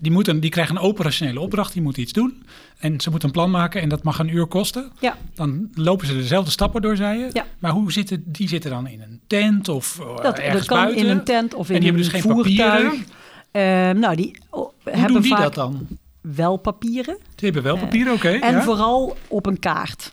Die, 0.00 0.12
moeten, 0.12 0.40
die 0.40 0.50
krijgen 0.50 0.76
een 0.76 0.82
operationele 0.82 1.40
opdracht, 1.40 1.72
die 1.72 1.82
moeten 1.82 2.02
iets 2.02 2.12
doen. 2.12 2.42
En 2.78 3.00
ze 3.00 3.10
moeten 3.10 3.28
een 3.28 3.34
plan 3.34 3.50
maken 3.50 3.80
en 3.80 3.88
dat 3.88 4.02
mag 4.02 4.18
een 4.18 4.34
uur 4.34 4.46
kosten. 4.46 4.90
Ja. 5.00 5.16
Dan 5.34 5.70
lopen 5.74 6.06
ze 6.06 6.14
dezelfde 6.14 6.50
stappen 6.50 6.82
door, 6.82 6.96
zei 6.96 7.18
je. 7.18 7.30
Ja. 7.32 7.46
Maar 7.58 7.72
hoe 7.72 7.92
zitten 7.92 8.22
die 8.26 8.48
zitten 8.48 8.70
dan 8.70 8.86
in 8.86 9.02
een 9.02 9.20
tent 9.26 9.68
of 9.68 9.98
uh, 10.00 10.16
dat, 10.22 10.38
ergens 10.38 10.58
dat 10.58 10.66
kan 10.66 10.76
buiten? 10.76 11.04
in 11.04 11.10
een 11.10 11.24
tent 11.24 11.54
of 11.54 11.68
in 11.68 11.74
en 11.74 11.80
die 11.80 11.90
een 11.90 11.96
hebben 11.96 12.12
dus 12.12 12.22
geen 12.22 12.32
voertuig. 12.32 12.82
papieren. 12.82 13.92
Uh, 13.94 14.00
nou, 14.00 14.16
die 14.16 14.38
hoe 14.48 14.70
hebben 14.84 15.12
doen 15.12 15.22
die 15.22 15.30
vaak 15.30 15.42
dat 15.42 15.54
dan? 15.54 15.86
wel 16.20 16.56
papieren. 16.56 17.16
Die 17.34 17.44
hebben 17.50 17.62
wel 17.62 17.78
papieren, 17.78 18.12
oké. 18.12 18.28
En 18.28 18.52
ja. 18.52 18.62
vooral 18.62 19.16
op 19.28 19.46
een 19.46 19.58
kaart. 19.58 20.12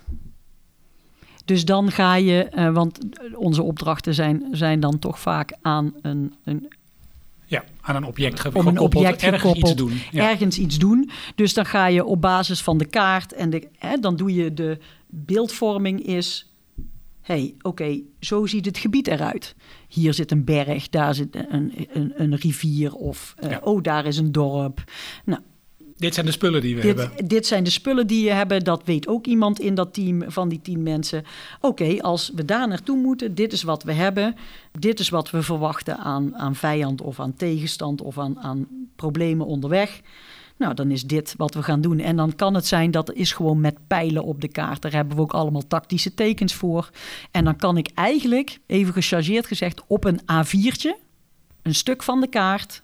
Dus 1.45 1.65
dan 1.65 1.91
ga 1.91 2.15
je, 2.15 2.49
uh, 2.55 2.73
want 2.73 2.99
onze 3.33 3.61
opdrachten 3.61 4.13
zijn, 4.13 4.47
zijn 4.51 4.79
dan 4.79 4.99
toch 4.99 5.19
vaak 5.19 5.53
aan 5.61 5.93
een, 6.01 6.33
een 6.43 6.67
ja, 7.51 7.63
aan 7.81 7.95
een 7.95 8.03
object 8.03 8.51
om 8.53 8.67
een 8.67 8.79
object 8.79 9.21
ergens 9.21 9.41
gekoppeld, 9.41 9.71
iets 9.71 9.81
doen. 9.81 10.01
Ja. 10.11 10.29
Ergens 10.29 10.57
iets 10.57 10.77
doen. 10.77 11.09
Dus 11.35 11.53
dan 11.53 11.65
ga 11.65 11.85
je 11.85 12.05
op 12.05 12.21
basis 12.21 12.61
van 12.61 12.77
de 12.77 12.85
kaart 12.85 13.33
en 13.33 13.49
de, 13.49 13.67
hè, 13.77 13.97
dan 13.97 14.15
doe 14.15 14.33
je 14.33 14.53
de 14.53 14.77
beeldvorming 15.07 16.05
is. 16.05 16.51
hey, 17.21 17.53
oké, 17.57 17.67
okay, 17.67 18.03
zo 18.19 18.45
ziet 18.45 18.65
het 18.65 18.77
gebied 18.77 19.07
eruit. 19.07 19.55
Hier 19.87 20.13
zit 20.13 20.31
een 20.31 20.43
berg, 20.43 20.89
daar 20.89 21.15
zit 21.15 21.35
een, 21.35 21.73
een, 21.93 22.13
een 22.15 22.35
rivier 22.35 22.93
of 22.93 23.35
uh, 23.43 23.51
ja. 23.51 23.59
oh, 23.63 23.83
daar 23.83 24.05
is 24.05 24.17
een 24.17 24.31
dorp. 24.31 24.83
Nou, 25.25 25.41
dit 26.01 26.13
zijn 26.13 26.25
de 26.25 26.31
spullen 26.31 26.61
die 26.61 26.75
we 26.75 26.81
dit, 26.81 26.97
hebben. 26.97 27.27
Dit 27.27 27.47
zijn 27.47 27.63
de 27.63 27.69
spullen 27.69 28.07
die 28.07 28.23
je 28.23 28.31
hebben. 28.31 28.63
Dat 28.63 28.81
weet 28.85 29.07
ook 29.07 29.25
iemand 29.25 29.59
in 29.59 29.75
dat 29.75 29.93
team 29.93 30.23
van 30.27 30.49
die 30.49 30.61
tien 30.61 30.83
mensen. 30.83 31.23
Oké, 31.61 31.83
okay, 31.83 31.99
als 31.99 32.31
we 32.35 32.45
daar 32.45 32.67
naartoe 32.67 32.97
moeten, 32.97 33.35
dit 33.35 33.53
is 33.53 33.63
wat 33.63 33.83
we 33.83 33.93
hebben. 33.93 34.35
Dit 34.79 34.99
is 34.99 35.09
wat 35.09 35.31
we 35.31 35.41
verwachten 35.41 35.97
aan, 35.97 36.35
aan 36.35 36.55
vijand 36.55 37.01
of 37.01 37.19
aan 37.19 37.33
tegenstand 37.33 38.01
of 38.01 38.17
aan, 38.17 38.39
aan 38.39 38.67
problemen 38.95 39.45
onderweg. 39.45 40.01
Nou, 40.57 40.73
dan 40.73 40.91
is 40.91 41.03
dit 41.03 41.33
wat 41.37 41.53
we 41.53 41.63
gaan 41.63 41.81
doen. 41.81 41.99
En 41.99 42.15
dan 42.15 42.35
kan 42.35 42.53
het 42.53 42.65
zijn 42.67 42.91
dat 42.91 43.13
is 43.13 43.31
gewoon 43.33 43.61
met 43.61 43.77
pijlen 43.87 44.23
op 44.23 44.41
de 44.41 44.47
kaart. 44.47 44.81
Daar 44.81 44.91
hebben 44.91 45.15
we 45.15 45.21
ook 45.21 45.33
allemaal 45.33 45.67
tactische 45.67 46.13
tekens 46.13 46.53
voor. 46.53 46.89
En 47.31 47.43
dan 47.43 47.55
kan 47.55 47.77
ik 47.77 47.89
eigenlijk, 47.93 48.59
even 48.65 48.93
gechargeerd 48.93 49.45
gezegd, 49.45 49.81
op 49.87 50.03
een 50.03 50.19
A4'tje 50.21 51.09
een 51.61 51.75
stuk 51.75 52.03
van 52.03 52.21
de 52.21 52.27
kaart 52.27 52.81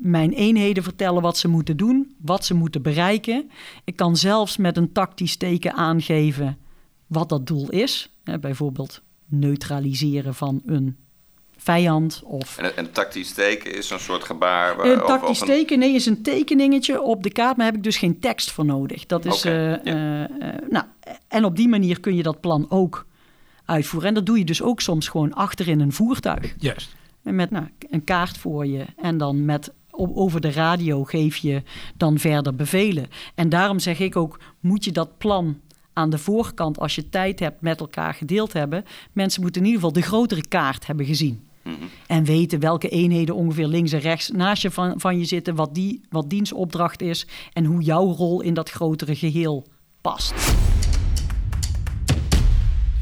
mijn 0.00 0.32
eenheden 0.32 0.82
vertellen 0.82 1.22
wat 1.22 1.38
ze 1.38 1.48
moeten 1.48 1.76
doen, 1.76 2.14
wat 2.20 2.44
ze 2.44 2.54
moeten 2.54 2.82
bereiken. 2.82 3.50
Ik 3.84 3.96
kan 3.96 4.16
zelfs 4.16 4.56
met 4.56 4.76
een 4.76 4.92
tactisch 4.92 5.36
teken 5.36 5.72
aangeven 5.72 6.58
wat 7.06 7.28
dat 7.28 7.46
doel 7.46 7.70
is. 7.70 8.10
Hè, 8.24 8.38
bijvoorbeeld 8.38 9.02
neutraliseren 9.26 10.34
van 10.34 10.62
een 10.66 10.96
vijand. 11.56 12.22
Of... 12.24 12.58
En 12.58 12.72
een 12.78 12.90
tactisch 12.90 13.32
teken 13.32 13.74
is 13.74 13.90
een 13.90 14.00
soort 14.00 14.24
gebaar? 14.24 14.76
Waar, 14.76 14.86
een 14.86 14.98
tactisch 14.98 15.30
of, 15.30 15.30
of 15.30 15.40
een... 15.40 15.46
teken, 15.46 15.78
nee, 15.78 15.94
is 15.94 16.06
een 16.06 16.22
tekeningetje 16.22 17.02
op 17.02 17.22
de 17.22 17.30
kaart, 17.30 17.56
maar 17.56 17.66
heb 17.66 17.76
ik 17.76 17.82
dus 17.82 17.96
geen 17.96 18.18
tekst 18.18 18.50
voor 18.50 18.64
nodig. 18.64 19.06
Dat 19.06 19.24
is, 19.24 19.38
okay, 19.38 19.72
uh, 19.72 19.84
ja. 19.84 20.28
uh, 20.30 20.36
uh, 20.38 20.54
nou, 20.70 20.84
en 21.28 21.44
op 21.44 21.56
die 21.56 21.68
manier 21.68 22.00
kun 22.00 22.16
je 22.16 22.22
dat 22.22 22.40
plan 22.40 22.66
ook 22.68 23.06
uitvoeren. 23.64 24.08
En 24.08 24.14
dat 24.14 24.26
doe 24.26 24.38
je 24.38 24.44
dus 24.44 24.62
ook 24.62 24.80
soms 24.80 25.08
gewoon 25.08 25.34
achter 25.34 25.68
in 25.68 25.80
een 25.80 25.92
voertuig. 25.92 26.54
Juist. 26.58 26.96
Met 27.22 27.50
nou, 27.50 27.66
een 27.90 28.04
kaart 28.04 28.38
voor 28.38 28.66
je 28.66 28.84
en 28.96 29.18
dan 29.18 29.44
met 29.44 29.72
over 30.14 30.40
de 30.40 30.52
radio 30.52 31.04
geef 31.04 31.36
je 31.36 31.62
dan 31.96 32.18
verder 32.18 32.54
bevelen. 32.54 33.06
En 33.34 33.48
daarom 33.48 33.78
zeg 33.78 33.98
ik 33.98 34.16
ook, 34.16 34.40
moet 34.60 34.84
je 34.84 34.92
dat 34.92 35.18
plan 35.18 35.60
aan 35.92 36.10
de 36.10 36.18
voorkant, 36.18 36.78
als 36.78 36.94
je 36.94 37.08
tijd 37.08 37.40
hebt, 37.40 37.60
met 37.60 37.80
elkaar 37.80 38.14
gedeeld 38.14 38.52
hebben. 38.52 38.84
Mensen 39.12 39.42
moeten 39.42 39.60
in 39.60 39.66
ieder 39.66 39.82
geval 39.82 40.00
de 40.02 40.08
grotere 40.08 40.48
kaart 40.48 40.86
hebben 40.86 41.06
gezien. 41.06 41.48
-hmm. 41.62 41.88
En 42.06 42.24
weten 42.24 42.60
welke 42.60 42.88
eenheden 42.88 43.34
ongeveer 43.34 43.66
links 43.66 43.92
en 43.92 44.00
rechts 44.00 44.30
naast 44.30 44.62
je 44.62 44.70
van, 44.70 45.00
van 45.00 45.18
je 45.18 45.24
zitten, 45.24 45.54
wat, 45.54 45.74
die, 45.74 46.00
wat 46.08 46.30
dienstopdracht 46.30 47.02
is 47.02 47.26
en 47.52 47.64
hoe 47.64 47.82
jouw 47.82 48.12
rol 48.12 48.40
in 48.40 48.54
dat 48.54 48.70
grotere 48.70 49.16
geheel 49.16 49.66
past. 50.00 50.32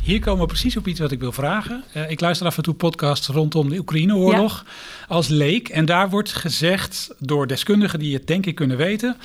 Hier 0.08 0.20
komen 0.20 0.40
we 0.40 0.46
precies 0.46 0.76
op 0.76 0.86
iets 0.86 1.00
wat 1.00 1.10
ik 1.10 1.20
wil 1.20 1.32
vragen. 1.32 1.84
Uh, 1.96 2.10
ik 2.10 2.20
luister 2.20 2.46
af 2.46 2.56
en 2.56 2.62
toe 2.62 2.74
podcasts 2.74 3.26
rondom 3.26 3.68
de 3.68 3.78
Oekraïne-oorlog 3.78 4.64
ja. 4.66 5.14
als 5.14 5.28
leek. 5.28 5.68
En 5.68 5.84
daar 5.84 6.10
wordt 6.10 6.32
gezegd 6.32 7.14
door 7.18 7.46
deskundigen 7.46 7.98
die 7.98 8.14
het 8.14 8.26
denk 8.26 8.46
ik 8.46 8.54
kunnen 8.54 8.76
weten... 8.76 9.16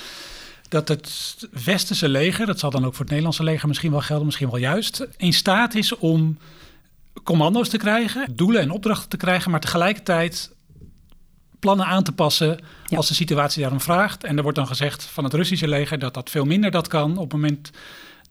dat 0.69 0.87
het 0.87 1.37
westerse 1.63 2.09
leger, 2.09 2.45
dat 2.45 2.59
zal 2.59 2.69
dan 2.69 2.85
ook 2.85 2.91
voor 2.91 2.99
het 2.99 3.09
Nederlandse 3.09 3.43
leger 3.43 3.67
misschien 3.67 3.91
wel 3.91 4.01
gelden... 4.01 4.25
misschien 4.25 4.49
wel 4.49 4.59
juist, 4.59 5.07
in 5.17 5.33
staat 5.33 5.75
is 5.75 5.97
om 5.97 6.37
commando's 7.23 7.69
te 7.69 7.77
krijgen... 7.77 8.35
doelen 8.35 8.61
en 8.61 8.71
opdrachten 8.71 9.09
te 9.09 9.17
krijgen, 9.17 9.51
maar 9.51 9.59
tegelijkertijd 9.59 10.51
plannen 11.59 11.85
aan 11.85 12.03
te 12.03 12.11
passen 12.11 12.59
ja. 12.85 12.97
als 12.97 13.07
de 13.07 13.13
situatie 13.13 13.61
daarom 13.61 13.81
vraagt. 13.81 14.23
En 14.23 14.37
er 14.37 14.43
wordt 14.43 14.57
dan 14.57 14.67
gezegd 14.67 15.03
van 15.03 15.23
het 15.23 15.33
Russische 15.33 15.67
leger 15.67 15.99
dat 15.99 16.13
dat 16.13 16.29
veel 16.29 16.45
minder 16.45 16.71
dat 16.71 16.87
kan 16.87 17.17
op 17.17 17.31
het 17.31 17.41
moment 17.41 17.71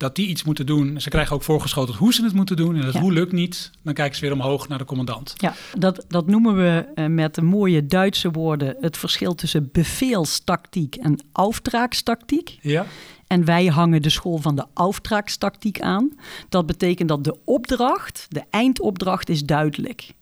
dat 0.02 0.16
die 0.16 0.26
iets 0.26 0.44
moeten 0.44 0.66
doen. 0.66 1.00
Ze 1.00 1.08
krijgen 1.08 1.34
ook 1.36 1.42
voorgeschoteld 1.42 1.96
hoe 1.96 2.14
ze 2.14 2.24
het 2.24 2.32
moeten 2.34 2.56
doen. 2.56 2.74
En 2.76 2.82
dat 2.82 2.92
Ja. 2.94 3.00
hoe 3.00 3.12
lukt 3.12 3.32
niet, 3.32 3.70
dan 3.82 3.94
kijken 3.94 4.14
ze 4.14 4.20
weer 4.20 4.32
omhoog 4.32 4.68
naar 4.68 4.78
de 4.78 4.84
commandant. 4.84 5.34
Ja, 5.36 5.54
dat, 5.78 6.04
dat 6.08 6.26
noemen 6.26 6.56
we 6.56 6.86
eh, 6.94 7.06
met 7.06 7.34
de 7.34 7.42
mooie 7.42 7.86
Duitse 7.86 8.30
woorden 8.30 8.76
het 8.80 8.96
verschil 8.96 9.34
tussen 9.34 9.68
beveelstactiek 9.72 10.94
en 10.94 11.24
auftraagstactiek. 11.32 12.58
Ja, 12.60 12.86
En 13.26 13.44
wij 13.44 13.66
hangen 13.66 14.02
de 14.02 14.10
school 14.10 14.38
van 14.38 14.56
de 14.56 14.64
auftraagstactiek 14.74 15.80
aan. 15.80 16.18
Dat 16.48 16.66
betekent 16.66 17.08
dat 17.08 17.24
de 17.24 17.36
opdracht, 17.44 18.26
de 18.28 18.42
eindopdracht, 18.50 19.28
is 19.28 19.44
duidelijk. 19.44 20.12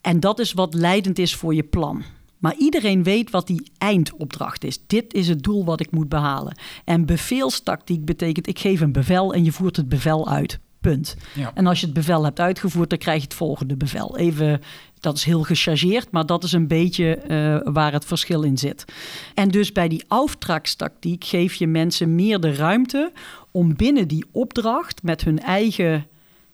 En 0.00 0.20
dat 0.20 0.38
is 0.38 0.52
wat 0.52 0.74
leidend 0.74 1.18
is 1.18 1.34
voor 1.34 1.54
je 1.54 1.62
plan. 1.62 2.02
Maar 2.40 2.54
iedereen 2.58 3.02
weet 3.02 3.30
wat 3.30 3.46
die 3.46 3.70
eindopdracht 3.78 4.64
is. 4.64 4.86
Dit 4.86 5.14
is 5.14 5.28
het 5.28 5.42
doel 5.42 5.64
wat 5.64 5.80
ik 5.80 5.90
moet 5.90 6.08
behalen. 6.08 6.58
En 6.84 7.06
beveelstactiek 7.06 8.04
betekent 8.04 8.48
ik 8.48 8.58
geef 8.58 8.80
een 8.80 8.92
bevel 8.92 9.34
en 9.34 9.44
je 9.44 9.52
voert 9.52 9.76
het 9.76 9.88
bevel 9.88 10.28
uit. 10.28 10.58
Punt. 10.80 11.16
ja. 11.34 11.50
En 11.54 11.66
als 11.66 11.80
je 11.80 11.86
het 11.86 11.94
bevel 11.94 12.24
hebt 12.24 12.40
uitgevoerd, 12.40 12.90
dan 12.90 12.98
krijg 12.98 13.16
je 13.16 13.24
het 13.24 13.34
volgende 13.34 13.76
bevel. 13.76 14.16
Even, 14.16 14.60
dat 15.00 15.16
is 15.16 15.24
heel 15.24 15.42
gechargeerd, 15.42 16.10
maar 16.10 16.26
dat 16.26 16.44
is 16.44 16.52
een 16.52 16.66
beetje 16.66 17.14
eh, 17.14 17.72
waar 17.72 17.92
het 17.92 18.04
verschil 18.04 18.42
in 18.42 18.58
zit. 18.58 18.84
En 19.34 19.48
dus 19.48 19.72
bij 19.72 19.88
die 19.88 20.04
auftragstactiek 20.08 21.24
geef 21.24 21.54
je 21.54 21.66
mensen 21.66 22.14
meer 22.14 22.40
de 22.40 22.54
ruimte 22.54 23.12
om 23.50 23.76
binnen 23.76 24.08
die 24.08 24.24
opdracht 24.32 25.02
met 25.02 25.24
hun 25.24 25.38
eigen 25.38 26.06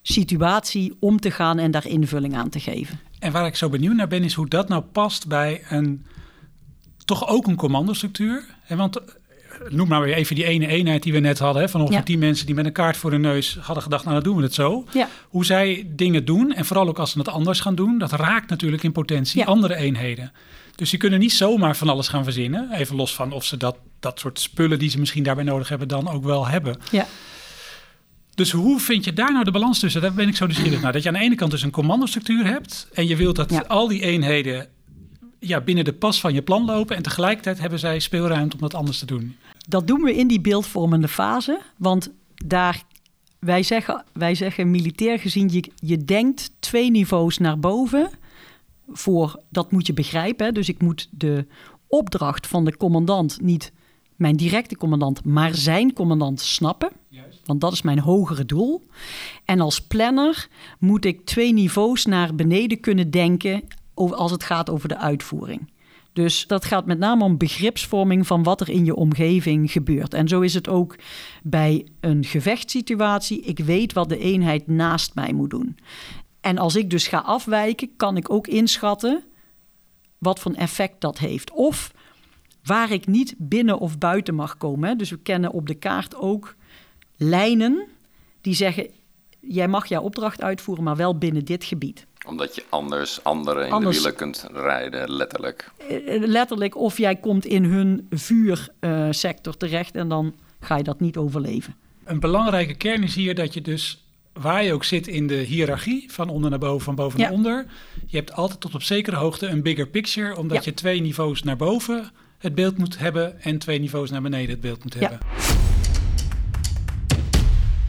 situatie 0.03 0.97
om 1.01 1.21
te 1.21 1.31
gaan 1.31 1.59
en 1.59 1.71
daar 1.71 1.87
invulling 1.87 2.37
aan 2.37 2.49
te 2.49 2.61
geven. 2.61 3.01
En 3.19 3.33
waar 3.33 3.47
ik 3.47 3.57
zo 3.57 3.69
benieuwd 3.69 3.95
naar 3.97 4.09
ben, 4.09 4.25
is 4.25 4.35
hoe 4.35 4.49
dat 4.49 4.69
nou 4.69 4.83
past 4.83 5.27
bij 5.27 5.63
een 5.69 6.07
toch 7.05 7.29
ook 7.29 7.47
een 7.47 7.57
commandostructuur. 7.57 8.45
En 8.67 8.77
want 8.77 8.97
eh, 8.97 9.05
noem 9.69 9.89
maar 9.89 10.01
weer 10.03 10.15
even 10.15 10.35
die 10.35 10.45
ene 10.45 10.67
eenheid 10.67 11.03
die 11.03 11.13
we 11.13 11.19
net 11.19 11.39
hadden, 11.39 11.63
hè, 11.63 11.69
van 11.69 11.81
ongeveer 11.81 11.99
Ja. 11.99 12.05
tien 12.05 12.19
mensen 12.19 12.47
die 12.47 12.55
met 12.55 12.67
een 12.67 12.73
kaart 12.73 12.97
voor 12.97 13.11
hun 13.11 13.21
neus 13.21 13.59
hadden 13.61 13.83
gedacht, 13.83 14.03
nou 14.05 14.15
dan 14.15 14.25
doen 14.25 14.37
we 14.37 14.43
het 14.43 14.55
zo. 14.55 14.85
Ja, 14.93 15.09
Hoe 15.29 15.45
zij 15.45 15.87
dingen 15.91 16.25
doen, 16.25 16.53
en 16.55 16.65
vooral 16.65 16.89
ook 16.89 16.99
als 16.99 17.11
ze 17.11 17.19
het 17.19 17.29
anders 17.29 17.61
gaan 17.61 17.75
doen, 17.75 17.99
dat 17.99 18.13
raakt 18.13 18.51
natuurlijk 18.51 18.83
in 18.83 18.93
potentie 18.93 19.41
Ja. 19.41 19.47
andere 19.47 19.75
eenheden. 19.77 20.33
Dus 20.75 20.91
die 20.91 20.99
kunnen 20.99 21.19
niet 21.19 21.33
zomaar 21.33 21.77
van 21.77 21.89
alles 21.89 22.09
gaan 22.09 22.25
verzinnen, 22.25 22.73
even 22.73 22.97
los 22.97 23.15
van 23.15 23.33
of 23.33 23.45
ze 23.45 23.57
dat, 23.57 23.77
dat 24.01 24.19
soort 24.21 24.41
spullen 24.41 24.79
die 24.79 24.91
ze 24.91 24.99
misschien 24.99 25.23
daarbij 25.23 25.45
nodig 25.45 25.69
hebben, 25.69 25.89
dan 25.89 26.09
ook 26.09 26.25
wel 26.25 26.47
hebben. 26.47 26.77
ja. 26.91 27.07
Dus 28.37 28.51
hoe 28.51 28.81
vind 28.81 29.05
je 29.05 29.13
daar 29.13 29.33
nou 29.33 29.45
de 29.45 29.51
balans 29.51 29.79
tussen? 29.79 30.01
Daar 30.01 30.15
ben 30.15 30.29
ik 30.29 30.37
zo 30.37 30.47
nieuwsgierig 30.47 30.81
naar. 30.81 30.93
Dat 30.93 31.03
je 31.03 31.09
aan 31.09 31.15
de 31.15 31.21
ene 31.21 31.35
kant 31.35 31.51
dus 31.51 31.63
een 31.63 31.71
commandostructuur 31.71 32.47
hebt 32.47 32.89
en 32.95 33.07
je 33.07 33.17
wilt 33.17 33.37
dat 33.37 33.51
Ja. 33.51 33.65
al 33.69 33.89
die 33.89 34.01
eenheden 34.03 34.69
ja, 35.39 35.61
binnen 35.61 35.85
de 35.85 35.93
pas 35.93 36.21
van 36.21 36.35
je 36.35 36.43
plan 36.43 36.65
lopen 36.65 36.97
en 36.97 37.03
tegelijkertijd 37.03 37.59
hebben 37.59 37.79
zij 37.79 37.99
speelruimte 37.99 38.55
om 38.55 38.61
dat 38.63 38.75
anders 38.75 38.99
te 38.99 39.07
doen. 39.07 39.37
Dat 39.69 39.87
doen 39.87 40.01
we 40.03 40.15
in 40.15 40.29
die 40.29 40.41
beeldvormende 40.41 41.09
fase, 41.09 41.61
want 41.77 42.11
daar, 42.35 42.83
wij, 43.39 43.63
zeggen, 43.63 44.05
wij 44.13 44.35
zeggen 44.35 44.71
militair 44.71 45.19
gezien, 45.19 45.49
je, 45.53 45.71
je 45.75 46.05
denkt 46.05 46.51
twee 46.59 46.91
niveaus 46.91 47.39
naar 47.39 47.59
boven. 47.59 48.11
Voor, 48.89 49.41
dat 49.51 49.73
moet 49.73 49.87
je 49.87 49.93
begrijpen. 49.93 50.47
hè. 50.47 50.53
Dus 50.53 50.69
ik 50.69 50.83
moet 50.83 51.09
de 51.11 51.47
opdracht 51.89 52.47
van 52.47 52.65
de 52.65 52.77
commandant, 52.77 53.41
niet 53.41 53.73
mijn 54.17 54.37
directe 54.37 54.77
commandant, 54.77 55.25
maar 55.25 55.55
zijn 55.55 55.93
commandant 55.93 56.41
snappen. 56.41 56.91
Want 57.47 57.61
dat 57.61 57.73
is 57.73 57.83
mijn 57.83 57.99
hogere 57.99 58.45
doel. 58.45 58.83
En 59.45 59.61
als 59.61 59.81
planner 59.81 60.49
moet 60.79 61.05
ik 61.05 61.25
twee 61.25 61.53
niveaus 61.53 62.05
naar 62.05 62.35
beneden 62.35 62.81
kunnen 62.81 63.11
denken 63.11 63.63
als 63.95 64.31
het 64.31 64.43
gaat 64.43 64.71
over 64.71 64.89
de 64.89 64.99
uitvoering. 64.99 65.71
Dus 66.13 66.47
dat 66.47 66.65
gaat 66.65 66.87
met 66.87 66.99
name 66.99 67.25
om 67.25 67.37
begripsvorming 67.37 68.27
van 68.27 68.43
wat 68.43 68.61
er 68.61 68.69
in 68.69 68.85
je 68.85 68.95
omgeving 68.95 69.73
gebeurt. 69.73 70.15
En 70.15 70.29
zo 70.29 70.41
is 70.41 70.55
het 70.55 70.69
ook 70.69 70.97
bij 71.43 71.87
een 72.01 72.25
gevechtssituatie. 72.25 73.41
Ik 73.41 73.59
weet 73.59 73.93
wat 73.93 74.09
de 74.09 74.19
eenheid 74.19 74.67
naast 74.67 75.15
mij 75.15 75.33
moet 75.33 75.51
doen. 75.51 75.77
En 76.41 76.59
als 76.59 76.77
ik 76.77 76.91
dus 76.91 77.09
ga 77.09 77.19
afwijken, 77.19 77.97
kan 77.97 78.17
ik 78.17 78.31
ook 78.31 78.47
inschatten 78.47 79.25
wat 80.19 80.39
voor 80.39 80.53
effect 80.53 81.01
dat 81.01 81.19
heeft. 81.19 81.51
Of 81.51 81.93
waar 82.63 82.91
ik 82.91 83.07
niet 83.07 83.35
binnen 83.39 83.79
of 83.79 83.99
buiten 83.99 84.35
mag 84.35 84.57
komen. 84.57 84.99
Dus 84.99 85.11
we 85.11 85.19
kennen 85.19 85.53
op 85.53 85.67
de 85.67 85.75
kaart 85.75 86.17
ook 86.17 86.55
lijnen 87.17 87.87
die 88.41 88.55
zeggen: 88.55 88.87
jij 89.41 89.69
mag 89.69 89.87
jouw 89.87 90.03
opdracht 90.03 90.43
uitvoeren, 90.43 90.85
maar 90.85 90.97
wel 90.97 91.19
binnen 91.19 91.45
dit 91.45 91.65
gebied. 91.65 92.07
Omdat 92.27 92.55
je 92.55 92.65
anders 92.69 93.25
anderen 93.25 93.67
in 93.67 93.73
Anders- 93.73 93.97
de 93.97 94.03
wielen 94.03 94.19
kunt 94.19 94.47
rijden, 94.53 95.11
letterlijk. 95.13 95.71
Eh, 95.89 96.21
letterlijk, 96.27 96.77
of 96.77 96.99
jij 96.99 97.17
komt 97.17 97.45
in 97.45 97.65
hun 97.65 98.07
vuursector 98.11 99.57
terecht 99.57 99.95
en 99.95 100.09
dan 100.09 100.35
ga 100.61 100.77
je 100.77 100.83
dat 100.83 101.01
niet 101.01 101.17
overleven. 101.17 101.75
Een 102.05 102.21
belangrijke 102.21 102.75
kern 102.75 103.03
is 103.03 103.15
hier 103.15 103.35
dat 103.35 103.55
je 103.55 103.61
dus, 103.61 104.05
waar 104.33 104.65
je 104.65 104.73
ook 104.73 104.85
zit 104.85 105.07
in 105.07 105.27
de 105.27 105.35
hiërarchie, 105.35 106.13
van 106.13 106.29
onder 106.29 106.51
naar 106.51 106.59
boven, 106.59 106.85
van 106.85 106.95
boven 106.95 107.19
Ja. 107.19 107.25
naar 107.25 107.35
onder, 107.35 107.67
je 108.07 108.17
hebt 108.17 108.33
altijd 108.33 108.61
tot 108.61 108.75
op 108.75 108.83
zekere 108.83 109.17
hoogte 109.17 109.47
een 109.47 109.63
bigger 109.63 109.89
picture, 109.89 110.37
omdat 110.37 110.57
Ja. 110.57 110.63
je 110.65 110.75
twee 110.75 111.01
niveaus 111.01 111.43
naar 111.43 111.57
boven 111.57 112.11
het 112.39 112.55
beeld 112.55 112.79
moet 112.79 112.99
hebben 112.99 113.41
en 113.43 113.59
twee 113.59 113.79
niveaus 113.79 114.11
naar 114.11 114.23
beneden 114.23 114.51
het 114.51 114.61
beeld 114.61 114.83
moet 114.85 114.95
Ja. 114.99 115.19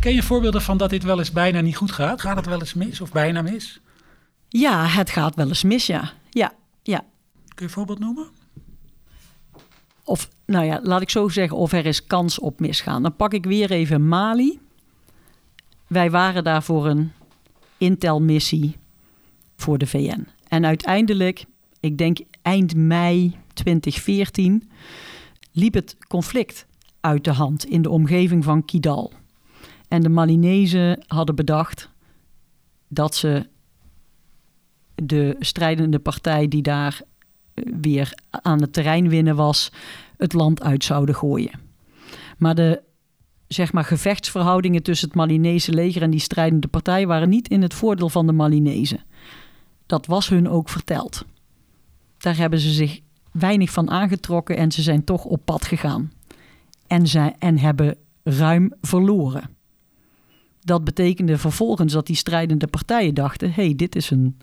Ken 0.07 0.15
je 0.15 0.23
voorbeelden 0.23 0.61
van 0.61 0.77
dat 0.77 0.89
dit 0.89 1.03
wel 1.03 1.19
eens 1.19 1.31
bijna 1.31 1.61
niet 1.61 1.75
goed 1.75 1.91
gaat? 1.91 2.21
Gaat 2.21 2.35
het 2.35 2.45
wel 2.45 2.59
eens 2.59 2.73
mis 2.73 3.01
of 3.01 3.11
bijna 3.11 3.41
mis? 3.41 3.79
Ja, 4.47 4.85
het 4.85 5.09
gaat 5.09 5.35
wel 5.35 5.47
eens 5.47 5.63
mis, 5.63 5.85
ja. 5.85 6.11
Ja, 6.29 6.53
ja. 6.83 6.97
Kun 6.99 7.55
je 7.55 7.63
een 7.63 7.69
voorbeeld 7.69 7.99
noemen? 7.99 8.27
Of, 10.03 10.29
nou 10.45 10.65
ja, 10.65 10.79
laat 10.83 11.01
ik 11.01 11.09
zo 11.09 11.27
zeggen, 11.27 11.57
of 11.57 11.71
er 11.71 11.85
is 11.85 12.05
kans 12.05 12.39
op 12.39 12.59
misgaan. 12.59 13.01
Dan 13.01 13.15
pak 13.15 13.33
ik 13.33 13.45
weer 13.45 13.71
even 13.71 14.07
Mali. 14.07 14.59
Wij 15.87 16.11
waren 16.11 16.43
daar 16.43 16.63
voor 16.63 16.87
een 16.87 17.11
Intel-missie 17.77 18.75
voor 19.55 19.77
de 19.77 19.87
VN. 19.87 20.27
En 20.47 20.65
uiteindelijk, 20.65 21.45
ik 21.79 21.97
denk 21.97 22.17
eind 22.41 22.75
mei 22.75 23.37
2014, 23.53 24.69
liep 25.51 25.73
het 25.73 25.95
conflict 26.07 26.65
uit 26.99 27.23
de 27.23 27.33
hand 27.33 27.65
in 27.65 27.81
de 27.81 27.89
omgeving 27.89 28.43
van 28.43 28.65
Kidal. 28.65 29.11
En 29.87 30.01
de 30.01 30.09
Malinezen 30.09 31.03
hadden 31.07 31.35
bedacht 31.35 31.89
dat 32.87 33.15
ze 33.15 33.47
de 34.95 35.35
strijdende 35.39 35.99
partij 35.99 36.47
die 36.47 36.61
daar 36.61 37.01
eh, 37.53 37.63
weer 37.81 38.13
aan 38.29 38.61
het 38.61 38.73
terrein 38.73 39.09
winnen 39.09 39.35
was, 39.35 39.71
het 40.17 40.33
land 40.33 40.63
uit 40.63 40.83
zouden 40.83 41.15
gooien. 41.15 41.59
Maar 42.37 42.55
de 42.55 42.85
zeg 43.47 43.73
maar, 43.73 43.83
gevechtsverhoudingen 43.83 44.83
tussen 44.83 45.07
het 45.07 45.17
Malinese 45.17 45.71
leger 45.71 46.01
en 46.01 46.09
die 46.09 46.19
strijdende 46.19 46.67
partij 46.67 47.07
waren 47.07 47.29
niet 47.29 47.47
in 47.47 47.61
het 47.61 47.73
voordeel 47.73 48.09
van 48.09 48.25
de 48.27 48.33
Malinezen. 48.33 49.03
Dat 49.85 50.05
was 50.05 50.29
hun 50.29 50.49
ook 50.49 50.69
verteld. 50.69 51.25
Daar 52.17 52.37
hebben 52.37 52.59
ze 52.59 52.71
zich 52.71 52.99
weinig 53.31 53.71
van 53.71 53.89
aangetrokken 53.89 54.57
en 54.57 54.71
ze 54.71 54.81
zijn 54.81 55.03
toch 55.03 55.23
op 55.25 55.41
pad 55.45 55.65
gegaan. 55.65 56.11
En, 56.87 57.07
zij, 57.07 57.35
en 57.39 57.57
hebben 57.57 57.97
ruim 58.23 58.73
verloren. 58.81 59.56
Dat 60.67 60.83
betekende 60.83 61.37
vervolgens 61.37 61.93
dat 61.93 62.07
die 62.07 62.15
strijdende 62.15 62.67
partijen 62.67 63.13
dachten: 63.13 63.51
hey, 63.51 63.75
dit 63.75 63.95
is 63.95 64.09
een 64.09 64.37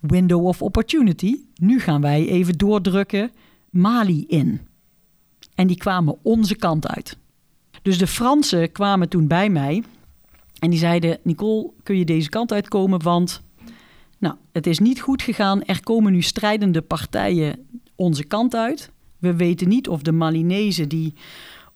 window 0.00 0.46
of 0.46 0.62
opportunity. 0.62 1.36
Nu 1.56 1.80
gaan 1.80 2.00
wij 2.00 2.28
even 2.28 2.58
doordrukken 2.58 3.30
Mali 3.70 4.24
in. 4.28 4.60
En 5.54 5.66
die 5.66 5.76
kwamen 5.76 6.16
onze 6.22 6.56
kant 6.56 6.88
uit. 6.88 7.16
Dus 7.82 7.98
de 7.98 8.06
Fransen 8.06 8.72
kwamen 8.72 9.08
toen 9.08 9.26
bij 9.26 9.48
mij 9.50 9.82
en 10.58 10.70
die 10.70 10.78
zeiden: 10.78 11.18
Nicole, 11.22 11.70
kun 11.82 11.98
je 11.98 12.04
deze 12.04 12.28
kant 12.28 12.52
uitkomen? 12.52 13.02
Want 13.02 13.42
nou, 14.18 14.34
het 14.52 14.66
is 14.66 14.78
niet 14.78 15.00
goed 15.00 15.22
gegaan. 15.22 15.64
Er 15.64 15.82
komen 15.82 16.12
nu 16.12 16.22
strijdende 16.22 16.82
partijen 16.82 17.66
onze 17.94 18.24
kant 18.24 18.54
uit. 18.54 18.90
We 19.18 19.34
weten 19.34 19.68
niet 19.68 19.88
of 19.88 20.02
de 20.02 20.12
Malinezen 20.12 20.88
die 20.88 21.14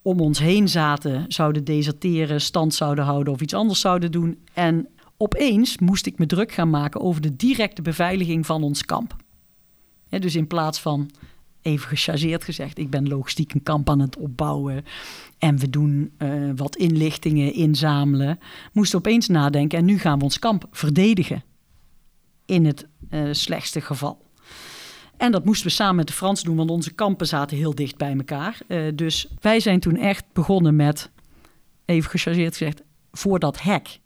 om 0.09 0.21
ons 0.21 0.39
heen 0.39 0.69
zaten 0.69 1.25
zouden 1.29 1.65
deserteren, 1.65 2.41
stand 2.41 2.75
zouden 2.75 3.05
houden 3.05 3.33
of 3.33 3.41
iets 3.41 3.55
anders 3.55 3.81
zouden 3.81 4.13
doen. 4.13 4.39
En 4.53 4.89
opeens 5.17 5.79
moest 5.79 6.07
ik 6.07 6.19
me 6.19 6.27
druk 6.27 6.53
gaan 6.53 6.71
maken 6.71 7.01
over 7.01 7.21
de 7.21 7.37
directe 7.37 7.83
beveiliging 7.83 8.47
van 8.47 8.63
ons 8.63 8.85
kamp. 8.85 9.17
Dus 10.09 10.37
in 10.37 10.47
plaats 10.47 10.81
van, 10.81 11.11
even 11.63 11.89
gechargeerd 11.89 12.45
gezegd, 12.45 12.79
ik 12.79 12.91
ben 12.91 13.09
logistiek 13.09 13.53
een 13.55 13.63
kamp 13.63 13.91
aan 13.91 14.01
het 14.01 14.17
opbouwen 14.17 14.85
en 15.39 15.59
we 15.59 15.71
doen 15.71 16.13
eh, 16.17 16.31
wat 16.57 16.77
inlichtingen 16.77 17.53
inzamelen, 17.53 18.39
moest 18.73 18.95
opeens 18.95 19.29
nadenken 19.29 19.79
en 19.79 19.85
nu 19.85 19.99
gaan 19.99 20.19
we 20.19 20.25
ons 20.25 20.39
kamp 20.39 20.67
verdedigen. 20.71 21.43
In 22.47 22.65
het 22.65 22.87
eh, 23.11 23.23
slechtste 23.31 23.81
geval. 23.81 24.28
En 25.19 25.33
dat 25.33 25.45
moesten 25.45 25.67
we 25.67 25.73
samen 25.73 25.97
met 25.97 26.07
de 26.07 26.13
Fransen 26.13 26.47
doen, 26.47 26.57
want 26.57 26.71
onze 26.71 26.93
kampen 26.95 27.27
zaten 27.27 27.57
heel 27.57 27.75
dicht 27.75 27.97
bij 27.97 28.15
elkaar. 28.17 28.59
Eh, 28.69 28.81
dus 28.95 29.29
wij 29.41 29.61
zijn 29.61 29.81
toen 29.81 29.97
echt 29.97 30.25
begonnen 30.33 30.77
met, 30.77 31.11
even 31.85 32.11
gechargeerd 32.11 32.57
gezegd, 32.57 32.83
voor 33.13 33.39
dat 33.39 33.61
hek 33.63 33.99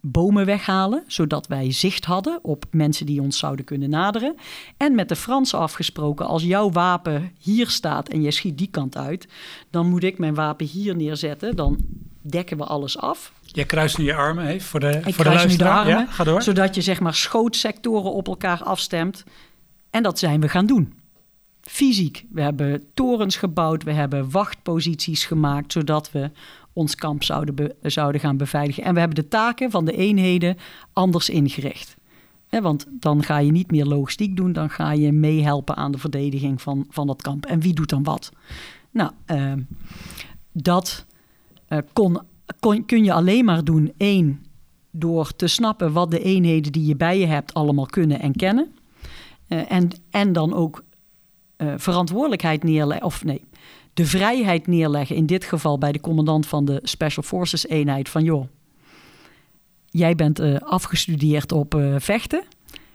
bomen 0.00 0.46
weghalen, 0.46 1.04
zodat 1.06 1.46
wij 1.46 1.72
zicht 1.72 2.04
hadden 2.04 2.38
op 2.42 2.64
mensen 2.70 3.06
die 3.06 3.22
ons 3.22 3.38
zouden 3.38 3.64
kunnen 3.64 3.90
naderen. 3.90 4.34
En 4.76 4.94
met 4.94 5.08
de 5.08 5.16
Fransen 5.16 5.58
afgesproken, 5.58 6.26
als 6.26 6.42
jouw 6.42 6.70
wapen 6.70 7.32
hier 7.40 7.68
staat 7.68 8.08
en 8.08 8.22
jij 8.22 8.30
schiet 8.30 8.58
die 8.58 8.68
kant 8.70 8.96
uit, 8.96 9.28
dan 9.70 9.86
moet 9.88 10.04
ik 10.04 10.18
mijn 10.18 10.34
wapen 10.34 10.66
hier 10.66 10.96
neerzetten. 10.96 11.56
Dan 11.56 11.78
dekken 12.22 12.56
we 12.56 12.64
alles 12.64 12.98
af. 12.98 13.32
Je 13.42 13.64
kruist 13.64 13.98
nu 13.98 14.04
je 14.04 14.14
armen 14.14 14.46
hè, 14.46 14.60
voor 14.60 14.80
de, 14.80 14.88
Ik 15.04 15.14
voor 15.14 15.24
de 15.24 15.30
kruis 15.30 15.46
nu 15.46 15.56
de 15.56 15.64
luisteraar. 15.64 15.78
armen, 15.78 15.98
Ja, 15.98 16.06
ga 16.06 16.24
door. 16.24 16.42
zodat 16.42 16.74
je 16.74 16.80
zeg 16.82 17.00
maar 17.00 17.14
schootsectoren 17.14 18.12
op 18.12 18.28
elkaar 18.28 18.62
afstemt. 18.62 19.24
En 19.90 20.02
dat 20.02 20.18
zijn 20.18 20.40
we 20.40 20.48
gaan 20.48 20.66
doen. 20.66 20.92
Fysiek. 21.60 22.24
We 22.30 22.40
hebben 22.40 22.84
torens 22.94 23.36
gebouwd, 23.36 23.82
we 23.82 23.92
hebben 23.92 24.30
wachtposities 24.30 25.24
gemaakt, 25.24 25.72
zodat 25.72 26.10
we 26.12 26.30
ons 26.72 26.94
kamp 26.94 27.22
zouden, 27.22 27.74
zouden 27.82 28.20
gaan 28.20 28.36
beveiligen. 28.36 28.84
En 28.84 28.94
we 28.94 28.98
hebben 28.98 29.22
de 29.22 29.28
taken 29.28 29.70
van 29.70 29.84
de 29.84 29.96
eenheden 29.96 30.56
anders 30.92 31.28
ingericht. 31.28 31.96
Want 32.48 32.86
dan 32.90 33.22
ga 33.22 33.38
je 33.38 33.50
niet 33.50 33.70
meer 33.70 33.84
logistiek 33.84 34.36
doen, 34.36 34.52
dan 34.52 34.70
ga 34.70 34.92
je 34.92 35.12
meehelpen 35.12 35.76
aan 35.76 35.92
de 35.92 35.98
verdediging 35.98 36.62
van, 36.62 36.86
van 36.90 37.06
dat 37.06 37.22
kamp. 37.22 37.46
En 37.46 37.60
wie 37.60 37.74
doet 37.74 37.88
dan 37.88 38.02
wat? 38.02 38.32
Nou, 38.90 39.10
ehm, 39.24 39.60
dat 40.52 41.06
eh, 41.66 41.78
kon, 41.92 42.18
kon, 42.60 42.84
kun 42.84 43.04
je 43.04 43.12
alleen 43.12 43.44
maar 43.44 43.64
doen, 43.64 43.92
één, 43.96 44.46
door 44.90 45.36
te 45.36 45.46
snappen 45.46 45.92
wat 45.92 46.10
de 46.10 46.22
eenheden 46.22 46.72
die 46.72 46.86
je 46.86 46.96
bij 46.96 47.18
je 47.18 47.26
hebt 47.26 47.54
allemaal 47.54 47.86
kunnen 47.86 48.20
en 48.20 48.32
kennen. 48.32 48.72
Eh, 49.48 49.72
en, 49.72 49.90
en 50.10 50.32
dan 50.32 50.54
ook 50.54 50.84
eh, 51.56 51.74
verantwoordelijkheid 51.76 52.62
neerleggen, 52.62 53.06
of 53.06 53.24
nee, 53.24 53.44
de 53.94 54.06
vrijheid 54.06 54.66
neerleggen, 54.66 55.16
in 55.16 55.26
dit 55.26 55.44
geval 55.44 55.78
bij 55.78 55.92
de 55.92 56.00
commandant 56.00 56.46
van 56.46 56.64
de 56.64 56.80
Special 56.82 57.24
Forces 57.24 57.68
eenheid, 57.68 58.08
van 58.08 58.24
joh, 58.24 58.46
jij 59.90 60.14
bent 60.14 60.38
eh, 60.38 60.56
afgestudeerd 60.56 61.52
op 61.52 61.82
vechten, 61.96 62.42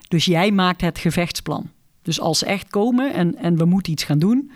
dus 0.08 0.26
jij 0.26 0.52
maakt 0.52 0.82
het 0.82 0.98
gevechtsplan. 0.98 1.70
Dus 2.02 2.20
als 2.20 2.40
ze 2.40 2.46
echt 2.46 2.68
komen 2.68 3.14
en, 3.14 3.36
en 3.36 3.58
we 3.58 3.66
moeten 3.66 3.92
iets 3.92 4.04
gaan 4.04 4.20
doen, 4.20 4.52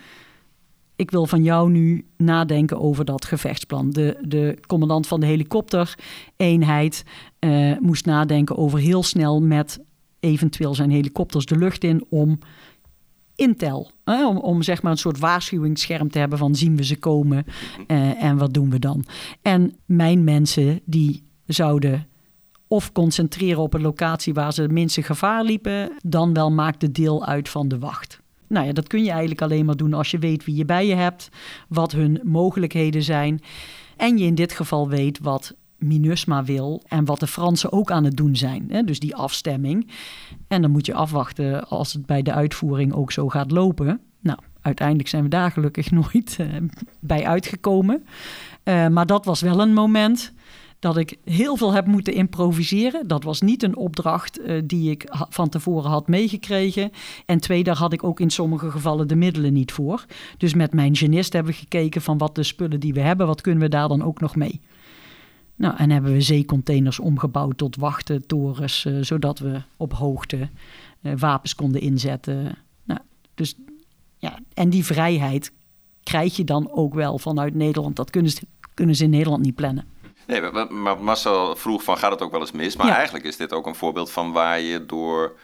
ik 0.98 1.10
wil 1.10 1.26
van 1.26 1.42
jou 1.42 1.70
nu 1.70 2.04
nadenken 2.16 2.80
over 2.80 3.04
dat 3.04 3.24
gevechtsplan. 3.24 3.90
De, 3.90 4.18
de 4.22 4.58
commandant 4.66 5.06
van 5.06 5.20
de 5.20 5.26
helikoptereenheid 5.26 7.04
eh, 7.38 7.78
moest 7.78 8.06
nadenken 8.06 8.56
over 8.56 8.78
heel 8.78 9.02
snel 9.02 9.42
met 9.42 9.80
eventueel 10.20 10.74
zijn 10.74 10.90
helikopters 10.90 11.46
de 11.46 11.58
lucht 11.58 11.84
in 11.84 12.04
om 12.08 12.38
intel, 13.34 13.90
hè, 14.04 14.26
om, 14.26 14.36
om 14.36 14.62
zeg 14.62 14.82
maar 14.82 14.92
een 14.92 14.98
soort 14.98 15.18
waarschuwingsscherm 15.18 16.10
te 16.10 16.18
hebben 16.18 16.38
van 16.38 16.54
zien 16.54 16.76
we 16.76 16.84
ze 16.84 16.98
komen 16.98 17.44
eh, 17.86 18.22
en 18.22 18.36
wat 18.36 18.54
doen 18.54 18.70
we 18.70 18.78
dan. 18.78 19.04
En 19.42 19.74
mijn 19.86 20.24
mensen 20.24 20.80
die 20.84 21.22
zouden 21.46 22.06
of 22.68 22.92
concentreren 22.92 23.62
op 23.62 23.74
een 23.74 23.80
locatie 23.80 24.34
waar 24.34 24.52
ze 24.52 24.62
het 24.62 24.70
minste 24.70 25.02
gevaar 25.02 25.44
liepen, 25.44 25.92
dan 26.02 26.32
wel 26.32 26.50
maakte 26.50 26.92
deel 26.92 27.26
uit 27.26 27.48
van 27.48 27.68
de 27.68 27.78
wacht. 27.78 28.20
Nou 28.46 28.66
ja, 28.66 28.72
dat 28.72 28.86
kun 28.86 29.04
je 29.04 29.10
eigenlijk 29.10 29.42
alleen 29.42 29.64
maar 29.64 29.76
doen 29.76 29.94
als 29.94 30.10
je 30.10 30.18
weet 30.18 30.44
wie 30.44 30.56
je 30.56 30.64
bij 30.64 30.86
je 30.86 30.94
hebt, 30.94 31.28
wat 31.68 31.92
hun 31.92 32.20
mogelijkheden 32.24 33.02
zijn. 33.02 33.40
En 33.96 34.18
je 34.18 34.24
in 34.24 34.34
dit 34.34 34.52
geval 34.52 34.88
weet 34.88 35.18
wat 35.18 35.54
MINUSMA 35.78 36.44
wil 36.44 36.82
en 36.86 37.04
wat 37.04 37.20
de 37.20 37.26
Fransen 37.26 37.72
ook 37.72 37.90
aan 37.90 38.04
het 38.04 38.16
doen 38.16 38.36
zijn. 38.36 38.64
Hè? 38.68 38.82
Dus 38.82 39.00
die 39.00 39.16
afstemming. 39.16 39.90
En 40.48 40.62
dan 40.62 40.70
moet 40.70 40.86
je 40.86 40.94
afwachten 40.94 41.68
als 41.68 41.92
het 41.92 42.06
bij 42.06 42.22
de 42.22 42.32
uitvoering 42.32 42.92
ook 42.92 43.12
zo 43.12 43.28
gaat 43.28 43.50
lopen. 43.50 44.00
Nou, 44.20 44.38
uiteindelijk 44.60 45.08
zijn 45.08 45.22
we 45.22 45.28
daar 45.28 45.50
gelukkig 45.50 45.90
nooit 46.00 46.36
eh, 46.38 46.46
bij 47.00 47.26
uitgekomen. 47.26 48.04
Uh, 48.64 48.88
maar 48.88 49.06
dat 49.06 49.24
was 49.24 49.40
wel 49.40 49.60
een 49.60 49.74
moment 49.74 50.32
dat 50.78 50.96
ik 50.96 51.16
heel 51.24 51.56
veel 51.56 51.72
heb 51.72 51.86
moeten 51.86 52.12
improviseren. 52.12 53.08
Dat 53.08 53.24
was 53.24 53.40
niet 53.40 53.62
een 53.62 53.76
opdracht 53.76 54.40
uh, 54.40 54.62
die 54.64 54.90
ik 54.90 55.04
van 55.08 55.48
tevoren 55.48 55.90
had 55.90 56.08
meegekregen. 56.08 56.90
En 57.26 57.40
twee, 57.40 57.64
daar 57.64 57.76
had 57.76 57.92
ik 57.92 58.04
ook 58.04 58.20
in 58.20 58.30
sommige 58.30 58.70
gevallen 58.70 59.08
de 59.08 59.16
middelen 59.16 59.52
niet 59.52 59.72
voor. 59.72 60.04
Dus 60.36 60.54
met 60.54 60.72
mijn 60.72 60.96
genist 60.96 61.32
hebben 61.32 61.52
we 61.52 61.58
gekeken 61.58 62.02
van 62.02 62.18
wat 62.18 62.34
de 62.34 62.42
spullen 62.42 62.80
die 62.80 62.94
we 62.94 63.00
hebben, 63.00 63.26
wat 63.26 63.40
kunnen 63.40 63.62
we 63.62 63.68
daar 63.68 63.88
dan 63.88 64.02
ook 64.02 64.20
nog 64.20 64.36
mee. 64.36 64.60
Nou, 65.58 65.76
en 65.76 65.90
hebben 65.90 66.12
we 66.12 66.20
zeecontainers 66.20 66.98
omgebouwd 66.98 67.58
tot 67.58 67.76
wachten, 67.76 68.26
torens, 68.26 68.84
uh, 68.84 69.02
zodat 69.02 69.38
we 69.38 69.62
op 69.76 69.92
hoogte 69.92 70.48
uh, 71.02 71.12
wapens 71.16 71.54
konden 71.54 71.80
inzetten. 71.80 72.58
Nou, 72.84 73.00
dus 73.34 73.54
ja, 74.18 74.38
en 74.54 74.70
die 74.70 74.84
vrijheid 74.84 75.52
krijg 76.02 76.36
je 76.36 76.44
dan 76.44 76.70
ook 76.72 76.94
wel 76.94 77.18
vanuit 77.18 77.54
Nederland. 77.54 77.96
Dat 77.96 78.10
kunnen 78.10 78.30
ze, 78.30 78.40
kunnen 78.74 78.94
ze 78.94 79.04
in 79.04 79.10
Nederland 79.10 79.42
niet 79.42 79.54
plannen. 79.54 79.88
Nee, 80.26 80.40
maar 80.70 81.02
Marcel 81.02 81.56
vroeg 81.56 81.82
van 81.82 81.98
gaat 81.98 82.10
het 82.10 82.22
ook 82.22 82.32
wel 82.32 82.40
eens 82.40 82.52
mis? 82.52 82.76
Maar 82.76 82.86
ja. 82.86 82.94
eigenlijk 82.94 83.24
is 83.24 83.36
dit 83.36 83.52
ook 83.52 83.66
een 83.66 83.74
voorbeeld 83.74 84.10
van 84.10 84.32
waar 84.32 84.60
je 84.60 84.86
door 84.86 85.38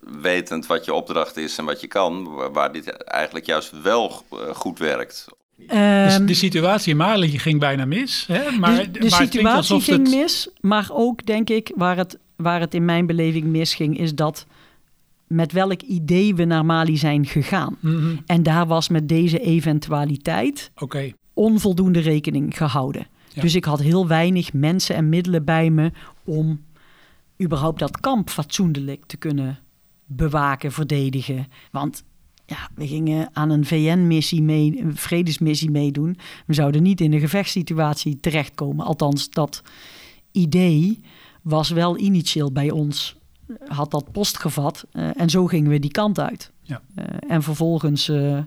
wetend 0.00 0.66
wat 0.66 0.84
je 0.84 0.94
opdracht 0.94 1.36
is 1.36 1.58
en 1.58 1.64
wat 1.64 1.80
je 1.80 1.86
kan, 1.86 2.24
waar 2.52 2.72
dit 2.72 2.90
eigenlijk 2.90 3.46
juist 3.46 3.82
wel 3.82 4.22
goed 4.52 4.78
werkt. 4.78 5.26
Dus 5.66 6.18
de 6.26 6.34
situatie 6.34 6.90
in 6.90 6.96
Mali 6.96 7.38
ging 7.38 7.60
bijna 7.60 7.84
mis. 7.84 8.24
Hè? 8.26 8.50
Maar, 8.50 8.76
de, 8.76 8.90
de 8.90 9.08
maar 9.08 9.10
situatie 9.10 9.80
ging 9.80 9.98
het... 9.98 10.16
mis, 10.16 10.48
maar 10.60 10.88
ook 10.92 11.26
denk 11.26 11.50
ik 11.50 11.72
waar 11.76 11.96
het, 11.96 12.18
waar 12.36 12.60
het 12.60 12.74
in 12.74 12.84
mijn 12.84 13.06
beleving 13.06 13.44
misging, 13.44 13.98
is 13.98 14.14
dat 14.14 14.46
met 15.26 15.52
welk 15.52 15.82
idee 15.82 16.34
we 16.34 16.44
naar 16.44 16.64
Mali 16.64 16.96
zijn 16.96 17.26
gegaan. 17.26 17.76
Mhm. 17.80 17.94
Mm 17.94 18.00
-hmm. 18.00 18.22
En 18.26 18.42
daar 18.42 18.66
was 18.66 18.88
met 18.88 19.08
deze 19.08 19.38
eventualiteit 19.38 20.70
okay. 20.78 21.14
onvoldoende 21.34 22.00
rekening 22.00 22.56
gehouden. 22.56 23.06
Ja. 23.32 23.42
Dus 23.42 23.54
ik 23.54 23.64
had 23.64 23.80
heel 23.80 24.06
weinig 24.06 24.52
mensen 24.52 24.94
en 24.94 25.08
middelen 25.08 25.44
bij 25.44 25.70
me 25.70 25.92
om 26.24 26.60
überhaupt 27.42 27.78
dat 27.78 28.00
kamp 28.00 28.30
fatsoenlijk 28.30 29.04
te 29.06 29.16
kunnen 29.16 29.58
bewaken, 30.06 30.72
verdedigen. 30.72 31.46
Want 31.70 32.04
ja, 32.50 32.68
we 32.74 32.86
gingen 32.86 33.30
aan 33.32 33.50
een 33.50 33.64
VN-missie 33.64 34.42
mee, 34.42 34.80
een 34.80 34.96
vredesmissie 34.96 35.70
meedoen. 35.70 36.16
We 36.46 36.54
zouden 36.54 36.82
niet 36.82 37.00
in 37.00 37.12
een 37.12 37.20
gevechtssituatie 37.20 38.20
terechtkomen. 38.20 38.86
Althans, 38.86 39.30
dat 39.30 39.62
idee 40.32 41.00
was 41.42 41.70
wel 41.70 41.98
initieel 41.98 42.52
bij 42.52 42.70
ons, 42.70 43.16
had 43.66 43.90
dat 43.90 44.12
post 44.12 44.38
gevat. 44.38 44.84
Uh, 44.92 45.20
en 45.20 45.30
zo 45.30 45.46
gingen 45.46 45.70
we 45.70 45.78
die 45.78 45.90
kant 45.90 46.18
uit. 46.18 46.50
Ja. 46.62 46.82
Uh, 46.98 47.04
en 47.28 47.42
vervolgens. 47.42 48.08
Uh, 48.08 48.38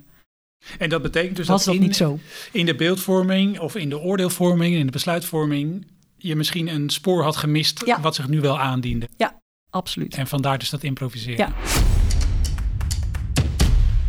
en 0.78 0.90
dat 0.90 1.02
betekent 1.02 1.36
dus 1.36 1.48
dat, 1.48 1.64
dat 1.64 1.74
in, 1.74 1.82
niet 1.82 1.96
zo. 1.96 2.20
in 2.52 2.66
de 2.66 2.76
beeldvorming 2.76 3.60
of 3.60 3.76
in 3.76 3.90
de 3.90 4.00
oordeelvorming, 4.00 4.76
in 4.76 4.86
de 4.86 4.92
besluitvorming, 4.92 5.86
je 6.18 6.36
misschien 6.36 6.68
een 6.68 6.90
spoor 6.90 7.24
had 7.24 7.36
gemist 7.36 7.86
ja. 7.86 8.02
wat 8.02 8.16
zich 8.16 8.28
nu 8.28 8.42
wel 8.42 8.60
aandiende. 8.60 9.10
Ja, 9.18 9.40
absoluut. 9.70 10.16
En 10.16 10.28
vandaar 10.28 10.58
dus 10.58 10.70
dat 10.70 10.84
improviseren. 10.84 11.38
Ja. 11.38 11.54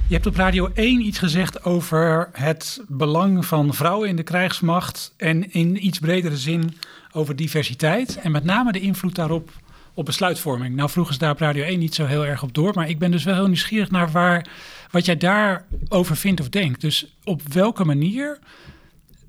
Je 0.09 0.15
hebt 0.15 0.27
op 0.27 0.37
Radio 0.37 0.71
1 0.75 1.01
iets 1.01 1.19
gezegd 1.19 1.65
over 1.65 2.29
het 2.33 2.83
belang 2.89 3.47
van 3.47 3.75
vrouwen 3.75 4.09
in 4.09 4.17
de 4.17 4.23
krijgsmacht 4.23 5.15
en 5.17 5.53
in 5.53 5.87
iets 5.87 5.99
bredere 5.99 6.37
zin 6.37 6.77
over 7.13 7.37
diversiteit 7.37 8.19
en 8.19 8.33
met 8.33 8.45
name 8.45 8.73
de 8.73 8.81
invloed 8.81 9.15
daarop 9.15 9.51
op 9.95 10.05
besluitvorming. 10.05 10.77
Nou 10.77 10.91
vroegen 10.91 11.15
ze 11.15 11.21
daar 11.21 11.31
op 11.31 11.39
Radio 11.39 11.65
1 11.65 11.79
niet 11.79 11.95
zo 11.95 12.05
heel 12.05 12.27
erg 12.27 12.43
op 12.43 12.55
door, 12.55 12.73
maar 12.75 12.89
ik 12.89 12.99
ben 12.99 13.11
dus 13.11 13.25
wel 13.25 13.35
heel 13.35 13.47
nieuwsgierig 13.47 13.91
naar 13.91 14.11
waar, 14.11 14.47
wat 14.91 15.05
jij 15.05 15.17
daarover 15.17 16.17
vindt 16.17 16.41
of 16.41 16.49
denkt. 16.49 16.81
Dus 16.81 17.17
op 17.25 17.43
welke 17.53 17.85
manier 17.85 18.39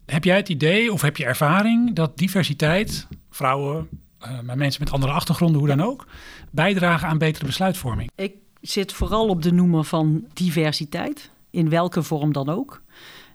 heb 0.06 0.24
jij 0.24 0.36
het 0.36 0.50
idee 0.50 0.94
of 0.94 1.02
heb 1.02 1.18
je 1.18 1.26
ervaring 1.26 1.96
dat 1.96 2.18
diversiteit, 2.18 3.08
vrouwen, 3.30 3.88
uh, 4.22 4.40
maar 4.40 4.58
mensen 4.58 4.84
met 4.84 4.94
andere 4.94 5.14
achtergronden, 5.14 5.60
hoe 5.60 5.68
dan 5.68 5.82
ook, 5.82 6.08
bijdragen 6.52 7.08
aan 7.08 7.18
betere 7.18 7.46
besluitvorming? 7.46 8.12
Ik 8.16 8.34
zit 8.70 8.94
vooral 8.94 9.28
op 9.28 9.42
de 9.42 9.52
noemer 9.52 9.84
van 9.84 10.26
diversiteit, 10.34 11.30
in 11.50 11.70
welke 11.70 12.04
vorm 12.04 12.34
dan 12.34 12.50
ook. 12.50 12.82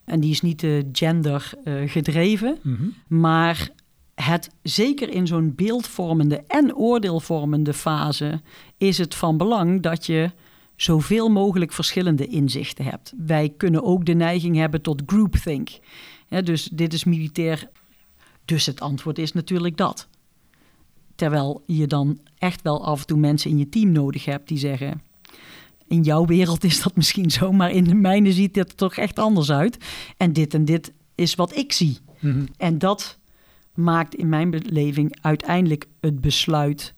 En 0.04 0.20
die 0.20 0.30
is 0.30 0.40
niet 0.40 0.62
uh, 0.62 0.84
gender 0.92 1.52
uh, 1.64 1.90
gedreven, 1.90 2.58
mm 2.62 2.76
-hmm. 2.76 3.18
maar 3.18 3.70
het 4.14 4.50
zeker 4.62 5.08
in 5.08 5.26
zo'n 5.26 5.54
beeldvormende 5.54 6.42
en 6.46 6.74
oordeelvormende 6.74 7.74
fase 7.74 8.40
is 8.78 8.98
het 8.98 9.14
van 9.14 9.36
belang 9.36 9.82
dat 9.82 10.06
je 10.06 10.30
zoveel 10.76 11.28
mogelijk 11.28 11.72
verschillende 11.72 12.26
inzichten 12.26 12.84
hebt. 12.84 13.12
Wij 13.16 13.52
kunnen 13.56 13.82
ook 13.82 14.04
de 14.04 14.12
neiging 14.14 14.56
hebben 14.56 14.82
tot 14.82 15.02
groupthink. 15.06 15.68
Ja, 16.28 16.40
dus 16.40 16.68
dit 16.72 16.92
is 16.92 17.04
militair. 17.04 17.68
Dus 18.44 18.66
het 18.66 18.80
antwoord 18.80 19.18
is 19.18 19.32
natuurlijk 19.32 19.76
dat. 19.76 20.08
Terwijl 21.14 21.62
je 21.66 21.86
dan 21.86 22.18
echt 22.38 22.62
wel 22.62 22.84
af 22.84 23.00
en 23.00 23.06
toe 23.06 23.18
mensen 23.18 23.50
in 23.50 23.58
je 23.58 23.68
team 23.68 23.92
nodig 23.92 24.24
hebt 24.24 24.48
die 24.48 24.58
zeggen: 24.58 25.02
in 25.90 26.02
jouw 26.02 26.24
wereld 26.24 26.64
is 26.64 26.82
dat 26.82 26.96
misschien 26.96 27.30
zo, 27.30 27.52
maar 27.52 27.70
in 27.70 27.84
de 27.84 27.94
mijne 27.94 28.32
ziet 28.32 28.56
het 28.56 28.68
er 28.68 28.74
toch 28.74 28.94
echt 28.94 29.18
anders 29.18 29.50
uit. 29.50 29.76
En 30.16 30.32
dit 30.32 30.54
en 30.54 30.64
dit 30.64 30.92
is 31.14 31.34
wat 31.34 31.56
ik 31.56 31.72
zie. 31.72 31.98
Mm 32.18 32.32
-hmm. 32.32 32.48
En 32.56 32.78
dat 32.78 33.18
maakt 33.74 34.14
in 34.14 34.28
mijn 34.28 34.50
beleving 34.50 35.18
uiteindelijk 35.20 35.86
het 36.00 36.20
besluit 36.20 36.94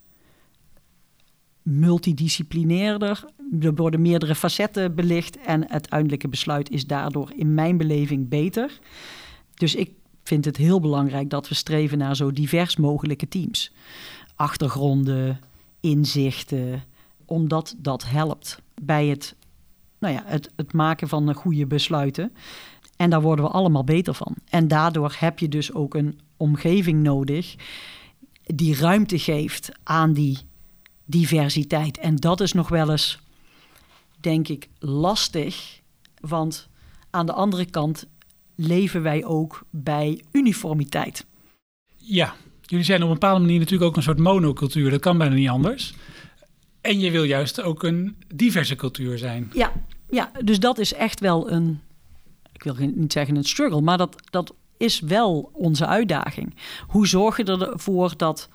multidisciplinairder. 1.63 3.25
Er 3.61 3.75
worden 3.75 4.03
meerdere 4.03 4.35
facetten 4.35 4.95
belicht 4.95 5.37
en 5.37 5.61
het 5.61 5.71
uiteindelijke 5.71 6.29
besluit 6.29 6.71
is 6.71 6.87
daardoor 6.87 7.33
in 7.37 7.55
mijn 7.55 7.77
beleving 7.77 8.29
beter. 8.29 8.79
Dus 9.55 9.75
ik 9.75 9.91
vind 10.23 10.45
het 10.45 10.57
heel 10.57 10.81
belangrijk 10.81 11.31
dat 11.31 11.49
we 11.49 11.55
streven 11.55 11.99
naar 11.99 12.17
zo 12.17 12.33
divers 12.33 12.77
mogelijke 12.77 13.29
teams. 13.29 13.73
Achtergronden, 14.35 15.41
inzichten, 15.81 16.85
omdat 17.33 17.75
dat 17.79 18.05
helpt 18.05 18.63
bij 18.83 19.07
het, 19.07 19.35
nou 19.99 20.15
ja, 20.15 20.23
het, 20.27 20.51
het 20.57 20.73
maken 20.73 21.09
van 21.09 21.35
goede 21.35 21.67
besluiten. 21.67 22.33
En 22.97 23.11
daar 23.11 23.23
worden 23.23 23.45
we 23.45 23.51
allemaal 23.51 23.85
beter 23.85 24.15
van. 24.15 24.35
En 24.49 24.69
daardoor 24.69 25.15
heb 25.19 25.39
je 25.39 25.49
dus 25.49 25.73
ook 25.73 25.95
een 25.95 26.21
omgeving 26.37 27.03
nodig 27.03 27.55
die 28.43 28.77
ruimte 28.77 29.19
geeft 29.19 29.71
aan 29.83 30.13
die 30.13 30.39
diversiteit. 31.05 31.99
En 31.99 32.17
dat 32.17 32.41
is 32.41 32.53
nog 32.53 32.69
wel 32.69 32.91
eens, 32.91 33.21
denk 34.21 34.49
ik, 34.49 34.69
lastig. 34.79 35.81
Want 36.21 36.69
aan 37.11 37.27
de 37.27 37.33
andere 37.33 37.65
kant 37.65 38.07
leven 38.55 39.03
wij 39.03 39.25
ook 39.25 39.65
bij 39.71 40.23
uniformiteit. 40.33 41.27
Ja, 41.97 42.35
jullie 42.63 42.85
zijn 42.85 43.03
op 43.03 43.09
een 43.09 43.13
bepaalde 43.13 43.41
manier 43.41 43.59
natuurlijk 43.59 43.91
ook 43.91 43.97
een 43.97 44.03
soort 44.03 44.19
monocultuur. 44.19 44.91
Dat 44.91 45.01
kan 45.01 45.19
bijna 45.19 45.35
niet 45.35 45.49
anders. 45.49 45.95
En 46.83 47.01
je 47.01 47.11
wil 47.11 47.25
juist 47.25 47.63
ook 47.63 47.83
een 47.83 48.17
diverse 48.35 48.77
cultuur 48.77 49.19
zijn. 49.19 49.51
Ja, 49.53 49.73
ja 50.11 50.31
dus 50.45 50.61
dat 50.61 50.79
is 50.79 50.95
echt 50.95 51.21
wel 51.21 51.51
een, 51.51 51.81
ik 52.53 52.63
wil 52.63 52.75
niet 52.79 53.13
zeggen 53.13 53.37
een 53.37 53.45
struggle, 53.45 53.81
maar 53.81 53.99
dat, 53.99 54.17
dat 54.31 54.55
is 54.77 55.01
wel 55.01 55.51
onze 55.53 55.87
uitdaging. 55.87 56.55
Hoe 56.87 57.07
zorg 57.07 57.37
je 57.37 57.45
ervoor 57.45 58.17
dat 58.17 58.49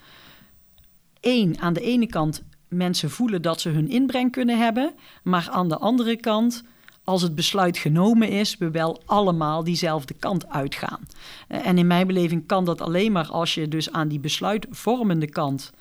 één, 1.19 1.59
aan 1.59 1.73
de 1.73 1.82
ene 1.82 2.07
kant 2.07 2.43
mensen 2.67 3.09
voelen 3.09 3.41
dat 3.41 3.61
ze 3.61 3.69
hun 3.69 3.89
inbreng 3.89 4.32
kunnen 4.32 4.57
hebben, 4.57 4.93
maar 5.23 5.47
aan 5.51 5.69
de 5.69 5.78
andere 5.78 6.15
kant 6.15 6.63
als 7.03 7.21
het 7.21 7.36
besluit 7.36 7.78
genomen 7.78 8.30
is, 8.30 8.57
we 8.57 8.71
wel 8.71 9.01
allemaal 9.05 9.63
diezelfde 9.63 10.13
kant 10.13 10.49
uitgaan. 10.49 10.99
En 11.47 11.78
in 11.78 11.88
mijn 11.88 12.07
beleving 12.07 12.47
kan 12.47 12.65
dat 12.65 12.82
alleen 12.82 13.11
maar 13.11 13.28
als 13.28 13.53
je 13.53 13.67
dus 13.67 13.91
aan 13.91 14.07
die 14.07 14.19
besluitvormende 14.19 15.30
kant 15.30 15.71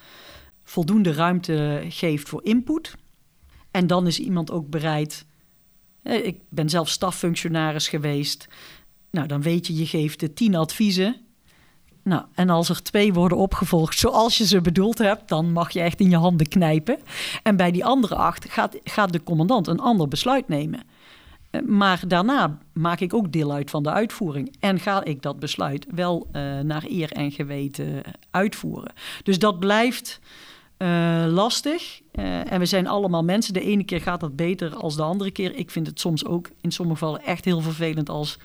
voldoende 0.68 1.12
ruimte 1.12 1.84
geeft 1.88 2.28
voor 2.28 2.44
input. 2.44 2.94
En 3.70 3.86
dan 3.86 4.06
is 4.06 4.18
iemand 4.18 4.50
ook 4.50 4.70
bereid. 4.70 5.26
Eh, 6.02 6.26
ik 6.26 6.40
ben 6.48 6.68
zelf 6.68 6.88
staffunctionaris 6.88 7.88
geweest. 7.88 8.46
Nou, 9.10 9.26
dan 9.26 9.42
weet 9.42 9.66
je, 9.66 9.76
je 9.76 9.86
geeft 9.86 10.20
de 10.20 10.32
tien 10.32 10.54
adviezen. 10.54 11.16
Nou, 12.02 12.24
en 12.34 12.50
als 12.50 12.68
er 12.68 12.82
twee 12.82 13.12
worden 13.12 13.38
opgevolgd 13.38 13.98
zoals 13.98 14.38
je 14.38 14.46
ze 14.46 14.60
bedoeld 14.60 14.98
hebt, 14.98 15.28
dan 15.28 15.52
mag 15.52 15.70
je 15.70 15.80
echt 15.80 16.00
in 16.00 16.10
je 16.10 16.16
handen 16.16 16.48
knijpen. 16.48 16.98
En 17.42 17.56
bij 17.56 17.70
die 17.70 17.84
andere 17.84 18.14
acht 18.14 18.50
gaat, 18.50 18.76
gaat 18.84 19.12
de 19.12 19.22
commandant 19.22 19.66
een 19.66 19.80
ander 19.80 20.08
besluit 20.08 20.48
nemen. 20.48 20.80
Eh, 21.50 21.60
maar 21.62 22.02
daarna 22.08 22.58
maak 22.72 23.00
ik 23.00 23.14
ook 23.14 23.32
deel 23.32 23.52
uit 23.52 23.70
van 23.70 23.82
de 23.82 23.90
uitvoering. 23.90 24.56
En 24.60 24.80
ga 24.80 25.04
ik 25.04 25.22
dat 25.22 25.38
besluit 25.38 25.86
wel 25.94 26.26
uh, 26.32 26.60
naar 26.60 26.84
eer 26.88 27.12
en 27.12 27.32
geweten 27.32 28.02
uitvoeren. 28.30 28.92
Dus 29.22 29.38
dat 29.38 29.58
blijft 29.58 30.20
uh, 30.78 31.24
lastig. 31.28 32.00
en 32.12 32.58
we 32.58 32.66
zijn 32.66 32.86
allemaal 32.86 33.24
mensen. 33.24 33.52
De 33.54 33.60
ene 33.60 33.84
keer 33.84 34.00
gaat 34.00 34.20
dat 34.20 34.36
beter 34.36 34.74
als 34.74 34.96
de 34.96 35.02
andere 35.02 35.30
keer. 35.30 35.54
Ik 35.54 35.70
vind 35.70 35.86
het 35.86 36.00
soms 36.00 36.24
ook 36.24 36.50
in 36.60 36.72
sommige 36.72 36.98
gevallen 36.98 37.24
echt 37.24 37.44
heel 37.44 37.60
vervelend 37.60 38.08
als 38.08 38.38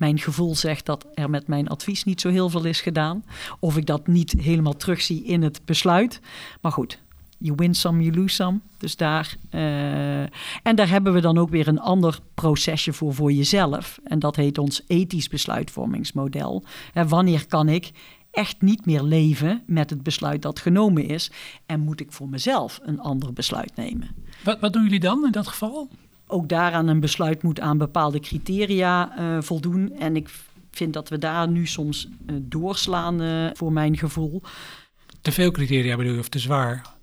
mijn 0.00 0.18
gevoel 0.18 0.54
zegt 0.54 0.86
dat 0.86 1.06
er 1.14 1.30
met 1.30 1.46
mijn 1.46 1.68
advies 1.68 2.04
niet 2.04 2.20
zo 2.20 2.28
heel 2.28 2.48
veel 2.48 2.64
is 2.64 2.80
gedaan. 2.80 3.24
Of 3.58 3.76
ik 3.76 3.86
dat 3.86 4.06
niet 4.06 4.34
helemaal 4.38 4.76
terugzie 4.76 5.24
in 5.24 5.42
het 5.42 5.60
besluit. 5.64 6.20
Maar 6.60 6.72
goed, 6.72 6.98
you 7.38 7.54
win 7.56 7.74
some, 7.74 8.02
you 8.02 8.16
lose 8.16 8.34
some. 8.34 8.60
Dus 8.78 8.96
daar. 8.96 9.36
Uh, 9.50 10.20
en 10.62 10.74
daar 10.74 10.88
hebben 10.88 11.12
we 11.12 11.20
dan 11.20 11.38
ook 11.38 11.50
weer 11.50 11.68
een 11.68 11.80
ander 11.80 12.18
procesje 12.34 12.92
voor 12.92 13.14
voor 13.14 13.32
jezelf. 13.32 13.98
En 14.04 14.18
dat 14.18 14.36
heet 14.36 14.58
ons 14.58 14.82
ethisch 14.86 15.28
besluitvormingsmodel. 15.28 16.64
Wanneer 16.92 17.46
kan 17.46 17.68
ik 17.68 17.90
echt 18.30 18.62
niet 18.62 18.86
meer 18.86 19.02
leven 19.02 19.62
met 19.66 19.90
het 19.90 20.02
besluit 20.02 20.42
dat 20.42 20.58
genomen 20.58 21.06
is? 21.06 21.30
En 21.66 21.80
moet 21.80 22.00
ik 22.00 22.12
voor 22.12 22.28
mezelf 22.28 22.80
een 22.82 23.00
ander 23.00 23.32
besluit 23.32 23.76
nemen? 23.76 24.08
Wat, 24.44 24.60
wat 24.60 24.72
doen 24.72 24.82
jullie 24.82 25.00
dan 25.00 25.24
in 25.24 25.32
dat 25.32 25.46
geval? 25.46 25.88
Ook 26.26 26.48
daaraan 26.48 26.88
een 26.88 27.00
besluit 27.00 27.42
moet 27.42 27.60
aan 27.60 27.78
bepaalde 27.78 28.20
criteria 28.20 29.18
uh, 29.18 29.42
voldoen. 29.42 29.92
En 29.92 30.16
ik 30.16 30.28
vind 30.70 30.92
dat 30.92 31.08
we 31.08 31.18
daar 31.18 31.48
nu 31.48 31.66
soms 31.66 32.08
uh, 32.26 32.36
doorslaan 32.42 33.50
voor 33.56 33.72
mijn 33.72 33.98
gevoel. 33.98 34.42
Te 35.20 35.32
veel 35.32 35.50
criteria 35.50 35.96
bedoel 35.96 36.12
je 36.12 36.18
of 36.18 36.28
te 36.28 36.38
zwaar? 36.38 36.98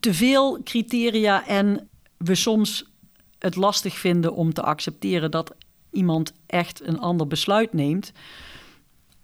te 0.00 0.14
veel 0.14 0.62
criteria 0.62 1.46
en 1.46 1.88
we 2.16 2.34
soms 2.34 2.92
het 3.38 3.56
lastig 3.56 3.98
vinden 3.98 4.34
om 4.34 4.52
te 4.52 4.62
accepteren 4.62 5.30
dat 5.30 5.54
iemand 5.90 6.32
echt 6.46 6.86
een 6.86 6.98
ander 6.98 7.26
besluit 7.26 7.72
neemt. 7.72 8.12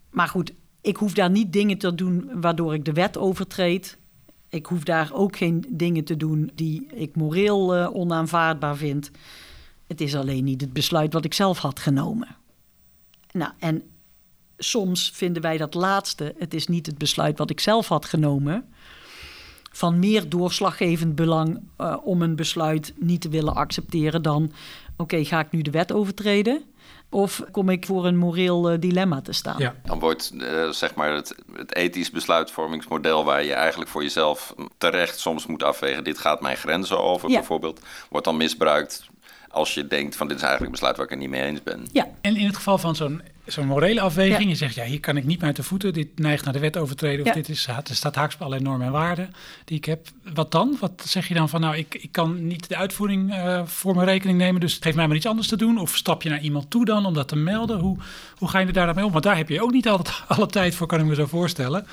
Maar 0.09 0.27
goed, 0.27 0.53
ik 0.81 0.97
hoef 0.97 1.13
daar 1.13 1.29
niet 1.29 1.53
dingen 1.53 1.77
te 1.77 1.95
doen 1.95 2.29
waardoor 2.41 2.73
ik 2.73 2.85
de 2.85 2.93
wet 2.93 3.17
overtreed. 3.17 3.97
Ik 4.49 4.65
hoef 4.65 4.83
daar 4.83 5.09
ook 5.13 5.37
geen 5.37 5.65
dingen 5.69 6.03
te 6.03 6.17
doen 6.17 6.51
die 6.55 6.87
ik 6.93 7.15
moreel 7.15 7.77
uh, 7.77 7.95
onaanvaardbaar 7.95 8.75
vind. 8.75 9.11
Het 9.87 10.01
is 10.01 10.15
alleen 10.15 10.43
niet 10.43 10.61
het 10.61 10.73
besluit 10.73 11.13
wat 11.13 11.25
ik 11.25 11.33
zelf 11.33 11.57
had 11.57 11.79
genomen. 11.79 12.35
Nou, 13.31 13.51
en 13.59 13.83
soms 14.57 15.11
vinden 15.13 15.41
wij 15.41 15.57
dat 15.57 15.73
laatste, 15.73 16.35
het 16.37 16.53
is 16.53 16.67
niet 16.67 16.85
het 16.85 16.97
besluit 16.97 17.37
wat 17.37 17.49
ik 17.49 17.59
zelf 17.59 17.87
had 17.87 18.05
genomen, 18.05 18.65
van 19.71 19.99
meer 19.99 20.29
doorslaggevend 20.29 21.15
belang 21.15 21.59
uh, 21.77 21.97
om 22.03 22.21
een 22.21 22.35
besluit 22.35 22.93
niet 22.99 23.21
te 23.21 23.29
willen 23.29 23.55
accepteren 23.55 24.21
dan: 24.21 24.51
oké, 24.95 25.25
ga 25.25 25.39
ik 25.39 25.51
nu 25.51 25.61
de 25.61 25.71
wet 25.71 25.91
overtreden? 25.91 26.63
Of 27.09 27.43
kom 27.51 27.69
ik 27.69 27.85
voor 27.85 28.05
een 28.05 28.17
moreel 28.17 28.71
uh, 28.71 28.79
dilemma 28.79 29.21
te 29.21 29.31
staan? 29.31 29.55
Ja. 29.57 29.75
Dan 29.83 29.99
wordt 29.99 30.31
uh, 30.33 30.69
zeg 30.69 30.95
maar 30.95 31.13
het, 31.13 31.35
het, 31.53 31.75
ethisch 31.75 32.11
besluitvormingsmodel, 32.11 33.23
waar 33.23 33.43
je 33.43 33.53
eigenlijk 33.53 33.89
voor 33.89 34.03
jezelf 34.03 34.53
terecht 34.77 35.19
soms 35.19 35.45
moet 35.45 35.63
afwegen: 35.63 36.03
dit 36.03 36.17
gaat 36.17 36.41
mijn 36.41 36.57
grenzen 36.57 36.99
over, 36.99 37.29
ja. 37.29 37.35
bijvoorbeeld, 37.35 37.81
wordt 38.09 38.25
dan 38.25 38.37
misbruikt 38.37 39.09
als 39.49 39.73
je 39.73 39.87
denkt 39.87 40.15
van 40.15 40.27
dit 40.27 40.37
is 40.37 40.43
eigenlijk 40.43 40.73
een 40.73 40.79
besluit 40.79 40.97
waar 40.97 41.05
ik 41.05 41.11
het 41.11 41.19
niet 41.19 41.29
mee 41.29 41.43
eens 41.43 41.63
ben. 41.63 41.87
Ja, 41.91 42.07
en 42.21 42.35
in 42.35 42.45
het 42.45 42.55
geval 42.55 42.77
van 42.77 42.95
zo'n 42.95 43.21
zo'n 43.51 43.67
morele 43.67 44.01
afweging, 44.01 44.49
je 44.49 44.55
zegt 44.55 44.75
ja, 44.75 44.83
hier 44.83 44.99
kan 44.99 45.17
ik 45.17 45.25
niet 45.25 45.37
meer 45.37 45.47
uit 45.47 45.55
de 45.55 45.63
voeten, 45.63 45.93
dit 45.93 46.19
neigt 46.19 46.43
naar 46.43 46.53
de 46.53 46.59
wet 46.59 46.77
overtreden 46.77 47.25
of 47.25 47.31
dit 47.31 47.49
is, 47.49 47.67
er 47.67 47.95
staat 47.95 48.15
haaks 48.15 48.33
op 48.33 48.41
allerlei 48.41 48.63
normen 48.63 48.85
en 48.85 48.91
waarden 48.91 49.33
die 49.65 49.77
ik 49.77 49.85
heb. 49.85 50.07
Wat 50.33 50.51
dan? 50.51 50.77
Wat 50.79 51.03
zeg 51.05 51.27
je 51.27 51.33
dan 51.33 51.49
van 51.49 51.61
nou, 51.61 51.77
ik, 51.77 51.95
ik 51.95 52.11
kan 52.11 52.47
niet 52.47 52.69
de 52.69 52.75
uitvoering 52.75 53.33
uh, 53.33 53.61
voor 53.65 53.95
mijn 53.95 54.07
rekening 54.07 54.37
nemen, 54.37 54.61
dus 54.61 54.77
geef 54.79 54.95
mij 54.95 55.07
maar 55.07 55.15
iets 55.15 55.25
anders 55.25 55.47
te 55.47 55.57
doen? 55.57 55.77
Of 55.77 55.95
stap 55.95 56.21
je 56.21 56.29
naar 56.29 56.41
iemand 56.41 56.69
toe 56.69 56.85
dan 56.85 57.05
om 57.05 57.13
dat 57.13 57.27
te 57.27 57.35
melden? 57.35 57.79
Hoe, 57.79 57.97
hoe 58.37 58.49
ga 58.49 58.59
je 58.59 58.65
er 58.65 58.73
daar 58.73 58.85
dan 58.85 58.95
mee 58.95 59.05
om? 59.05 59.11
Want 59.11 59.23
daar 59.23 59.37
heb 59.37 59.49
je 59.49 59.61
ook 59.61 59.71
niet 59.71 59.87
altijd 59.87 60.23
alle 60.27 60.47
tijd 60.47 60.75
voor, 60.75 60.87
kan 60.87 60.99
ik 60.99 61.05
me 61.05 61.15
zo 61.15 61.25
voorstellen. 61.25 61.87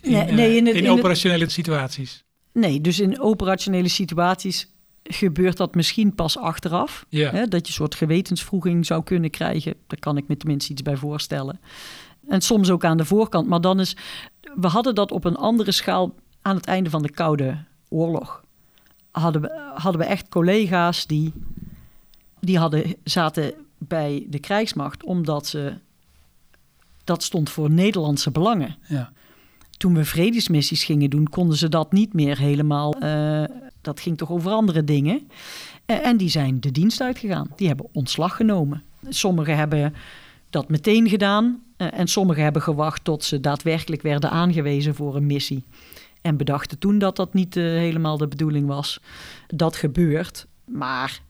In, 0.00 0.12
nee, 0.12 0.32
nee, 0.32 0.56
in, 0.56 0.66
het, 0.66 0.76
in, 0.76 0.84
in 0.84 0.90
operationele 0.90 1.48
situaties. 1.48 2.24
Nee, 2.52 2.80
dus 2.80 3.00
in 3.00 3.20
operationele 3.20 3.88
situaties 3.88 4.68
gebeurt 5.02 5.56
dat 5.56 5.74
misschien 5.74 6.14
pas 6.14 6.38
achteraf. 6.38 7.06
Hè, 7.10 7.48
dat 7.48 7.60
je 7.60 7.66
een 7.66 7.72
soort 7.72 7.94
gewetensvroeging 7.94 8.86
zou 8.86 9.02
kunnen 9.02 9.30
krijgen. 9.30 9.74
Daar 9.86 9.98
kan 9.98 10.16
ik 10.16 10.28
me 10.28 10.36
tenminste 10.36 10.72
iets 10.72 10.82
bij 10.82 10.96
voorstellen. 10.96 11.60
En 12.28 12.40
soms 12.40 12.70
ook 12.70 12.84
aan 12.84 12.96
de 12.96 13.04
voorkant. 13.04 13.48
Maar 13.48 13.60
dan 13.60 13.80
is. 13.80 13.96
We 14.54 14.66
hadden 14.66 14.94
dat 14.94 15.12
op 15.12 15.24
een 15.24 15.36
andere 15.36 15.72
schaal 15.72 16.14
aan 16.42 16.56
het 16.56 16.66
einde 16.66 16.90
van 16.90 17.02
de 17.02 17.10
Koude 17.10 17.64
Oorlog. 17.88 18.44
Hadden 19.10 19.42
we, 19.42 19.72
hadden 19.74 20.00
we 20.00 20.06
echt 20.06 20.28
collega's 20.28 21.06
die. 21.06 21.32
die 22.40 22.58
hadden, 22.58 22.96
zaten 23.04 23.54
bij 23.78 24.26
de 24.28 24.38
krijgsmacht 24.38 25.04
omdat 25.04 25.46
ze. 25.46 25.74
dat 27.04 27.22
stond 27.22 27.50
voor 27.50 27.70
Nederlandse 27.70 28.30
belangen. 28.30 28.76
Ja 28.88 29.12
toen 29.80 29.94
we 29.94 30.04
vredesmissies 30.04 30.84
gingen 30.84 31.10
doen, 31.10 31.28
konden 31.28 31.56
ze 31.56 31.68
dat 31.68 31.92
niet 31.92 32.12
meer 32.12 32.38
helemaal. 32.38 32.94
Uh, 33.02 33.44
dat 33.80 34.00
ging 34.00 34.16
toch 34.18 34.30
over 34.30 34.50
andere 34.50 34.84
dingen. 34.84 35.28
Uh, 35.86 36.06
en 36.06 36.16
die 36.16 36.28
zijn 36.28 36.60
de 36.60 36.72
dienst 36.72 37.00
uitgegaan. 37.00 37.50
Die 37.56 37.68
hebben 37.68 37.86
ontslag 37.92 38.36
genomen. 38.36 38.82
Sommigen 39.08 39.56
hebben 39.56 39.94
dat 40.50 40.68
meteen 40.68 41.08
gedaan. 41.08 41.62
Uh, 41.76 41.98
en 41.98 42.06
sommigen 42.06 42.42
hebben 42.42 42.62
gewacht 42.62 43.04
tot 43.04 43.24
ze 43.24 43.40
daadwerkelijk 43.40 44.02
werden 44.02 44.30
aangewezen 44.30 44.94
voor 44.94 45.16
een 45.16 45.26
missie. 45.26 45.64
En 46.22 46.36
bedachten 46.36 46.78
toen 46.78 46.98
dat 46.98 47.16
dat 47.16 47.34
niet 47.34 47.54
helemaal 47.54 48.16
de 48.16 48.28
bedoeling 48.28 48.66
was. 48.66 49.00
Dat 49.46 49.76
gebeurt. 49.76 50.46
Maar 50.64 51.20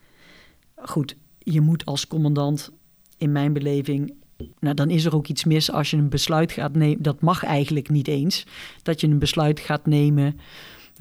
goed, 0.76 1.16
je 1.38 1.60
moet 1.60 1.84
als 1.84 2.06
commandant, 2.06 2.70
in 3.16 3.32
mijn 3.32 3.52
beleving, 3.52 4.12
nou, 4.60 4.74
dan 4.74 4.90
is 4.90 5.04
er 5.04 5.14
ook 5.14 5.26
iets 5.26 5.44
mis 5.44 5.72
als 5.72 5.90
je 5.90 5.96
een 5.96 6.08
besluit 6.08 6.52
gaat 6.52 6.74
nemen. 6.74 7.02
Dat 7.02 7.20
mag 7.20 7.44
eigenlijk 7.44 7.88
niet 7.88 8.08
eens. 8.08 8.46
Dat 8.82 9.00
je 9.00 9.06
een 9.06 9.18
besluit 9.18 9.60
gaat 9.60 9.86
nemen 9.86 10.40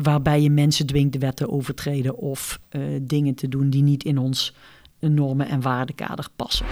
waarbij 0.02 0.42
je 0.42 0.50
mensen 0.50 0.86
dwingt 0.86 1.14
de 1.14 1.20
wet 1.20 1.36
te 1.36 1.50
overtreden 1.50 2.18
of 2.18 2.60
uh, 2.72 2.82
dingen 3.02 3.36
te 3.36 3.48
doen 3.48 3.70
die 3.70 3.84
niet 3.84 4.04
in 4.04 4.18
ons 4.18 4.54
normen- 5.00 5.48
en 5.48 5.62
waardekader 5.62 6.28
passen. 6.36 6.66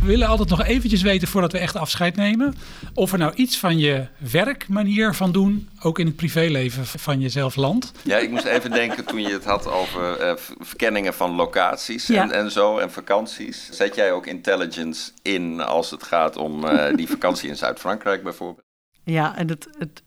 We 0.00 0.06
willen 0.06 0.28
altijd 0.28 0.48
nog 0.48 0.64
eventjes 0.64 1.02
weten 1.02 1.28
voordat 1.28 1.52
we 1.52 1.58
echt 1.58 1.76
afscheid 1.76 2.16
nemen. 2.16 2.54
Of 2.94 3.12
er 3.12 3.18
nou 3.18 3.34
iets 3.34 3.58
van 3.58 3.78
je 3.78 4.06
werkmanier 4.30 5.14
van 5.14 5.32
doen, 5.32 5.68
ook 5.82 5.98
in 5.98 6.06
het 6.06 6.16
privéleven 6.16 6.86
van 6.86 7.20
jezelf 7.20 7.56
landt. 7.56 7.92
Ja, 8.04 8.16
ik 8.16 8.30
moest 8.30 8.44
even 8.44 8.70
denken 8.70 9.04
toen 9.04 9.20
je 9.20 9.32
het 9.32 9.44
had 9.44 9.66
over 9.66 10.20
uh, 10.20 10.32
verkenningen 10.58 11.14
van 11.14 11.34
locaties 11.34 12.08
en, 12.08 12.30
en 12.30 12.50
zo 12.50 12.78
en 12.78 12.90
vakanties. 12.90 13.68
Zet 13.70 13.94
jij 13.94 14.12
ook 14.12 14.26
intelligence 14.26 15.10
in 15.22 15.60
als 15.60 15.90
het 15.90 16.02
gaat 16.02 16.36
om 16.36 16.64
uh, 16.64 16.94
die 16.94 17.08
vakantie 17.08 17.48
in 17.48 17.56
Zuid-Frankrijk 17.56 18.22
bijvoorbeeld? 18.22 18.66
Ja, 19.04 19.36
en 19.36 19.48
het, 19.48 19.68
het, 19.78 20.02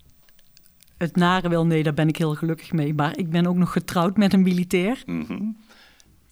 het 1.01 1.15
nare 1.15 1.49
wel, 1.49 1.65
nee, 1.65 1.83
daar 1.83 1.93
ben 1.93 2.07
ik 2.07 2.17
heel 2.17 2.35
gelukkig 2.35 2.71
mee. 2.71 2.93
Maar 2.93 3.17
ik 3.17 3.29
ben 3.29 3.47
ook 3.47 3.55
nog 3.55 3.71
getrouwd 3.71 4.17
met 4.17 4.33
een 4.33 4.41
militair. 4.41 5.03
Mm 5.05 5.57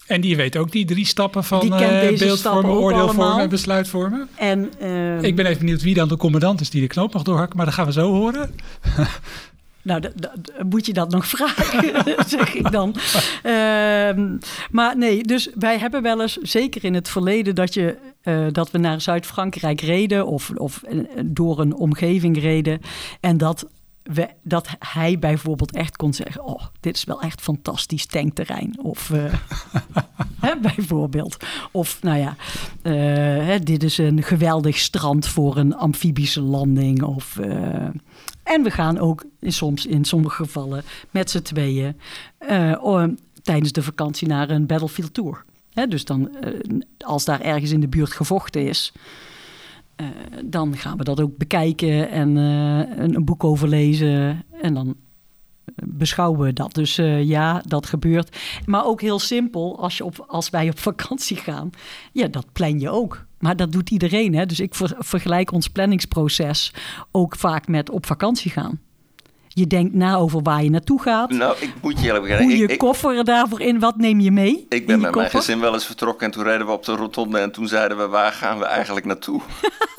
En 0.07 0.21
die 0.21 0.35
weet 0.35 0.57
ook 0.57 0.71
die 0.71 0.85
drie 0.85 1.05
stappen 1.05 1.43
van 1.43 1.59
Die 1.59 1.69
kent 1.69 2.03
uh, 2.03 2.09
deze 2.09 2.25
beeldvormen, 2.25 2.71
oordeelvormen 2.71 3.39
en 3.39 3.49
besluitvormen. 3.49 4.27
En, 4.35 4.71
ehm, 4.79 5.23
Ik 5.23 5.35
ben 5.35 5.45
even 5.45 5.59
benieuwd 5.59 5.81
wie 5.81 5.93
dan 5.93 6.07
de 6.07 6.17
commandant 6.17 6.61
is 6.61 6.69
die 6.69 6.81
de 6.81 6.87
knoop 6.87 7.13
mag 7.13 7.23
doorhakken, 7.23 7.57
maar 7.57 7.65
dat 7.65 7.75
gaan 7.75 7.85
we 7.85 7.91
zo 7.91 8.11
horen. 8.11 8.51
Nou, 9.81 10.03
moet 10.69 10.85
je 10.85 10.93
dat 10.93 11.11
nog 11.11 11.27
vragen, 11.27 12.03
zeg 12.37 12.53
ik 12.53 12.71
dan. 12.71 12.95
Ehm, 13.43 14.37
maar 14.71 14.97
nee, 14.97 15.23
dus 15.23 15.49
wij 15.55 15.77
hebben 15.77 16.01
wel 16.01 16.21
eens, 16.21 16.35
zeker 16.35 16.83
in 16.83 16.93
het 16.93 17.09
verleden, 17.09 17.55
dat, 17.55 17.73
je, 17.73 17.97
eh, 18.21 18.45
dat 18.51 18.71
we 18.71 18.77
naar 18.77 19.01
Zuid-Frankrijk 19.01 19.81
reden 19.81 20.27
of, 20.27 20.51
of 20.55 20.83
eh, 20.83 20.99
door 21.25 21.59
een 21.59 21.75
omgeving 21.75 22.39
reden. 22.39 22.79
En 23.19 23.37
dat, 23.37 23.67
we, 24.13 24.29
dat 24.43 24.67
hij 24.79 25.19
bijvoorbeeld 25.19 25.71
echt 25.71 25.95
kon 25.95 26.13
zeggen: 26.13 26.45
Oh, 26.45 26.61
dit 26.79 26.95
is 26.95 27.03
wel 27.03 27.21
echt 27.21 27.41
fantastisch 27.41 28.05
tankterrein. 28.05 28.79
Of 28.81 29.09
eh, 29.09 29.33
hè, 30.45 30.57
bijvoorbeeld. 30.61 31.37
Of 31.71 32.01
nou 32.01 32.17
ja, 32.17 32.35
eh, 32.81 32.93
hè, 33.45 33.59
dit 33.59 33.83
is 33.83 33.97
een 33.97 34.23
geweldig 34.23 34.77
strand 34.77 35.27
voor 35.27 35.57
een 35.57 35.75
amfibische 35.75 36.41
landing. 36.41 37.03
Of. 37.03 37.37
eh, 37.37 37.87
en 38.43 38.63
we 38.63 38.71
gaan 38.71 38.97
ook 38.97 39.25
in, 39.39 39.53
soms 39.53 39.85
in 39.85 40.05
sommige 40.05 40.43
gevallen 40.43 40.83
met 41.11 41.29
z'n 41.29 41.41
tweeën 41.41 41.95
tijdens 43.41 43.71
de 43.71 43.83
vakantie 43.83 44.27
naar 44.27 44.49
een 44.49 44.65
battlefield 44.65 45.13
tour. 45.13 45.43
Hè, 45.73 45.87
dus 45.87 46.05
dan, 46.05 46.29
als 46.97 47.25
daar 47.25 47.41
ergens 47.41 47.71
in 47.71 47.79
de 47.79 47.87
buurt 47.87 48.11
gevochten 48.11 48.67
is, 48.67 48.91
eh, 49.99 50.07
dan 50.45 50.77
gaan 50.77 50.97
we 50.97 51.03
dat 51.03 51.21
ook 51.21 51.37
bekijken 51.37 52.09
en 52.09 52.37
eh, 52.37 52.97
een, 53.03 53.15
een 53.15 53.25
boek 53.25 53.43
over 53.43 53.67
lezen. 53.67 54.43
En 54.61 54.73
dan 54.73 54.87
eh, 55.65 55.73
beschouwen 55.87 56.39
we 56.39 56.53
dat. 56.53 56.73
Dus 56.73 56.95
ja, 57.21 57.61
dat 57.65 57.85
gebeurt. 57.85 58.37
Maar 58.65 58.85
ook 58.85 59.01
heel 59.01 59.19
simpel, 59.19 59.79
als, 59.79 59.97
je 59.97 60.05
op, 60.05 60.25
als 60.27 60.49
wij 60.49 60.69
op 60.69 60.79
vakantie 60.79 61.37
gaan, 61.37 61.69
ja, 62.11 62.27
dat 62.27 62.45
plan 62.53 62.79
je 62.79 62.89
ook. 62.89 63.25
Maar 63.39 63.55
dat 63.55 63.71
doet 63.71 63.89
iedereen. 63.89 64.35
Hè? 64.35 64.45
Dus 64.45 64.59
ik 64.59 64.75
ver- 64.75 64.95
vergelijk 64.97 65.51
ons 65.51 65.67
planningsproces 65.67 66.73
ook 67.11 67.35
vaak 67.35 67.67
met 67.67 67.89
op 67.89 68.05
vakantie 68.05 68.51
gaan. 68.51 68.79
Je 69.53 69.67
denkt 69.67 69.93
na 69.93 70.15
over 70.15 70.41
waar 70.41 70.63
je 70.63 70.69
naartoe 70.69 71.01
gaat. 71.01 71.29
Nou, 71.29 71.55
ik 71.59 71.73
moet 71.81 71.99
je 71.99 72.05
eerlijk 72.05 72.23
bekennen. 72.23 72.49
hoe 72.49 72.57
je 72.57 72.67
ik, 72.67 72.77
koffer 72.77 73.23
daarvoor 73.23 73.61
in, 73.61 73.79
wat 73.79 73.97
neem 73.97 74.19
je 74.19 74.31
mee? 74.31 74.65
ik 74.69 74.87
ben 74.87 74.99
met 74.99 75.15
mijn 75.15 75.29
gezin 75.29 75.59
wel 75.59 75.73
eens 75.73 75.85
vertrokken 75.85 76.25
en 76.25 76.31
toen 76.31 76.43
reden 76.43 76.65
we 76.65 76.71
op 76.71 76.85
de 76.85 76.95
rotonde 76.95 77.39
en 77.39 77.51
toen 77.51 77.67
zeiden 77.67 77.97
we 77.97 78.07
waar 78.07 78.31
gaan 78.31 78.59
we 78.59 78.65
eigenlijk 78.65 79.05
naartoe? 79.05 79.41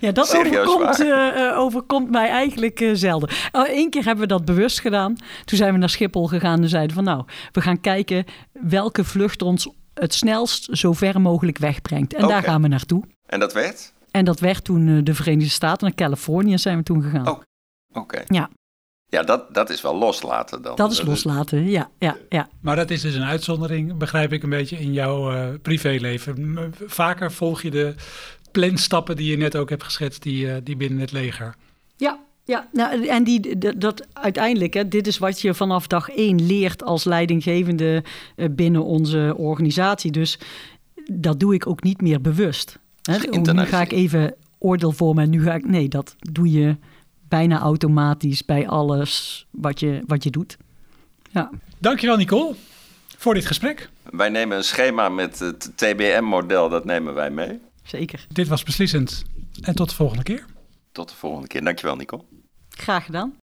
Ja, 0.00 0.12
dat 0.12 0.36
overkomt, 0.36 1.00
eh, 1.00 1.48
eh, 1.48 1.58
overkomt 1.58 2.10
mij 2.10 2.28
eigenlijk 2.28 2.80
eh, 2.80 2.90
zelden. 2.92 3.30
Eén 3.52 3.90
keer 3.90 4.04
hebben 4.04 4.22
we 4.22 4.32
dat 4.32 4.44
bewust 4.44 4.80
gedaan. 4.80 5.16
Toen 5.44 5.58
zijn 5.58 5.72
we 5.72 5.78
naar 5.78 5.90
Schiphol 5.90 6.26
gegaan 6.26 6.62
en 6.62 6.68
zeiden 6.68 6.94
van 6.94 7.04
nou, 7.04 7.24
we 7.52 7.60
gaan 7.60 7.80
kijken 7.80 8.24
welke 8.52 9.04
vlucht 9.04 9.42
ons 9.42 9.68
het 9.94 10.14
snelst 10.14 10.68
zo 10.70 10.92
ver 10.92 11.20
mogelijk 11.20 11.58
wegbrengt. 11.58 12.14
En 12.14 12.28
daar 12.28 12.42
gaan 12.42 12.62
we 12.62 12.68
naartoe. 12.68 13.04
En 13.26 13.40
dat 13.40 13.52
werd? 13.52 13.92
En 14.10 14.24
dat 14.24 14.40
werd 14.40 14.64
toen 14.64 15.04
de 15.04 15.14
Verenigde 15.14 15.50
Staten, 15.50 15.86
naar 15.86 15.94
Californië 15.94 16.58
zijn 16.58 16.76
we 16.76 16.82
toen 16.82 17.02
gegaan. 17.02 17.28
Oh, 17.28 17.40
Oké. 17.92 18.22
Ja. 18.26 18.50
Ja, 19.10 19.22
dat, 19.22 19.54
dat 19.54 19.70
is 19.70 19.80
wel 19.80 19.96
loslaten 19.96 20.62
dan. 20.62 20.76
dat 20.76 20.92
is 20.92 21.02
loslaten, 21.02 21.68
ja, 21.68 21.90
ja, 21.98 22.16
ja. 22.28 22.48
Maar 22.60 22.76
dat 22.76 22.90
is 22.90 23.00
dus 23.00 23.14
een 23.14 23.24
uitzondering, 23.24 23.96
begrijp 23.96 24.32
ik 24.32 24.42
een 24.42 24.50
beetje, 24.50 24.78
in 24.78 24.92
jouw 24.92 25.32
eh, 25.32 25.48
privéleven. 25.62 26.56
Vaker 26.86 27.32
volg 27.32 27.62
je 27.62 27.70
de 27.70 27.94
planstappen 28.50 29.16
die 29.16 29.30
je 29.30 29.36
net 29.36 29.56
ook 29.56 29.68
hebt 29.70 29.82
geschetst, 29.82 30.22
die, 30.22 30.52
eh, 30.52 30.56
die 30.64 30.76
binnen 30.76 30.98
het 30.98 31.12
leger. 31.12 31.54
Ja, 31.96 32.18
ja 32.44 32.68
nou, 32.72 33.06
en 33.06 33.24
die, 33.24 33.58
dat 33.78 34.06
uiteindelijk, 34.12 34.74
hè, 34.74 34.88
dit 34.88 35.06
is 35.06 35.18
wat 35.18 35.40
je 35.40 35.54
vanaf 35.54 35.86
dag 35.86 36.10
één 36.10 36.46
leert 36.46 36.82
als 36.82 37.04
leidinggevende 37.04 38.04
eh, 38.36 38.46
binnen 38.50 38.84
onze 38.84 39.34
organisatie. 39.36 40.10
Dus 40.10 40.38
dat 41.12 41.40
doe 41.40 41.54
ik 41.54 41.66
ook 41.66 41.82
niet 41.82 42.00
meer 42.00 42.20
bewust. 42.20 42.78
Hè. 43.02 43.16
Oh, 43.30 43.52
nu 43.52 43.64
ga 43.64 43.80
ik 43.80 43.92
even 43.92 44.34
oordeel 44.58 44.92
vormen 44.92 45.24
en 45.24 45.30
nu 45.30 45.42
ga 45.42 45.54
ik. 45.54 45.66
Nee, 45.66 45.88
dat 45.88 46.16
doe 46.18 46.50
je 46.50 46.76
bijna 47.30 47.58
automatisch 47.58 48.44
bij 48.44 48.68
alles 48.68 49.46
wat 49.50 49.80
je, 49.80 50.02
wat 50.06 50.24
je 50.24 50.30
doet. 50.30 50.56
Ja. 51.30 51.50
Dankjewel 51.78 52.16
Nicole 52.16 52.54
voor 53.16 53.34
dit 53.34 53.46
gesprek. 53.46 53.88
Wij 54.10 54.28
nemen 54.28 54.56
een 54.56 54.64
schema 54.64 55.08
met 55.08 55.38
het 55.38 55.76
TBM-model, 55.76 56.68
dat 56.68 56.84
nemen 56.84 57.14
wij 57.14 57.30
mee. 57.30 57.60
Zeker. 57.84 58.26
Dit 58.28 58.48
was 58.48 58.62
beslissend 58.62 59.24
en 59.62 59.74
tot 59.74 59.88
de 59.88 59.94
volgende 59.94 60.22
keer. 60.22 60.44
Tot 60.92 61.08
de 61.08 61.14
volgende 61.14 61.46
keer. 61.46 61.64
Dankjewel, 61.64 61.96
Nico. 61.96 62.24
Graag 62.70 63.04
gedaan. 63.04 63.38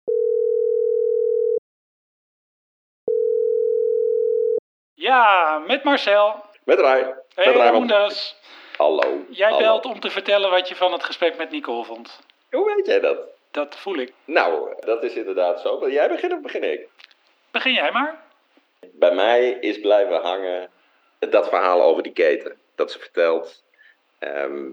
Ja, 4.93 5.57
met 5.67 5.83
Marcel. 5.83 6.43
Met 6.63 6.79
Rai. 6.79 7.03
Hey 7.35 7.53
Ramondas. 7.53 8.35
Hallo. 8.77 9.25
Jij 9.29 9.49
Hallo. 9.49 9.63
belt 9.63 9.85
om 9.85 9.99
te 9.99 10.09
vertellen 10.09 10.49
wat 10.49 10.67
je 10.67 10.75
van 10.75 10.91
het 10.91 11.03
gesprek 11.03 11.37
met 11.37 11.51
Nicole 11.51 11.85
vond. 11.85 12.19
Hoe 12.51 12.73
weet 12.75 12.85
jij 12.85 12.99
dat? 12.99 13.17
Dat 13.57 13.75
voel 13.75 13.97
ik. 13.97 14.13
Nou, 14.25 14.73
dat 14.79 15.03
is 15.03 15.13
inderdaad 15.13 15.61
zo. 15.61 15.79
Wil 15.79 15.91
jij 15.91 16.07
beginnen 16.07 16.37
of 16.37 16.43
begin 16.43 16.71
ik? 16.71 16.87
Begin 17.51 17.73
jij 17.73 17.91
maar. 17.91 18.23
Bij 18.91 19.15
mij 19.15 19.49
is 19.49 19.79
blijven 19.79 20.21
hangen 20.21 20.69
dat 21.19 21.49
verhaal 21.49 21.81
over 21.81 22.03
die 22.03 22.11
keten. 22.11 22.57
Dat 22.75 22.91
ze 22.91 22.99
vertelt. 22.99 23.63
ehm, 24.19 24.69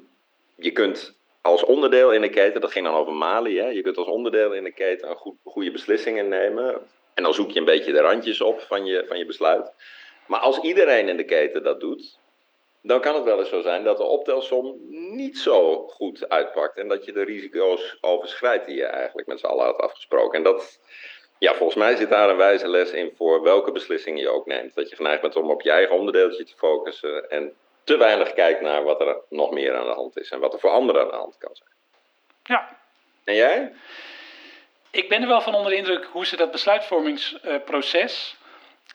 je 0.56 0.72
kunt 0.72 1.16
als 1.40 1.64
onderdeel 1.64 2.12
in 2.12 2.20
de 2.20 2.28
keten, 2.28 2.60
dat 2.60 2.72
ging 2.72 2.86
dan 2.86 2.94
over 2.94 3.12
Mali, 3.12 3.58
hè, 3.58 3.68
je 3.68 3.82
kunt 3.82 3.96
als 3.96 4.06
onderdeel 4.06 4.52
in 4.52 4.64
de 4.64 4.72
keten 4.72 5.10
een 5.10 5.16
goed, 5.16 5.36
goede 5.44 5.70
beslissingen 5.70 6.28
nemen. 6.28 6.74
En 7.14 7.22
dan 7.22 7.34
zoek 7.34 7.50
je 7.50 7.58
een 7.58 7.64
beetje 7.64 7.92
de 7.92 8.00
randjes 8.00 8.40
op 8.40 8.60
van 8.60 8.86
je, 8.86 9.04
van 9.08 9.18
je 9.18 9.26
besluit. 9.26 9.72
Maar 10.26 10.40
als 10.40 10.58
iedereen 10.60 11.08
in 11.08 11.16
de 11.16 11.24
keten 11.24 11.62
dat 11.62 11.80
doet, 11.80 12.18
dan 12.86 13.00
kan 13.00 13.14
het 13.14 13.24
wel 13.24 13.38
eens 13.38 13.48
zo 13.48 13.60
zijn 13.60 13.84
dat 13.84 13.96
de 13.96 14.04
optelsom 14.04 14.76
niet 15.16 15.38
zo 15.38 15.86
goed 15.88 16.28
uitpakt. 16.28 16.76
En 16.76 16.88
dat 16.88 17.04
je 17.04 17.12
de 17.12 17.24
risico's 17.24 17.98
overschrijdt 18.00 18.66
die 18.66 18.76
je 18.76 18.84
eigenlijk 18.86 19.26
met 19.26 19.40
z'n 19.40 19.46
allen 19.46 19.64
had 19.64 19.78
afgesproken. 19.78 20.38
En 20.38 20.44
dat, 20.44 20.80
ja, 21.38 21.54
volgens 21.54 21.78
mij 21.78 21.96
zit 21.96 22.08
daar 22.08 22.28
een 22.28 22.36
wijze 22.36 22.68
les 22.68 22.90
in 22.90 23.12
voor 23.16 23.42
welke 23.42 23.72
beslissingen 23.72 24.20
je 24.20 24.28
ook 24.28 24.46
neemt. 24.46 24.74
Dat 24.74 24.90
je 24.90 24.96
geneigd 24.96 25.20
bent 25.20 25.36
om 25.36 25.50
op 25.50 25.62
je 25.62 25.70
eigen 25.70 25.96
onderdeeltje 25.96 26.44
te 26.44 26.56
focussen 26.56 27.30
en 27.30 27.54
te 27.84 27.96
weinig 27.96 28.32
kijkt 28.32 28.60
naar 28.60 28.82
wat 28.84 29.00
er 29.00 29.16
nog 29.28 29.50
meer 29.50 29.76
aan 29.76 29.86
de 29.86 29.94
hand 29.94 30.16
is 30.16 30.30
en 30.30 30.40
wat 30.40 30.52
er 30.52 30.60
voor 30.60 30.70
anderen 30.70 31.02
aan 31.02 31.08
de 31.08 31.14
hand 31.14 31.38
kan 31.38 31.56
zijn. 31.56 31.70
Ja, 32.42 32.78
En 33.24 33.34
jij? 33.34 33.72
ik 34.90 35.08
ben 35.08 35.22
er 35.22 35.28
wel 35.28 35.40
van 35.40 35.54
onder 35.54 35.70
de 35.70 35.78
indruk 35.78 36.04
hoe 36.04 36.26
ze 36.26 36.36
dat 36.36 36.50
besluitvormingsproces 36.50 38.36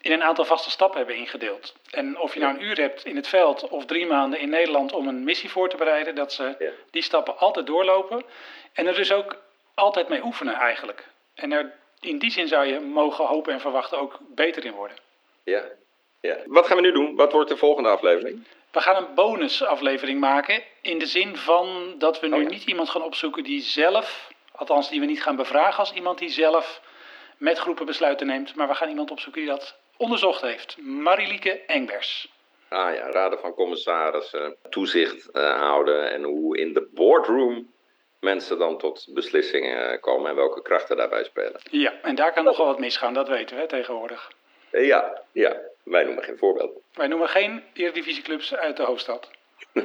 in 0.02 0.12
een 0.12 0.24
aantal 0.24 0.46
vaste 0.46 0.70
stappen 0.70 0.98
hebben 0.98 1.16
ingedeeld. 1.16 1.76
En 1.92 2.20
of 2.20 2.34
je 2.34 2.40
nou 2.40 2.54
een 2.56 2.64
uur 2.64 2.78
hebt 2.80 3.06
in 3.06 3.16
het 3.16 3.28
veld 3.28 3.68
of 3.68 3.86
drie 3.86 4.06
maanden 4.06 4.40
in 4.40 4.50
Nederland 4.50 4.94
om 4.94 5.08
een 5.08 5.24
missie 5.24 5.50
voor 5.50 5.70
te 5.70 5.78
bereiden, 5.78 6.16
dat 6.16 6.34
ze 6.34 6.56
Ja. 6.60 6.70
die 6.92 7.02
stappen 7.02 7.38
altijd 7.38 7.66
doorlopen 7.68 8.24
en 8.74 8.88
er 8.88 8.94
dus 8.96 9.12
ook 9.12 9.36
altijd 9.74 10.08
mee 10.10 10.24
oefenen 10.24 10.54
eigenlijk. 10.54 11.08
En 11.36 11.52
er 11.52 11.74
in 12.00 12.18
die 12.20 12.32
zin 12.32 12.48
zou 12.48 12.66
je 12.66 12.80
mogen 12.80 13.26
hopen 13.26 13.54
en 13.54 13.60
verwachten 13.60 14.00
ook 14.00 14.20
beter 14.36 14.66
in 14.66 14.72
worden. 14.74 14.98
Ja. 15.44 15.64
ja. 16.22 16.38
Wat 16.46 16.66
gaan 16.68 16.76
we 16.76 16.82
nu 16.84 16.92
doen? 16.92 17.16
Wat 17.16 17.32
wordt 17.32 17.50
de 17.50 17.58
volgende 17.58 17.90
aflevering? 17.90 18.44
We 18.72 18.82
gaan 18.82 18.96
een 18.96 19.14
bonusaflevering 19.16 20.20
maken 20.20 20.64
in 20.82 21.00
de 21.00 21.06
zin 21.06 21.38
van 21.38 21.96
dat 21.98 22.20
we 22.20 22.28
nu 22.28 22.34
Oh 22.36 22.42
ja. 22.42 22.50
niet 22.50 22.64
iemand 22.64 22.90
gaan 22.90 23.04
opzoeken 23.04 23.44
die 23.44 23.62
zelf, 23.62 24.32
althans 24.56 24.90
die 24.90 25.00
we 25.00 25.06
niet 25.06 25.24
gaan 25.24 25.36
bevragen 25.36 25.80
als 25.80 25.94
iemand 25.94 26.18
die 26.18 26.30
zelf 26.30 26.82
met 27.38 27.58
groepen 27.58 27.86
besluiten 27.86 28.28
neemt, 28.28 28.56
maar 28.56 28.68
we 28.68 28.76
gaan 28.76 28.90
iemand 28.90 29.12
opzoeken 29.12 29.42
die 29.42 29.50
dat 29.50 29.76
onderzocht 30.00 30.42
heeft. 30.42 30.78
Marilieke 30.82 31.62
Engbers. 31.66 32.32
Ah 32.70 32.96
ja, 32.96 33.12
raden 33.12 33.40
van 33.40 33.54
commissarissen, 33.54 34.56
toezicht 34.70 35.32
eh, 35.32 35.60
houden 35.60 36.12
en 36.12 36.24
hoe 36.24 36.58
in 36.58 36.74
de 36.74 36.90
boardroom 36.94 37.74
mensen 38.20 38.58
dan 38.58 38.78
tot 38.78 39.08
beslissingen 39.14 39.92
eh, 39.92 40.02
komen 40.02 40.30
en 40.30 40.36
welke 40.36 40.62
krachten 40.62 40.98
daarbij 40.98 41.24
spelen. 41.24 41.60
Ja, 41.72 41.94
en 42.02 42.16
daar 42.16 42.34
kan 42.34 42.44
nog 42.44 42.58
wel 42.58 42.66
wat 42.66 42.80
misgaan, 42.80 43.14
dat 43.14 43.28
weten 43.28 43.58
we 43.58 43.66
tegenwoordig. 43.66 44.32
Eh, 44.70 44.88
ja, 44.88 45.22
ja, 45.32 45.58
wij 45.84 46.04
noemen 46.04 46.24
geen 46.24 46.38
voorbeeld. 46.38 46.82
Wij 46.94 47.08
noemen 47.08 47.30
geen 47.30 47.64
eredivisieclubs 47.74 48.56
uit 48.56 48.78
de 48.78 48.84
hoofdstad. 48.84 49.30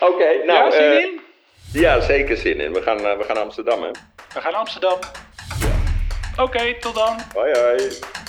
Oké, 0.00 0.44
nou, 0.44 0.64
ja, 0.64 0.70
zin 0.70 1.00
in? 1.00 1.20
ja, 1.72 2.00
zeker 2.00 2.36
zin 2.36 2.60
in. 2.60 2.72
We 2.72 2.82
gaan, 2.82 2.96
we 2.96 3.24
gaan 3.24 3.34
naar 3.34 3.44
Amsterdam, 3.44 3.82
hè? 3.82 3.90
We 3.90 4.40
gaan 4.40 4.52
naar 4.52 4.60
Amsterdam. 4.60 4.98
Oké, 6.36 6.78
tot 6.80 6.94
dan. 6.94 7.16
Hoi, 7.34 7.52
hoi. 7.52 8.25